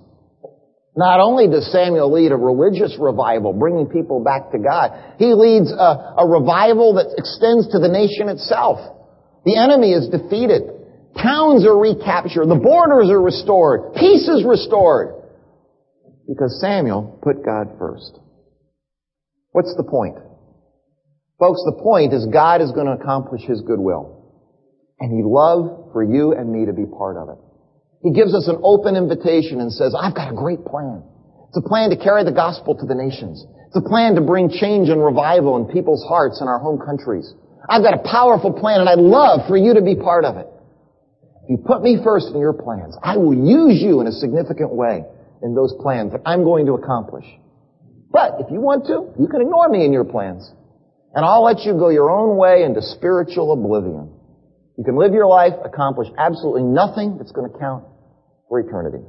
Not 0.95 1.21
only 1.21 1.47
does 1.47 1.71
Samuel 1.71 2.11
lead 2.11 2.31
a 2.31 2.37
religious 2.37 2.97
revival, 2.99 3.53
bringing 3.53 3.87
people 3.87 4.23
back 4.23 4.51
to 4.51 4.59
God, 4.59 5.15
he 5.17 5.33
leads 5.33 5.71
a, 5.71 6.15
a 6.19 6.27
revival 6.27 6.95
that 6.95 7.15
extends 7.17 7.71
to 7.71 7.79
the 7.79 7.87
nation 7.87 8.27
itself. 8.27 8.79
The 9.45 9.57
enemy 9.57 9.93
is 9.93 10.09
defeated. 10.09 10.63
Towns 11.15 11.65
are 11.65 11.77
recaptured. 11.77 12.47
The 12.47 12.59
borders 12.61 13.09
are 13.09 13.21
restored. 13.21 13.95
Peace 13.95 14.27
is 14.27 14.43
restored. 14.43 15.15
Because 16.27 16.59
Samuel 16.59 17.19
put 17.23 17.43
God 17.43 17.75
first. 17.79 18.19
What's 19.51 19.73
the 19.75 19.83
point? 19.83 20.15
Folks, 21.39 21.63
the 21.65 21.79
point 21.81 22.13
is 22.13 22.27
God 22.31 22.61
is 22.61 22.71
going 22.71 22.87
to 22.87 22.93
accomplish 22.93 23.41
His 23.43 23.61
goodwill. 23.61 24.43
And 24.99 25.11
He'd 25.11 25.25
love 25.25 25.91
for 25.91 26.03
you 26.03 26.33
and 26.33 26.51
me 26.51 26.65
to 26.65 26.73
be 26.73 26.85
part 26.85 27.17
of 27.17 27.29
it. 27.29 27.50
He 28.03 28.11
gives 28.11 28.33
us 28.33 28.47
an 28.47 28.57
open 28.63 28.95
invitation 28.95 29.61
and 29.61 29.71
says, 29.71 29.93
I've 29.93 30.15
got 30.15 30.31
a 30.31 30.35
great 30.35 30.65
plan. 30.65 31.03
It's 31.49 31.57
a 31.57 31.67
plan 31.67 31.91
to 31.91 31.97
carry 31.97 32.23
the 32.23 32.31
gospel 32.31 32.73
to 32.75 32.85
the 32.85 32.95
nations. 32.95 33.45
It's 33.67 33.77
a 33.77 33.87
plan 33.87 34.15
to 34.15 34.21
bring 34.21 34.49
change 34.49 34.89
and 34.89 35.03
revival 35.03 35.57
in 35.57 35.71
people's 35.71 36.03
hearts 36.03 36.41
in 36.41 36.47
our 36.47 36.57
home 36.57 36.79
countries. 36.79 37.31
I've 37.69 37.83
got 37.83 37.93
a 37.93 38.01
powerful 38.09 38.53
plan 38.53 38.79
and 38.79 38.89
I'd 38.89 38.97
love 38.97 39.47
for 39.47 39.55
you 39.55 39.75
to 39.75 39.81
be 39.81 39.95
part 39.95 40.25
of 40.25 40.37
it. 40.37 40.47
If 41.43 41.49
you 41.49 41.57
put 41.57 41.83
me 41.83 42.01
first 42.03 42.33
in 42.33 42.39
your 42.39 42.53
plans. 42.53 42.97
I 43.03 43.17
will 43.17 43.35
use 43.35 43.81
you 43.81 44.01
in 44.01 44.07
a 44.07 44.11
significant 44.11 44.73
way 44.73 45.05
in 45.43 45.53
those 45.53 45.73
plans 45.79 46.11
that 46.13 46.21
I'm 46.25 46.43
going 46.43 46.65
to 46.65 46.73
accomplish. 46.73 47.25
But 48.11 48.41
if 48.41 48.51
you 48.51 48.61
want 48.61 48.87
to, 48.87 49.13
you 49.21 49.27
can 49.27 49.41
ignore 49.41 49.69
me 49.69 49.85
in 49.85 49.93
your 49.93 50.05
plans. 50.05 50.49
And 51.13 51.23
I'll 51.23 51.43
let 51.43 51.61
you 51.61 51.73
go 51.73 51.89
your 51.89 52.09
own 52.09 52.35
way 52.37 52.63
into 52.63 52.81
spiritual 52.81 53.53
oblivion. 53.53 54.09
You 54.77 54.83
can 54.83 54.97
live 54.97 55.13
your 55.13 55.27
life, 55.27 55.53
accomplish 55.63 56.07
absolutely 56.17 56.63
nothing 56.63 57.17
that's 57.17 57.31
going 57.31 57.51
to 57.51 57.57
count 57.59 57.85
for 58.51 58.59
eternity. 58.59 58.99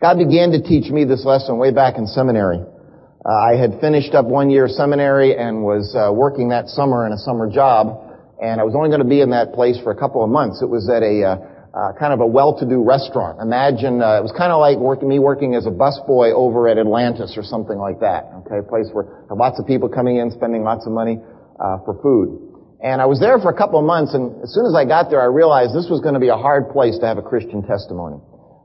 God 0.00 0.16
began 0.22 0.52
to 0.52 0.62
teach 0.62 0.90
me 0.92 1.02
this 1.04 1.26
lesson 1.26 1.58
way 1.58 1.74
back 1.74 1.98
in 1.98 2.06
seminary. 2.06 2.62
Uh, 2.62 3.28
I 3.28 3.58
had 3.58 3.80
finished 3.80 4.14
up 4.14 4.26
one 4.26 4.48
year 4.48 4.66
of 4.66 4.70
seminary 4.70 5.36
and 5.36 5.64
was 5.66 5.90
uh, 5.98 6.14
working 6.14 6.50
that 6.50 6.68
summer 6.68 7.04
in 7.04 7.12
a 7.12 7.18
summer 7.18 7.50
job 7.50 8.06
and 8.40 8.60
I 8.60 8.64
was 8.64 8.78
only 8.78 8.88
going 8.88 9.02
to 9.02 9.10
be 9.10 9.20
in 9.20 9.30
that 9.30 9.52
place 9.52 9.76
for 9.82 9.90
a 9.90 9.98
couple 9.98 10.22
of 10.22 10.30
months. 10.30 10.62
It 10.62 10.70
was 10.70 10.88
at 10.88 11.02
a 11.02 11.34
uh, 11.34 11.36
uh, 11.74 11.92
kind 11.98 12.14
of 12.14 12.20
a 12.22 12.26
well-to-do 12.26 12.78
restaurant. 12.78 13.42
Imagine 13.42 14.00
uh, 14.00 14.16
it 14.16 14.24
was 14.24 14.32
kind 14.38 14.54
of 14.54 14.62
like 14.62 14.78
working 14.78 15.10
me 15.10 15.18
working 15.18 15.58
as 15.58 15.66
a 15.66 15.74
busboy 15.74 16.32
over 16.32 16.70
at 16.70 16.78
Atlantis 16.78 17.34
or 17.36 17.42
something 17.42 17.76
like 17.76 17.98
that. 18.00 18.30
Okay, 18.46 18.62
a 18.62 18.66
place 18.66 18.86
where 18.94 19.26
lots 19.34 19.58
of 19.58 19.66
people 19.66 19.90
coming 19.90 20.16
in, 20.16 20.30
spending 20.30 20.62
lots 20.62 20.86
of 20.86 20.92
money 20.94 21.18
uh, 21.58 21.82
for 21.84 21.98
food. 22.00 22.49
And 22.82 23.02
I 23.02 23.06
was 23.06 23.20
there 23.20 23.38
for 23.38 23.50
a 23.50 23.56
couple 23.56 23.78
of 23.78 23.84
months, 23.84 24.14
and 24.14 24.42
as 24.42 24.54
soon 24.54 24.64
as 24.64 24.74
I 24.74 24.88
got 24.88 25.10
there, 25.10 25.20
I 25.20 25.28
realized 25.28 25.76
this 25.76 25.92
was 25.92 26.00
going 26.00 26.14
to 26.14 26.20
be 26.20 26.32
a 26.32 26.40
hard 26.40 26.70
place 26.70 26.96
to 27.00 27.06
have 27.06 27.18
a 27.18 27.22
Christian 27.22 27.60
testimony. 27.60 28.16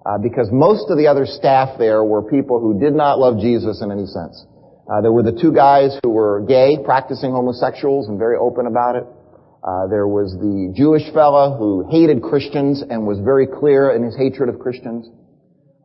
Uh, 0.05 0.17
because 0.19 0.47
most 0.51 0.87
of 0.89 0.97
the 0.97 1.07
other 1.07 1.25
staff 1.25 1.77
there 1.77 2.03
were 2.03 2.23
people 2.23 2.61
who 2.61 2.79
did 2.79 2.93
not 2.93 3.19
love 3.19 3.39
Jesus 3.39 3.81
in 3.81 3.91
any 3.91 4.05
sense. 4.05 4.45
Uh, 4.87 5.01
there 5.01 5.11
were 5.11 5.23
the 5.23 5.35
two 5.35 5.51
guys 5.51 5.97
who 6.03 6.11
were 6.11 6.45
gay, 6.47 6.77
practicing 6.79 7.31
homosexuals, 7.31 8.07
and 8.07 8.17
very 8.17 8.37
open 8.37 8.67
about 8.67 8.95
it. 8.95 9.03
Uh, 9.65 9.87
there 9.87 10.07
was 10.07 10.31
the 10.37 10.71
Jewish 10.77 11.11
fellow 11.11 11.57
who 11.57 11.89
hated 11.89 12.21
Christians 12.21 12.83
and 12.87 13.05
was 13.05 13.19
very 13.19 13.47
clear 13.47 13.91
in 13.91 14.03
his 14.03 14.15
hatred 14.15 14.47
of 14.47 14.59
Christians. 14.59 15.09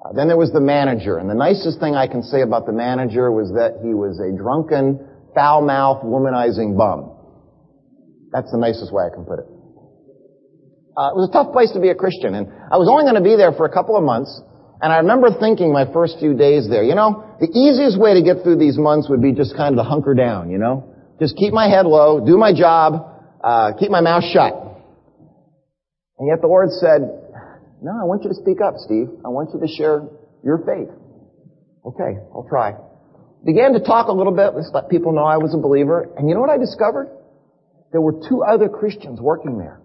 Uh, 0.04 0.12
then 0.12 0.28
there 0.28 0.36
was 0.36 0.52
the 0.52 0.60
manager, 0.60 1.18
and 1.18 1.28
the 1.28 1.34
nicest 1.34 1.80
thing 1.80 1.96
I 1.96 2.06
can 2.06 2.22
say 2.22 2.42
about 2.42 2.66
the 2.66 2.72
manager 2.72 3.32
was 3.32 3.50
that 3.56 3.80
he 3.82 3.94
was 3.94 4.20
a 4.20 4.30
drunken, 4.36 5.00
foul-mouthed, 5.34 6.04
womanizing 6.04 6.76
bum. 6.76 7.16
That's 8.32 8.50
the 8.50 8.58
nicest 8.58 8.92
way 8.92 9.04
I 9.04 9.14
can 9.14 9.24
put 9.24 9.40
it. 9.40 9.48
Uh, 10.96 11.14
it 11.14 11.16
was 11.16 11.28
a 11.30 11.32
tough 11.32 11.52
place 11.52 11.70
to 11.72 11.80
be 11.80 11.88
a 11.88 11.94
Christian, 11.94 12.34
and 12.34 12.50
I 12.70 12.76
was 12.76 12.90
only 12.90 13.04
going 13.04 13.16
to 13.16 13.24
be 13.24 13.36
there 13.36 13.52
for 13.52 13.64
a 13.64 13.72
couple 13.72 13.96
of 13.96 14.02
months, 14.02 14.30
and 14.82 14.92
I 14.92 14.98
remember 14.98 15.30
thinking 15.32 15.72
my 15.72 15.86
first 15.92 16.18
few 16.18 16.34
days 16.34 16.68
there, 16.68 16.82
you 16.82 16.94
know, 16.94 17.24
the 17.38 17.48
easiest 17.52 18.00
way 18.00 18.14
to 18.14 18.22
get 18.22 18.42
through 18.42 18.56
these 18.56 18.76
months 18.76 19.08
would 19.08 19.22
be 19.22 19.32
just 19.32 19.56
kind 19.56 19.78
of 19.78 19.84
to 19.84 19.88
hunker 19.88 20.14
down, 20.14 20.50
you 20.50 20.58
know? 20.58 20.88
Just 21.20 21.36
keep 21.36 21.52
my 21.52 21.68
head 21.68 21.86
low, 21.86 22.24
do 22.24 22.36
my 22.36 22.52
job, 22.56 22.96
uh, 23.44 23.72
keep 23.78 23.90
my 23.90 24.00
mouth 24.00 24.24
shut. 24.24 24.56
And 26.18 26.28
yet 26.28 26.40
the 26.40 26.48
Lord 26.48 26.72
said, 26.72 27.00
no, 27.80 27.92
I 27.96 28.04
want 28.04 28.24
you 28.24 28.28
to 28.28 28.36
speak 28.36 28.60
up, 28.60 28.76
Steve. 28.76 29.08
I 29.24 29.28
want 29.28 29.52
you 29.52 29.60
to 29.60 29.68
share 29.68 30.04
your 30.44 30.58
faith. 30.64 30.92
Okay, 31.84 32.20
I'll 32.32 32.48
try. 32.48 32.72
Began 33.44 33.72
to 33.72 33.80
talk 33.80 34.08
a 34.08 34.12
little 34.12 34.36
bit, 34.36 34.52
just 34.56 34.74
let 34.74 34.88
people 34.88 35.12
know 35.12 35.24
I 35.24 35.36
was 35.36 35.54
a 35.54 35.60
believer. 35.60 36.08
And 36.16 36.28
you 36.28 36.34
know 36.34 36.40
what 36.40 36.50
I 36.50 36.58
discovered? 36.58 37.08
There 37.92 38.00
were 38.00 38.20
two 38.28 38.42
other 38.42 38.68
Christians 38.68 39.20
working 39.20 39.58
there. 39.58 39.80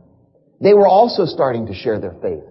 They 0.62 0.74
were 0.74 0.88
also 0.88 1.26
starting 1.26 1.68
to 1.68 1.74
share 1.74 2.00
their 2.00 2.16
faith. 2.22 2.44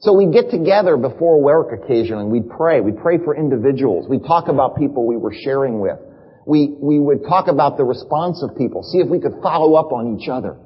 So 0.00 0.14
we'd 0.14 0.32
get 0.32 0.50
together 0.50 0.96
before 0.96 1.42
work 1.42 1.68
occasionally 1.72 2.22
and 2.22 2.32
we'd 2.32 2.48
pray. 2.48 2.80
We'd 2.80 2.98
pray 2.98 3.18
for 3.18 3.36
individuals. 3.36 4.08
We'd 4.08 4.24
talk 4.24 4.48
about 4.48 4.76
people 4.76 5.06
we 5.06 5.16
were 5.16 5.34
sharing 5.44 5.80
with 5.80 5.98
we, 6.46 6.74
we 6.80 6.98
would 6.98 7.22
talk 7.22 7.48
about 7.48 7.76
the 7.76 7.84
response 7.84 8.42
of 8.42 8.56
people, 8.56 8.82
see 8.82 8.98
if 8.98 9.08
we 9.08 9.20
could 9.20 9.34
follow 9.42 9.74
up 9.74 9.92
on 9.92 10.18
each 10.18 10.28
other. 10.28 10.56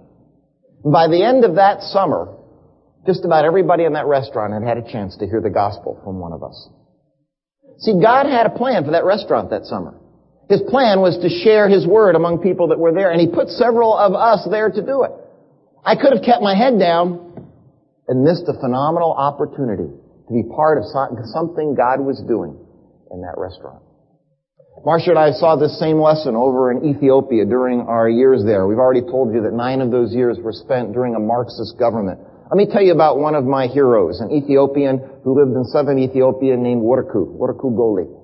by 0.85 1.09
the 1.09 1.23
end 1.23 1.45
of 1.45 1.57
that 1.57 1.83
summer, 1.83 2.37
just 3.07 3.25
about 3.25 3.45
everybody 3.45 3.85
in 3.85 3.93
that 3.93 4.07
restaurant 4.07 4.53
had 4.53 4.63
had 4.63 4.79
a 4.79 4.93
chance 4.93 5.17
to 5.19 5.27
hear 5.27 5.41
the 5.41 5.51
gospel 5.51 6.01
from 6.05 6.19
one 6.19 6.33
of 6.33 6.43
us. 6.43 6.71
See, 7.81 8.01
God 8.01 8.27
had 8.27 8.47
a 8.47 8.51
plan 8.51 8.85
for 8.85 8.93
that 8.93 9.05
restaurant 9.05 9.51
that 9.51 9.67
summer. 9.67 10.01
His 10.49 10.61
plan 10.69 11.01
was 11.01 11.17
to 11.23 11.29
share 11.29 11.69
His 11.69 11.87
Word 11.87 12.17
among 12.17 12.39
people 12.41 12.69
that 12.69 12.79
were 12.79 12.93
there, 12.93 13.11
and 13.11 13.21
He 13.21 13.29
put 13.29 13.49
several 13.49 13.97
of 13.97 14.13
us 14.13 14.47
there 14.51 14.71
to 14.71 14.83
do 14.83 15.05
it. 15.05 15.13
I 15.85 15.97
could 15.97 16.13
have 16.13 16.25
kept 16.25 16.43
my 16.43 16.55
head 16.55 16.79
down 16.79 17.49
and 18.09 18.25
missed 18.25 18.45
a 18.49 18.55
phenomenal 18.61 19.13
opportunity 19.13 19.89
to 19.89 20.33
be 20.33 20.45
part 20.55 20.79
of 20.79 20.85
something 21.33 21.75
God 21.75 22.01
was 22.01 22.21
doing 22.27 22.57
in 23.11 23.21
that 23.23 23.37
restaurant. 23.37 23.83
Marcia 24.85 25.11
and 25.11 25.19
I 25.19 25.31
saw 25.33 25.57
this 25.57 25.79
same 25.79 26.01
lesson 26.01 26.37
over 26.37 26.73
in 26.73 26.85
Ethiopia 26.85 27.45
during 27.45 27.81
our 27.81 28.09
years 28.09 28.45
there. 28.45 28.67
We've 28.67 28.79
already 28.79 29.03
told 29.03 29.33
you 29.33 29.43
that 29.43 29.53
nine 29.53 29.81
of 29.81 29.91
those 29.91 30.13
years 30.13 30.37
were 30.43 30.53
spent 30.53 30.93
during 30.93 31.15
a 31.15 31.21
Marxist 31.21 31.79
government. 31.79 32.21
Let 32.51 32.57
me 32.57 32.67
tell 32.67 32.83
you 32.83 32.93
about 32.93 33.19
one 33.19 33.35
of 33.35 33.45
my 33.45 33.67
heroes, 33.67 34.21
an 34.21 34.31
Ethiopian 34.31 35.01
who 35.23 35.39
lived 35.39 35.57
in 35.57 35.65
southern 35.65 35.99
Ethiopia 35.99 36.57
named 36.57 36.83
Waraku, 36.83 37.33
Waraku 37.39 37.73
Goli. 37.73 38.24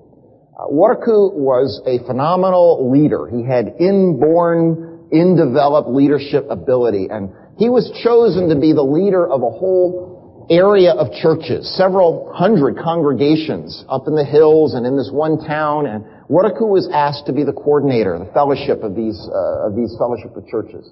Waraku 0.69 1.33
was 1.33 1.81
a 1.87 2.05
phenomenal 2.05 2.91
leader. 2.91 3.27
He 3.27 3.43
had 3.43 3.75
inborn, 3.79 5.07
indeveloped 5.11 5.89
leadership 5.89 6.45
ability, 6.49 7.07
and 7.09 7.31
he 7.57 7.69
was 7.69 7.89
chosen 8.03 8.49
to 8.49 8.55
be 8.55 8.73
the 8.73 8.83
leader 8.85 9.25
of 9.25 9.41
a 9.41 9.49
whole 9.49 10.45
area 10.49 10.91
of 10.91 11.13
churches, 11.13 11.65
several 11.77 12.31
hundred 12.33 12.77
congregations 12.77 13.85
up 13.89 14.03
in 14.07 14.15
the 14.15 14.25
hills 14.25 14.73
and 14.73 14.85
in 14.85 14.97
this 14.97 15.09
one 15.11 15.39
town, 15.39 15.87
and 15.87 16.03
Waraku 16.29 16.67
was 16.67 16.89
asked 16.93 17.25
to 17.25 17.33
be 17.33 17.43
the 17.43 17.53
coordinator, 17.53 18.19
the 18.19 18.31
fellowship 18.33 18.83
of 18.83 18.95
these, 18.95 19.17
uh, 19.31 19.67
of 19.67 19.75
these 19.75 19.95
fellowship 19.97 20.35
of 20.35 20.45
churches. 20.47 20.91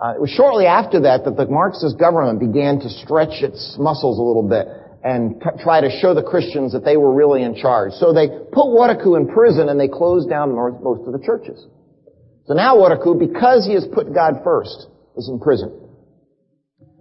Uh, 0.00 0.12
it 0.14 0.20
was 0.20 0.30
shortly 0.30 0.66
after 0.66 1.00
that 1.00 1.24
that 1.24 1.36
the 1.36 1.46
Marxist 1.46 1.98
government 1.98 2.38
began 2.38 2.78
to 2.80 2.88
stretch 2.88 3.42
its 3.42 3.76
muscles 3.78 4.18
a 4.18 4.22
little 4.22 4.44
bit 4.44 4.68
and 5.06 5.40
try 5.62 5.80
to 5.80 5.88
show 6.02 6.14
the 6.14 6.22
Christians 6.22 6.72
that 6.72 6.84
they 6.84 6.96
were 6.96 7.14
really 7.14 7.44
in 7.44 7.54
charge. 7.54 7.92
So 7.92 8.12
they 8.12 8.26
put 8.26 8.66
Waraku 8.74 9.16
in 9.16 9.28
prison 9.28 9.68
and 9.68 9.78
they 9.78 9.86
closed 9.86 10.28
down 10.28 10.50
most 10.50 11.06
of 11.06 11.12
the 11.14 11.22
churches. 11.24 11.64
So 12.46 12.54
now 12.54 12.74
Waraku, 12.74 13.14
because 13.16 13.64
he 13.64 13.74
has 13.74 13.86
put 13.94 14.12
God 14.12 14.42
first, 14.42 14.88
is 15.16 15.28
in 15.30 15.38
prison. 15.38 15.70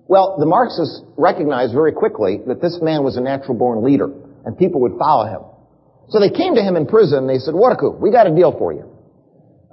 Well, 0.05 0.37
the 0.37 0.45
Marxists 0.45 1.01
recognized 1.17 1.73
very 1.73 1.93
quickly 1.93 2.41
that 2.45 2.61
this 2.61 2.77
man 2.79 3.03
was 3.03 3.17
a 3.17 3.21
natural 3.21 3.57
born 3.57 3.83
leader 3.83 4.13
and 4.45 4.55
people 4.55 4.81
would 4.81 4.99
follow 4.99 5.25
him. 5.25 5.41
So 6.09 6.19
they 6.19 6.29
came 6.29 6.53
to 6.53 6.61
him 6.61 6.75
in 6.75 6.85
prison 6.85 7.25
and 7.25 7.29
they 7.29 7.39
said, 7.39 7.55
Waraku, 7.55 7.97
we 7.99 8.11
got 8.11 8.27
a 8.27 8.35
deal 8.35 8.53
for 8.53 8.71
you. 8.71 8.85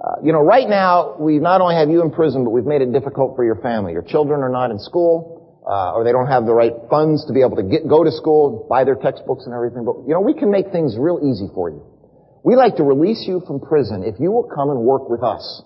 Uh, 0.01 0.25
you 0.25 0.33
know, 0.33 0.41
right 0.41 0.67
now, 0.67 1.17
we 1.19 1.37
not 1.37 1.61
only 1.61 1.75
have 1.75 1.91
you 1.91 2.01
in 2.01 2.09
prison, 2.09 2.43
but 2.43 2.49
we've 2.49 2.65
made 2.65 2.81
it 2.81 2.91
difficult 2.91 3.35
for 3.35 3.45
your 3.45 3.61
family. 3.61 3.93
Your 3.93 4.01
children 4.01 4.41
are 4.41 4.49
not 4.49 4.71
in 4.71 4.79
school, 4.79 5.42
uh, 5.65 5.95
or 5.95 6.03
they 6.03 6.11
don't 6.11 6.27
have 6.27 6.45
the 6.45 6.53
right 6.53 6.73
funds 6.89 7.25
to 7.27 7.33
be 7.33 7.41
able 7.41 7.55
to 7.55 7.63
get, 7.63 7.87
go 7.87 8.03
to 8.03 8.11
school, 8.11 8.67
buy 8.69 8.83
their 8.83 8.95
textbooks 8.95 9.45
and 9.45 9.53
everything. 9.55 9.85
But, 9.85 10.03
you 10.07 10.13
know, 10.13 10.21
we 10.21 10.33
can 10.33 10.51
make 10.51 10.71
things 10.71 10.95
real 10.99 11.19
easy 11.23 11.47
for 11.53 11.69
you. 11.69 11.81
We 12.43 12.55
like 12.55 12.75
to 12.77 12.83
release 12.83 13.23
you 13.27 13.41
from 13.47 13.59
prison 13.59 14.03
if 14.03 14.19
you 14.19 14.31
will 14.31 14.43
come 14.43 14.69
and 14.69 14.79
work 14.83 15.09
with 15.09 15.23
us. 15.23 15.63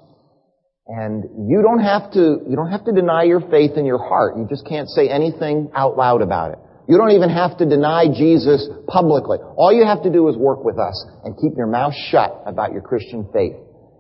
And 0.88 1.50
you 1.50 1.62
don't 1.62 1.82
have 1.82 2.12
to, 2.14 2.46
you 2.48 2.56
don't 2.56 2.72
have 2.72 2.86
to 2.86 2.94
deny 2.94 3.24
your 3.24 3.42
faith 3.42 3.76
in 3.76 3.86
your 3.86 3.98
heart. 3.98 4.38
You 4.38 4.48
just 4.48 4.66
can't 4.66 4.88
say 4.88 5.10
anything 5.10 5.72
out 5.76 5.98
loud 5.98 6.22
about 6.22 6.52
it. 6.52 6.60
You 6.88 6.98
don't 6.98 7.12
even 7.12 7.30
have 7.30 7.58
to 7.58 7.66
deny 7.66 8.08
Jesus 8.08 8.70
publicly. 8.88 9.40
All 9.58 9.74
you 9.74 9.84
have 9.84 10.04
to 10.04 10.10
do 10.10 10.30
is 10.30 10.38
work 10.38 10.64
with 10.64 10.80
us 10.80 10.96
and 11.26 11.36
keep 11.36 11.58
your 11.58 11.68
mouth 11.68 11.94
shut 12.10 12.32
about 12.46 12.72
your 12.72 12.82
Christian 12.82 13.28
faith 13.34 13.58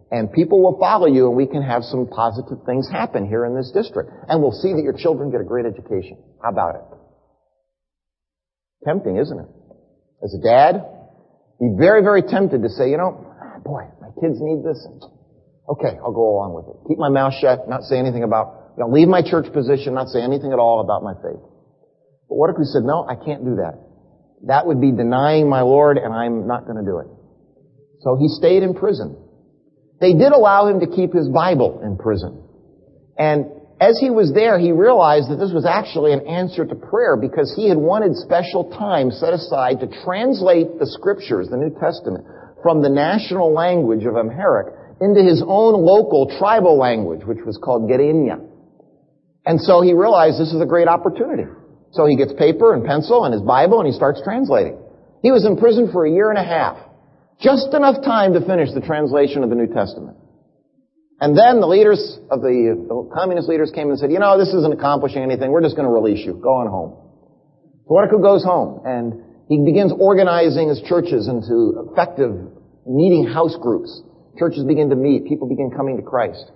and 0.09 0.31
people 0.31 0.63
will 0.63 0.79
follow 0.79 1.07
you 1.07 1.27
and 1.27 1.35
we 1.35 1.47
can 1.47 1.61
have 1.61 1.83
some 1.83 2.07
positive 2.07 2.63
things 2.65 2.87
happen 2.89 3.27
here 3.27 3.45
in 3.45 3.55
this 3.55 3.71
district. 3.73 4.09
And 4.27 4.41
we'll 4.41 4.55
see 4.55 4.71
that 4.71 4.81
your 4.81 4.95
children 4.95 5.31
get 5.31 5.41
a 5.41 5.43
great 5.43 5.65
education. 5.65 6.17
How 6.41 6.51
about 6.51 6.75
it? 6.75 6.85
Tempting, 8.85 9.17
isn't 9.17 9.37
it? 9.39 9.49
As 10.23 10.33
a 10.33 10.41
dad, 10.41 10.85
be 11.59 11.75
very, 11.77 12.01
very 12.03 12.23
tempted 12.23 12.63
to 12.63 12.69
say, 12.69 12.89
you 12.89 12.97
know, 12.97 13.19
ah, 13.19 13.59
boy, 13.59 13.83
my 13.99 14.07
kids 14.21 14.39
need 14.39 14.63
this. 14.63 14.79
Okay, 15.67 15.99
I'll 15.99 16.15
go 16.15 16.39
along 16.39 16.55
with 16.55 16.71
it. 16.71 16.87
Keep 16.87 16.99
my 16.99 17.09
mouth 17.09 17.33
shut, 17.41 17.67
not 17.67 17.83
say 17.83 17.99
anything 17.99 18.23
about, 18.23 18.71
you 18.77 18.85
know, 18.85 18.89
leave 18.89 19.09
my 19.09 19.21
church 19.21 19.51
position, 19.51 19.93
not 19.93 20.07
say 20.07 20.21
anything 20.21 20.53
at 20.53 20.59
all 20.59 20.79
about 20.79 21.03
my 21.03 21.13
faith. 21.19 21.43
But 22.31 22.35
what 22.39 22.49
if 22.49 22.55
we 22.57 22.63
said, 22.63 22.83
no, 22.87 23.03
I 23.03 23.15
can't 23.15 23.43
do 23.43 23.59
that? 23.59 23.75
That 24.47 24.67
would 24.67 24.79
be 24.79 24.91
denying 24.91 25.49
my 25.49 25.61
Lord 25.61 25.97
and 25.97 26.13
I'm 26.13 26.47
not 26.47 26.63
going 26.63 26.77
to 26.77 26.87
do 26.87 26.99
it. 26.99 27.07
So 27.99 28.15
he 28.15 28.29
stayed 28.29 28.63
in 28.63 28.73
prison 28.73 29.26
they 29.99 30.13
did 30.13 30.31
allow 30.31 30.67
him 30.67 30.79
to 30.81 30.87
keep 30.87 31.13
his 31.13 31.27
Bible 31.27 31.81
in 31.83 31.97
prison. 31.97 32.43
And 33.17 33.45
as 33.79 33.99
he 33.99 34.09
was 34.09 34.33
there, 34.33 34.57
he 34.57 34.71
realized 34.71 35.29
that 35.29 35.37
this 35.37 35.53
was 35.53 35.65
actually 35.65 36.13
an 36.13 36.25
answer 36.25 36.65
to 36.65 36.75
prayer 36.75 37.15
because 37.15 37.53
he 37.55 37.69
had 37.69 37.77
wanted 37.77 38.15
special 38.15 38.69
time 38.73 39.11
set 39.11 39.33
aside 39.33 39.79
to 39.81 39.87
translate 40.03 40.79
the 40.79 40.87
scriptures, 40.87 41.49
the 41.49 41.57
New 41.57 41.73
Testament, 41.79 42.25
from 42.63 42.81
the 42.81 42.89
national 42.89 43.53
language 43.53 44.05
of 44.05 44.17
Amharic 44.17 44.73
into 44.99 45.21
his 45.21 45.43
own 45.45 45.77
local 45.77 46.25
tribal 46.39 46.77
language, 46.77 47.23
which 47.23 47.45
was 47.45 47.57
called 47.61 47.89
Gerenya. 47.89 48.41
And 49.45 49.61
so 49.61 49.81
he 49.81 49.93
realized 49.93 50.41
this 50.41 50.53
is 50.53 50.61
a 50.61 50.65
great 50.65 50.87
opportunity. 50.87 51.45
So 51.91 52.05
he 52.05 52.17
gets 52.17 52.33
paper 52.33 52.73
and 52.73 52.83
pencil 52.83 53.25
and 53.25 53.33
his 53.33 53.43
Bible 53.43 53.79
and 53.79 53.87
he 53.87 53.93
starts 53.93 54.21
translating. 54.23 54.77
He 55.21 55.31
was 55.31 55.45
in 55.45 55.57
prison 55.57 55.91
for 55.91 56.05
a 56.05 56.11
year 56.11 56.29
and 56.29 56.37
a 56.37 56.43
half. 56.43 56.77
Just 57.39 57.73
enough 57.73 58.03
time 58.03 58.33
to 58.33 58.41
finish 58.41 58.69
the 58.73 58.81
translation 58.81 59.43
of 59.43 59.49
the 59.49 59.55
New 59.55 59.67
Testament. 59.67 60.17
And 61.19 61.37
then 61.37 61.61
the 61.61 61.67
leaders 61.67 62.19
of 62.29 62.41
the, 62.41 62.77
the 62.77 63.09
communist 63.13 63.49
leaders 63.49 63.71
came 63.73 63.89
and 63.89 63.97
said, 63.97 64.11
you 64.11 64.19
know, 64.19 64.37
this 64.37 64.53
isn't 64.53 64.73
accomplishing 64.73 65.21
anything. 65.21 65.51
We're 65.51 65.61
just 65.61 65.75
going 65.75 65.87
to 65.87 65.93
release 65.93 66.25
you. 66.25 66.33
Go 66.33 66.53
on 66.61 66.67
home. 66.67 67.07
So 67.87 68.17
goes 68.19 68.43
home 68.43 68.81
and 68.85 69.23
he 69.47 69.63
begins 69.63 69.93
organizing 69.97 70.69
his 70.69 70.81
churches 70.85 71.27
into 71.27 71.89
effective 71.89 72.35
meeting 72.85 73.25
house 73.25 73.55
groups. 73.61 74.01
Churches 74.37 74.63
begin 74.65 74.89
to 74.89 74.95
meet. 74.95 75.25
People 75.25 75.47
begin 75.47 75.71
coming 75.75 75.97
to 75.97 76.03
Christ. 76.03 76.51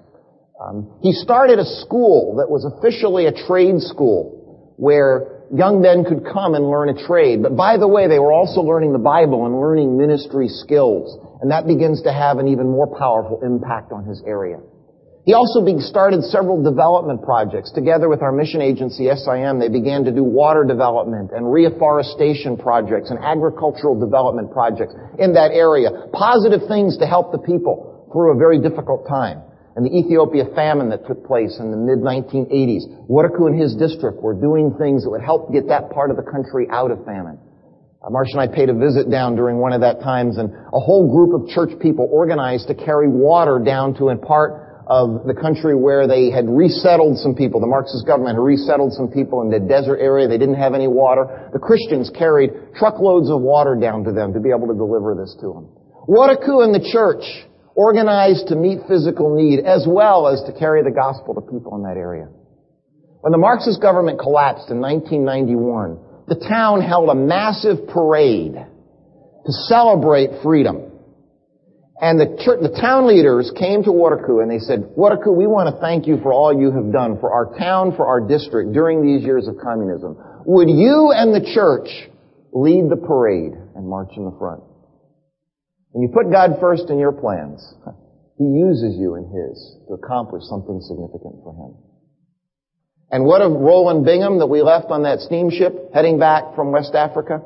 Um, 0.62 1.00
he 1.02 1.12
started 1.14 1.58
a 1.58 1.66
school 1.66 2.36
that 2.38 2.50
was 2.50 2.66
officially 2.66 3.26
a 3.26 3.34
trade 3.34 3.80
school 3.80 4.76
where 4.78 5.41
young 5.54 5.82
men 5.82 6.04
could 6.04 6.24
come 6.26 6.56
and 6.56 6.70
learn 6.70 6.90
a 6.90 7.08
trade. 7.08 7.44
But 7.44 7.56
by 7.56 7.78
the 7.78 7.88
way, 7.88 8.08
they 8.08 8.20
were 8.20 8.32
also 8.32 8.62
learning 8.62 8.94
the 8.94 9.04
Bible 9.04 9.46
and 9.46 9.60
learning 9.60 9.98
ministry 9.98 10.48
skills. 10.48 11.18
And 11.42 11.52
that 11.52 11.68
begins 11.68 12.02
to 12.04 12.14
have 12.14 12.38
an 12.38 12.48
even 12.48 12.70
more 12.70 12.88
powerful 12.88 13.42
impact 13.44 13.92
on 13.92 14.06
his 14.06 14.22
area. 14.26 14.60
He 15.26 15.34
also 15.34 15.62
started 15.86 16.24
several 16.24 16.64
development 16.64 17.22
projects. 17.22 17.72
Together 17.72 18.10
with 18.10 18.24
our 18.24 18.32
mission 18.32 18.60
agency, 18.62 19.06
SIM, 19.14 19.60
they 19.60 19.70
began 19.70 20.04
to 20.06 20.12
do 20.12 20.24
water 20.24 20.64
development 20.64 21.30
and 21.32 21.52
reforestation 21.52 22.58
projects 22.58 23.12
and 23.12 23.20
agricultural 23.20 24.00
development 24.00 24.52
projects 24.52 24.96
in 25.20 25.34
that 25.34 25.52
area. 25.54 25.92
Positive 26.12 26.62
things 26.68 26.98
to 26.98 27.06
help 27.06 27.32
the 27.32 27.38
people 27.38 28.10
through 28.12 28.34
a 28.34 28.38
very 28.38 28.60
difficult 28.60 29.08
time 29.08 29.44
and 29.82 29.90
the 29.90 29.98
Ethiopia 29.98 30.46
famine 30.54 30.90
that 30.90 31.08
took 31.08 31.26
place 31.26 31.58
in 31.58 31.72
the 31.72 31.78
mid-1980s. 31.78 33.10
Waraku 33.10 33.50
and 33.50 33.60
his 33.60 33.74
district 33.74 34.22
were 34.22 34.38
doing 34.38 34.78
things 34.78 35.04
that 35.04 35.10
would 35.10 35.26
help 35.26 35.52
get 35.52 35.68
that 35.74 35.90
part 35.90 36.12
of 36.12 36.18
the 36.18 36.22
country 36.22 36.70
out 36.70 36.92
of 36.92 37.04
famine. 37.04 37.42
Uh, 38.06 38.14
Marcia 38.14 38.38
and 38.38 38.46
I 38.46 38.54
paid 38.54 38.70
a 38.70 38.78
visit 38.78 39.10
down 39.10 39.36
during 39.36 39.58
one 39.58 39.74
of 39.74 39.82
that 39.82 40.02
times 40.02 40.38
and 40.38 40.54
a 40.54 40.80
whole 40.80 41.10
group 41.10 41.34
of 41.34 41.50
church 41.50 41.74
people 41.82 42.08
organized 42.12 42.68
to 42.68 42.76
carry 42.76 43.10
water 43.10 43.58
down 43.58 43.98
to 43.98 44.10
a 44.10 44.18
part 44.18 44.86
of 44.86 45.26
the 45.26 45.34
country 45.34 45.74
where 45.74 46.06
they 46.06 46.30
had 46.30 46.46
resettled 46.46 47.18
some 47.18 47.34
people. 47.34 47.60
The 47.60 47.66
Marxist 47.66 48.06
government 48.06 48.38
had 48.38 48.44
resettled 48.46 48.94
some 48.94 49.10
people 49.10 49.42
in 49.42 49.50
the 49.50 49.66
desert 49.66 49.98
area. 49.98 50.28
They 50.28 50.38
didn't 50.38 50.62
have 50.62 50.76
any 50.76 50.88
water. 50.88 51.50
The 51.54 51.60
Christians 51.60 52.12
carried 52.14 52.54
truckloads 52.78 53.32
of 53.32 53.42
water 53.42 53.74
down 53.74 54.04
to 54.04 54.12
them 54.12 54.34
to 54.34 54.40
be 54.40 54.50
able 54.54 54.68
to 54.70 54.78
deliver 54.78 55.18
this 55.18 55.34
to 55.42 55.58
them. 55.58 55.74
Waraku 56.06 56.62
and 56.62 56.70
the 56.70 56.86
church 56.86 57.26
organized 57.82 58.48
to 58.50 58.56
meet 58.56 58.78
physical 58.88 59.34
need 59.36 59.66
as 59.66 59.88
well 59.90 60.28
as 60.28 60.44
to 60.46 60.54
carry 60.54 60.84
the 60.84 60.92
gospel 60.94 61.34
to 61.34 61.42
people 61.42 61.74
in 61.76 61.82
that 61.82 61.98
area. 61.98 62.30
When 63.22 63.32
the 63.32 63.42
Marxist 63.42 63.82
government 63.82 64.20
collapsed 64.20 64.70
in 64.70 64.80
1991, 64.80 65.98
the 66.28 66.38
town 66.48 66.82
held 66.82 67.10
a 67.10 67.16
massive 67.16 67.88
parade 67.90 68.54
to 68.54 69.52
celebrate 69.66 70.30
freedom. 70.44 70.94
And 72.00 72.20
the, 72.20 72.38
church, 72.46 72.62
the 72.62 72.74
town 72.82 73.08
leaders 73.08 73.52
came 73.58 73.82
to 73.84 73.90
Waraku 73.90 74.42
and 74.42 74.50
they 74.50 74.62
said, 74.62 74.94
Waraku, 74.98 75.34
we 75.34 75.46
want 75.46 75.74
to 75.74 75.82
thank 75.82 76.06
you 76.06 76.18
for 76.22 76.34
all 76.34 76.54
you 76.54 76.72
have 76.72 76.94
done 76.94 77.18
for 77.20 77.34
our 77.34 77.58
town, 77.58 77.96
for 77.96 78.06
our 78.06 78.22
district 78.22 78.74
during 78.74 79.02
these 79.02 79.26
years 79.26 79.48
of 79.48 79.58
communism. 79.62 80.18
Would 80.46 80.70
you 80.70 81.14
and 81.14 81.34
the 81.34 81.46
church 81.54 81.90
lead 82.54 82.90
the 82.90 82.98
parade 82.98 83.54
and 83.76 83.88
march 83.88 84.14
in 84.18 84.26
the 84.26 84.36
front? 84.38 84.62
When 85.92 86.04
you 86.04 86.10
put 86.14 86.32
God 86.32 86.58
first 86.60 86.90
in 86.90 87.00
your 87.00 87.12
plans, 87.12 87.60
He 88.38 88.46
uses 88.46 88.96
you 88.98 89.16
in 89.16 89.26
His 89.28 89.76
to 89.88 89.94
accomplish 89.94 90.44
something 90.46 90.80
significant 90.82 91.44
for 91.44 91.54
Him. 91.54 91.76
And 93.12 93.26
what 93.26 93.42
of 93.42 93.52
Rowland 93.52 94.06
Bingham 94.06 94.40
that 94.40 94.48
we 94.48 94.62
left 94.62 94.88
on 94.88 95.04
that 95.04 95.20
steamship 95.20 95.92
heading 95.94 96.18
back 96.18 96.56
from 96.56 96.72
West 96.72 96.96
Africa? 96.96 97.42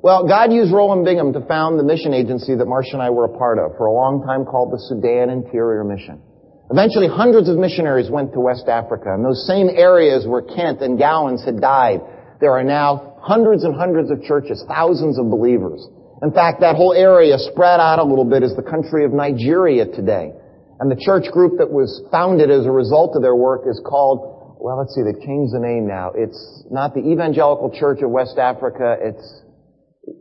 Well, 0.00 0.28
God 0.28 0.52
used 0.52 0.72
Rowland 0.72 1.04
Bingham 1.04 1.32
to 1.32 1.40
found 1.46 1.80
the 1.80 1.82
mission 1.82 2.14
agency 2.14 2.54
that 2.54 2.66
Marcia 2.66 2.92
and 2.92 3.02
I 3.02 3.10
were 3.10 3.24
a 3.24 3.36
part 3.36 3.58
of 3.58 3.76
for 3.76 3.86
a 3.86 3.92
long 3.92 4.22
time 4.22 4.44
called 4.44 4.72
the 4.72 4.78
Sudan 4.86 5.30
Interior 5.30 5.82
Mission. 5.82 6.22
Eventually 6.70 7.08
hundreds 7.08 7.48
of 7.48 7.58
missionaries 7.58 8.10
went 8.10 8.32
to 8.34 8.40
West 8.40 8.68
Africa, 8.68 9.10
and 9.10 9.24
those 9.24 9.46
same 9.46 9.68
areas 9.68 10.26
where 10.26 10.42
Kent 10.42 10.82
and 10.82 10.98
Gowans 10.98 11.44
had 11.44 11.60
died, 11.60 12.00
there 12.40 12.52
are 12.52 12.62
now 12.62 13.18
hundreds 13.20 13.64
and 13.64 13.74
hundreds 13.74 14.10
of 14.10 14.22
churches, 14.22 14.62
thousands 14.68 15.18
of 15.18 15.30
believers. 15.30 15.82
In 16.22 16.32
fact, 16.32 16.60
that 16.60 16.76
whole 16.76 16.94
area 16.94 17.36
spread 17.38 17.80
out 17.80 17.98
a 17.98 18.04
little 18.04 18.24
bit 18.24 18.42
as 18.42 18.56
the 18.56 18.62
country 18.62 19.04
of 19.04 19.12
Nigeria 19.12 19.84
today. 19.84 20.32
And 20.80 20.90
the 20.90 20.96
church 20.96 21.30
group 21.32 21.58
that 21.58 21.70
was 21.70 22.02
founded 22.10 22.50
as 22.50 22.64
a 22.64 22.70
result 22.70 23.16
of 23.16 23.22
their 23.22 23.36
work 23.36 23.64
is 23.68 23.80
called, 23.84 24.56
well, 24.60 24.78
let's 24.78 24.94
see, 24.94 25.02
they've 25.04 25.20
changed 25.20 25.52
the 25.52 25.60
name 25.60 25.86
now. 25.86 26.12
It's 26.16 26.64
not 26.70 26.94
the 26.94 27.00
Evangelical 27.00 27.70
Church 27.72 28.00
of 28.02 28.10
West 28.10 28.38
Africa, 28.38 28.96
it's 29.00 29.42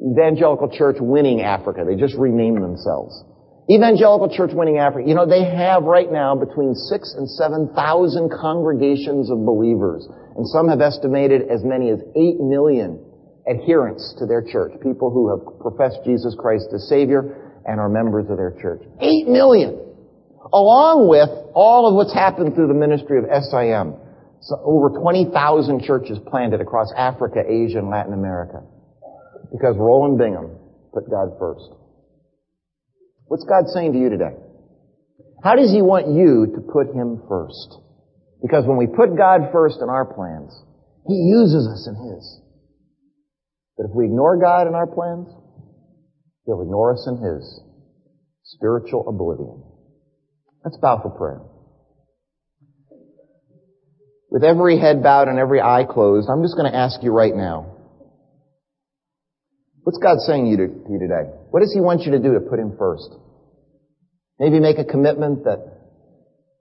Evangelical 0.03 0.69
Church 0.69 0.97
Winning 0.99 1.41
Africa. 1.41 1.83
They 1.87 1.95
just 1.95 2.15
renamed 2.15 2.63
themselves. 2.63 3.23
Evangelical 3.71 4.29
Church 4.29 4.51
Winning 4.53 4.77
Africa, 4.77 5.07
you 5.07 5.15
know, 5.15 5.25
they 5.25 5.43
have 5.43 5.83
right 5.83 6.11
now 6.11 6.35
between 6.35 6.75
six 6.75 7.15
and 7.17 7.29
seven 7.29 7.71
thousand 7.73 8.29
congregations 8.29 9.31
of 9.31 9.43
believers. 9.43 10.07
And 10.35 10.45
some 10.47 10.67
have 10.69 10.81
estimated 10.81 11.49
as 11.49 11.63
many 11.63 11.89
as 11.89 11.99
eight 12.15 12.39
million 12.39 12.99
adherents 13.49 14.15
to 14.19 14.25
their 14.25 14.41
church. 14.41 14.73
People 14.81 15.11
who 15.11 15.29
have 15.29 15.59
professed 15.59 16.03
Jesus 16.05 16.35
Christ 16.37 16.67
as 16.73 16.87
Savior 16.89 17.61
and 17.65 17.79
are 17.79 17.89
members 17.89 18.29
of 18.29 18.37
their 18.37 18.55
church. 18.61 18.81
Eight 19.01 19.27
million! 19.27 19.81
Along 20.53 21.07
with 21.09 21.29
all 21.53 21.89
of 21.89 21.95
what's 21.95 22.13
happened 22.13 22.53
through 22.53 22.67
the 22.67 22.77
ministry 22.77 23.17
of 23.17 23.25
SIM. 23.25 23.97
So 24.41 24.61
over 24.61 24.93
20,000 24.99 25.81
churches 25.81 26.19
planted 26.29 26.61
across 26.61 26.93
Africa, 26.95 27.41
Asia, 27.41 27.79
and 27.79 27.89
Latin 27.89 28.13
America. 28.13 28.61
Because 29.51 29.75
Rowland 29.77 30.19
Bingham 30.19 30.57
put 30.93 31.09
God 31.09 31.33
first. 31.39 31.65
What's 33.25 33.45
God 33.45 33.65
saying 33.73 33.93
to 33.93 33.99
you 33.99 34.09
today? 34.09 34.37
How 35.43 35.55
does 35.55 35.71
He 35.71 35.81
want 35.81 36.13
you 36.13 36.53
to 36.53 36.61
put 36.61 36.93
Him 36.93 37.21
first? 37.27 37.81
Because 38.41 38.65
when 38.65 38.77
we 38.77 38.85
put 38.85 39.17
God 39.17 39.49
first 39.51 39.81
in 39.81 39.89
our 39.89 40.05
plans, 40.05 40.53
He 41.07 41.15
uses 41.15 41.65
us 41.65 41.89
in 41.89 41.95
His. 41.97 42.44
But 43.77 43.85
if 43.85 43.91
we 43.93 44.05
ignore 44.05 44.39
God 44.39 44.67
in 44.67 44.75
our 44.75 44.87
plans, 44.87 45.27
He'll 46.45 46.61
ignore 46.61 46.93
us 46.93 47.07
in 47.07 47.17
His. 47.17 47.61
Spiritual 48.43 49.07
oblivion. 49.07 49.63
Let's 50.63 50.77
bow 50.77 51.01
for 51.01 51.09
prayer. 51.09 51.41
With 54.29 54.43
every 54.43 54.79
head 54.79 55.01
bowed 55.01 55.27
and 55.27 55.39
every 55.39 55.61
eye 55.61 55.85
closed, 55.89 56.29
I'm 56.29 56.43
just 56.43 56.55
going 56.55 56.71
to 56.71 56.77
ask 56.77 57.01
you 57.01 57.11
right 57.11 57.35
now, 57.35 57.75
What's 59.85 59.99
God 59.99 60.17
saying 60.25 60.45
to 60.45 60.49
you 60.49 60.97
today? 60.97 61.29
What 61.51 61.59
does 61.59 61.71
He 61.71 61.79
want 61.79 62.09
you 62.09 62.11
to 62.13 62.19
do 62.19 62.33
to 62.33 62.39
put 62.39 62.57
Him 62.57 62.73
first? 62.73 63.05
Maybe 64.39 64.59
make 64.59 64.79
a 64.79 64.83
commitment 64.83 65.43
that 65.43 65.61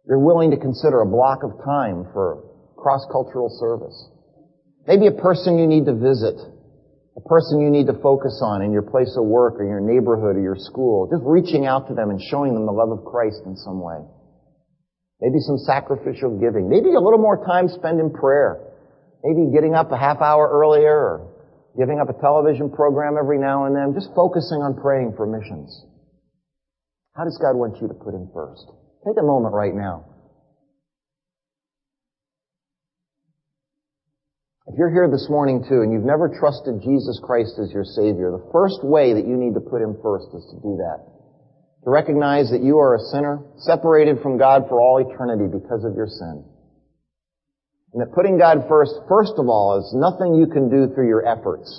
you're 0.06 0.20
willing 0.20 0.50
to 0.50 0.58
consider 0.58 1.00
a 1.00 1.06
block 1.06 1.40
of 1.42 1.56
time 1.64 2.04
for 2.12 2.44
cross-cultural 2.76 3.48
service. 3.58 3.96
Maybe 4.86 5.06
a 5.06 5.16
person 5.16 5.56
you 5.56 5.66
need 5.66 5.86
to 5.86 5.94
visit, 5.94 6.36
a 7.16 7.22
person 7.28 7.60
you 7.60 7.70
need 7.70 7.86
to 7.86 7.94
focus 8.02 8.42
on 8.42 8.62
in 8.62 8.72
your 8.72 8.82
place 8.82 9.14
of 9.16 9.24
work 9.24 9.54
or 9.58 9.64
your 9.64 9.80
neighborhood 9.80 10.36
or 10.36 10.42
your 10.42 10.58
school, 10.58 11.06
just 11.06 11.22
reaching 11.22 11.64
out 11.64 11.86
to 11.86 11.94
them 11.94 12.10
and 12.10 12.20
showing 12.30 12.54
them 12.54 12.66
the 12.66 12.72
love 12.72 12.90
of 12.90 13.04
Christ 13.04 13.42
in 13.46 13.54
some 13.56 13.80
way. 13.80 14.02
Maybe 15.20 15.38
some 15.38 15.58
sacrificial 15.58 16.38
giving. 16.42 16.68
Maybe 16.68 16.90
a 16.90 17.00
little 17.00 17.22
more 17.22 17.38
time 17.46 17.68
spent 17.68 18.00
in 18.00 18.10
prayer. 18.10 18.58
Maybe 19.22 19.54
getting 19.54 19.74
up 19.74 19.92
a 19.92 19.96
half 19.96 20.20
hour 20.20 20.50
earlier 20.50 20.90
or 20.90 21.34
giving 21.78 22.00
up 22.00 22.10
a 22.10 22.20
television 22.20 22.70
program 22.70 23.14
every 23.18 23.38
now 23.38 23.66
and 23.66 23.74
then, 23.74 23.94
just 23.94 24.10
focusing 24.14 24.58
on 24.58 24.74
praying 24.74 25.14
for 25.16 25.26
missions. 25.26 25.70
How 27.14 27.24
does 27.24 27.38
God 27.40 27.54
want 27.54 27.80
you 27.80 27.88
to 27.88 27.94
put 27.94 28.14
Him 28.14 28.28
first? 28.34 28.66
Take 29.06 29.16
a 29.18 29.26
moment 29.26 29.54
right 29.54 29.74
now. 29.74 30.13
If 34.74 34.78
you're 34.82 34.90
here 34.90 35.06
this 35.06 35.30
morning 35.30 35.62
too 35.62 35.86
and 35.86 35.94
you've 35.94 36.02
never 36.02 36.26
trusted 36.26 36.82
Jesus 36.82 37.22
Christ 37.22 37.62
as 37.62 37.70
your 37.70 37.86
Savior, 37.86 38.34
the 38.34 38.50
first 38.50 38.82
way 38.82 39.14
that 39.14 39.22
you 39.22 39.38
need 39.38 39.54
to 39.54 39.62
put 39.62 39.78
Him 39.78 39.94
first 40.02 40.26
is 40.34 40.42
to 40.50 40.58
do 40.66 40.74
that. 40.82 40.98
To 41.86 41.94
recognize 41.94 42.50
that 42.50 42.58
you 42.58 42.82
are 42.82 42.98
a 42.98 43.06
sinner, 43.14 43.38
separated 43.62 44.18
from 44.18 44.34
God 44.34 44.66
for 44.66 44.82
all 44.82 44.98
eternity 44.98 45.46
because 45.46 45.86
of 45.86 45.94
your 45.94 46.10
sin. 46.10 46.42
And 47.94 48.02
that 48.02 48.18
putting 48.18 48.34
God 48.34 48.66
first, 48.66 48.98
first 49.06 49.38
of 49.38 49.46
all, 49.46 49.78
is 49.78 49.94
nothing 49.94 50.34
you 50.34 50.50
can 50.50 50.66
do 50.66 50.90
through 50.90 51.06
your 51.06 51.22
efforts. 51.22 51.70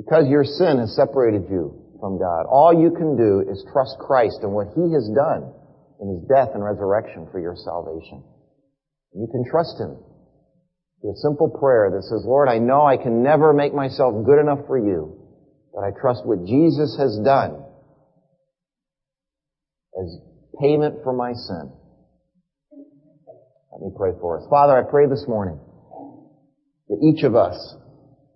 Because 0.00 0.32
your 0.32 0.48
sin 0.48 0.80
has 0.80 0.96
separated 0.96 1.44
you 1.52 1.92
from 2.00 2.16
God. 2.16 2.48
All 2.48 2.72
you 2.72 2.88
can 2.88 3.20
do 3.20 3.44
is 3.44 3.60
trust 3.68 4.00
Christ 4.00 4.40
and 4.40 4.56
what 4.56 4.72
He 4.72 4.88
has 4.96 5.12
done 5.12 5.52
in 6.00 6.08
His 6.08 6.24
death 6.24 6.56
and 6.56 6.64
resurrection 6.64 7.28
for 7.28 7.36
your 7.36 7.60
salvation. 7.60 8.24
You 9.12 9.28
can 9.28 9.44
trust 9.44 9.76
Him 9.76 10.00
a 11.10 11.16
simple 11.16 11.48
prayer 11.48 11.90
that 11.90 12.02
says, 12.04 12.22
Lord, 12.24 12.48
I 12.48 12.58
know 12.58 12.86
I 12.86 12.96
can 12.96 13.22
never 13.22 13.52
make 13.52 13.74
myself 13.74 14.14
good 14.24 14.38
enough 14.38 14.60
for 14.66 14.78
you, 14.78 15.18
but 15.74 15.80
I 15.82 15.90
trust 16.00 16.24
what 16.24 16.44
Jesus 16.46 16.96
has 16.98 17.18
done 17.24 17.64
as 19.98 20.16
payment 20.60 21.02
for 21.02 21.12
my 21.12 21.32
sin. 21.32 21.72
Let 23.72 23.80
me 23.82 23.90
pray 23.96 24.12
for 24.20 24.38
us. 24.38 24.46
Father, 24.48 24.78
I 24.78 24.88
pray 24.88 25.06
this 25.08 25.24
morning 25.26 25.58
that 26.88 27.00
each 27.02 27.24
of 27.24 27.34
us 27.34 27.56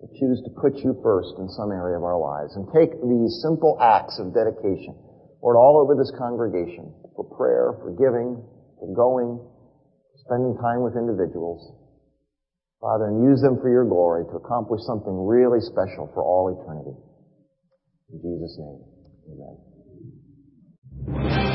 would 0.01 0.11
choose 0.19 0.43
to 0.45 0.51
put 0.61 0.83
you 0.83 0.99
first 1.03 1.35
in 1.39 1.49
some 1.49 1.71
area 1.71 1.97
of 1.97 2.05
our 2.05 2.19
lives 2.19 2.57
and 2.57 2.67
take 2.75 2.91
these 3.01 3.39
simple 3.43 3.79
acts 3.81 4.19
of 4.19 4.35
dedication, 4.35 4.97
Lord, 5.41 5.57
all 5.57 5.79
over 5.79 5.95
this 5.95 6.11
congregation 6.19 6.93
for 7.15 7.25
prayer, 7.37 7.79
for 7.79 7.95
giving, 7.95 8.43
for 8.81 8.91
going, 8.91 9.39
spending 10.25 10.57
time 10.59 10.83
with 10.83 10.97
individuals. 10.97 11.86
Father, 12.81 13.07
and 13.09 13.25
use 13.25 13.41
them 13.41 13.59
for 13.61 13.71
your 13.71 13.85
glory 13.85 14.25
to 14.27 14.37
accomplish 14.37 14.83
something 14.87 15.27
really 15.27 15.61
special 15.61 16.11
for 16.13 16.23
all 16.23 16.53
eternity. 16.53 16.97
In 18.13 18.21
Jesus' 18.21 18.59
name, 18.59 18.85
amen. 21.09 21.46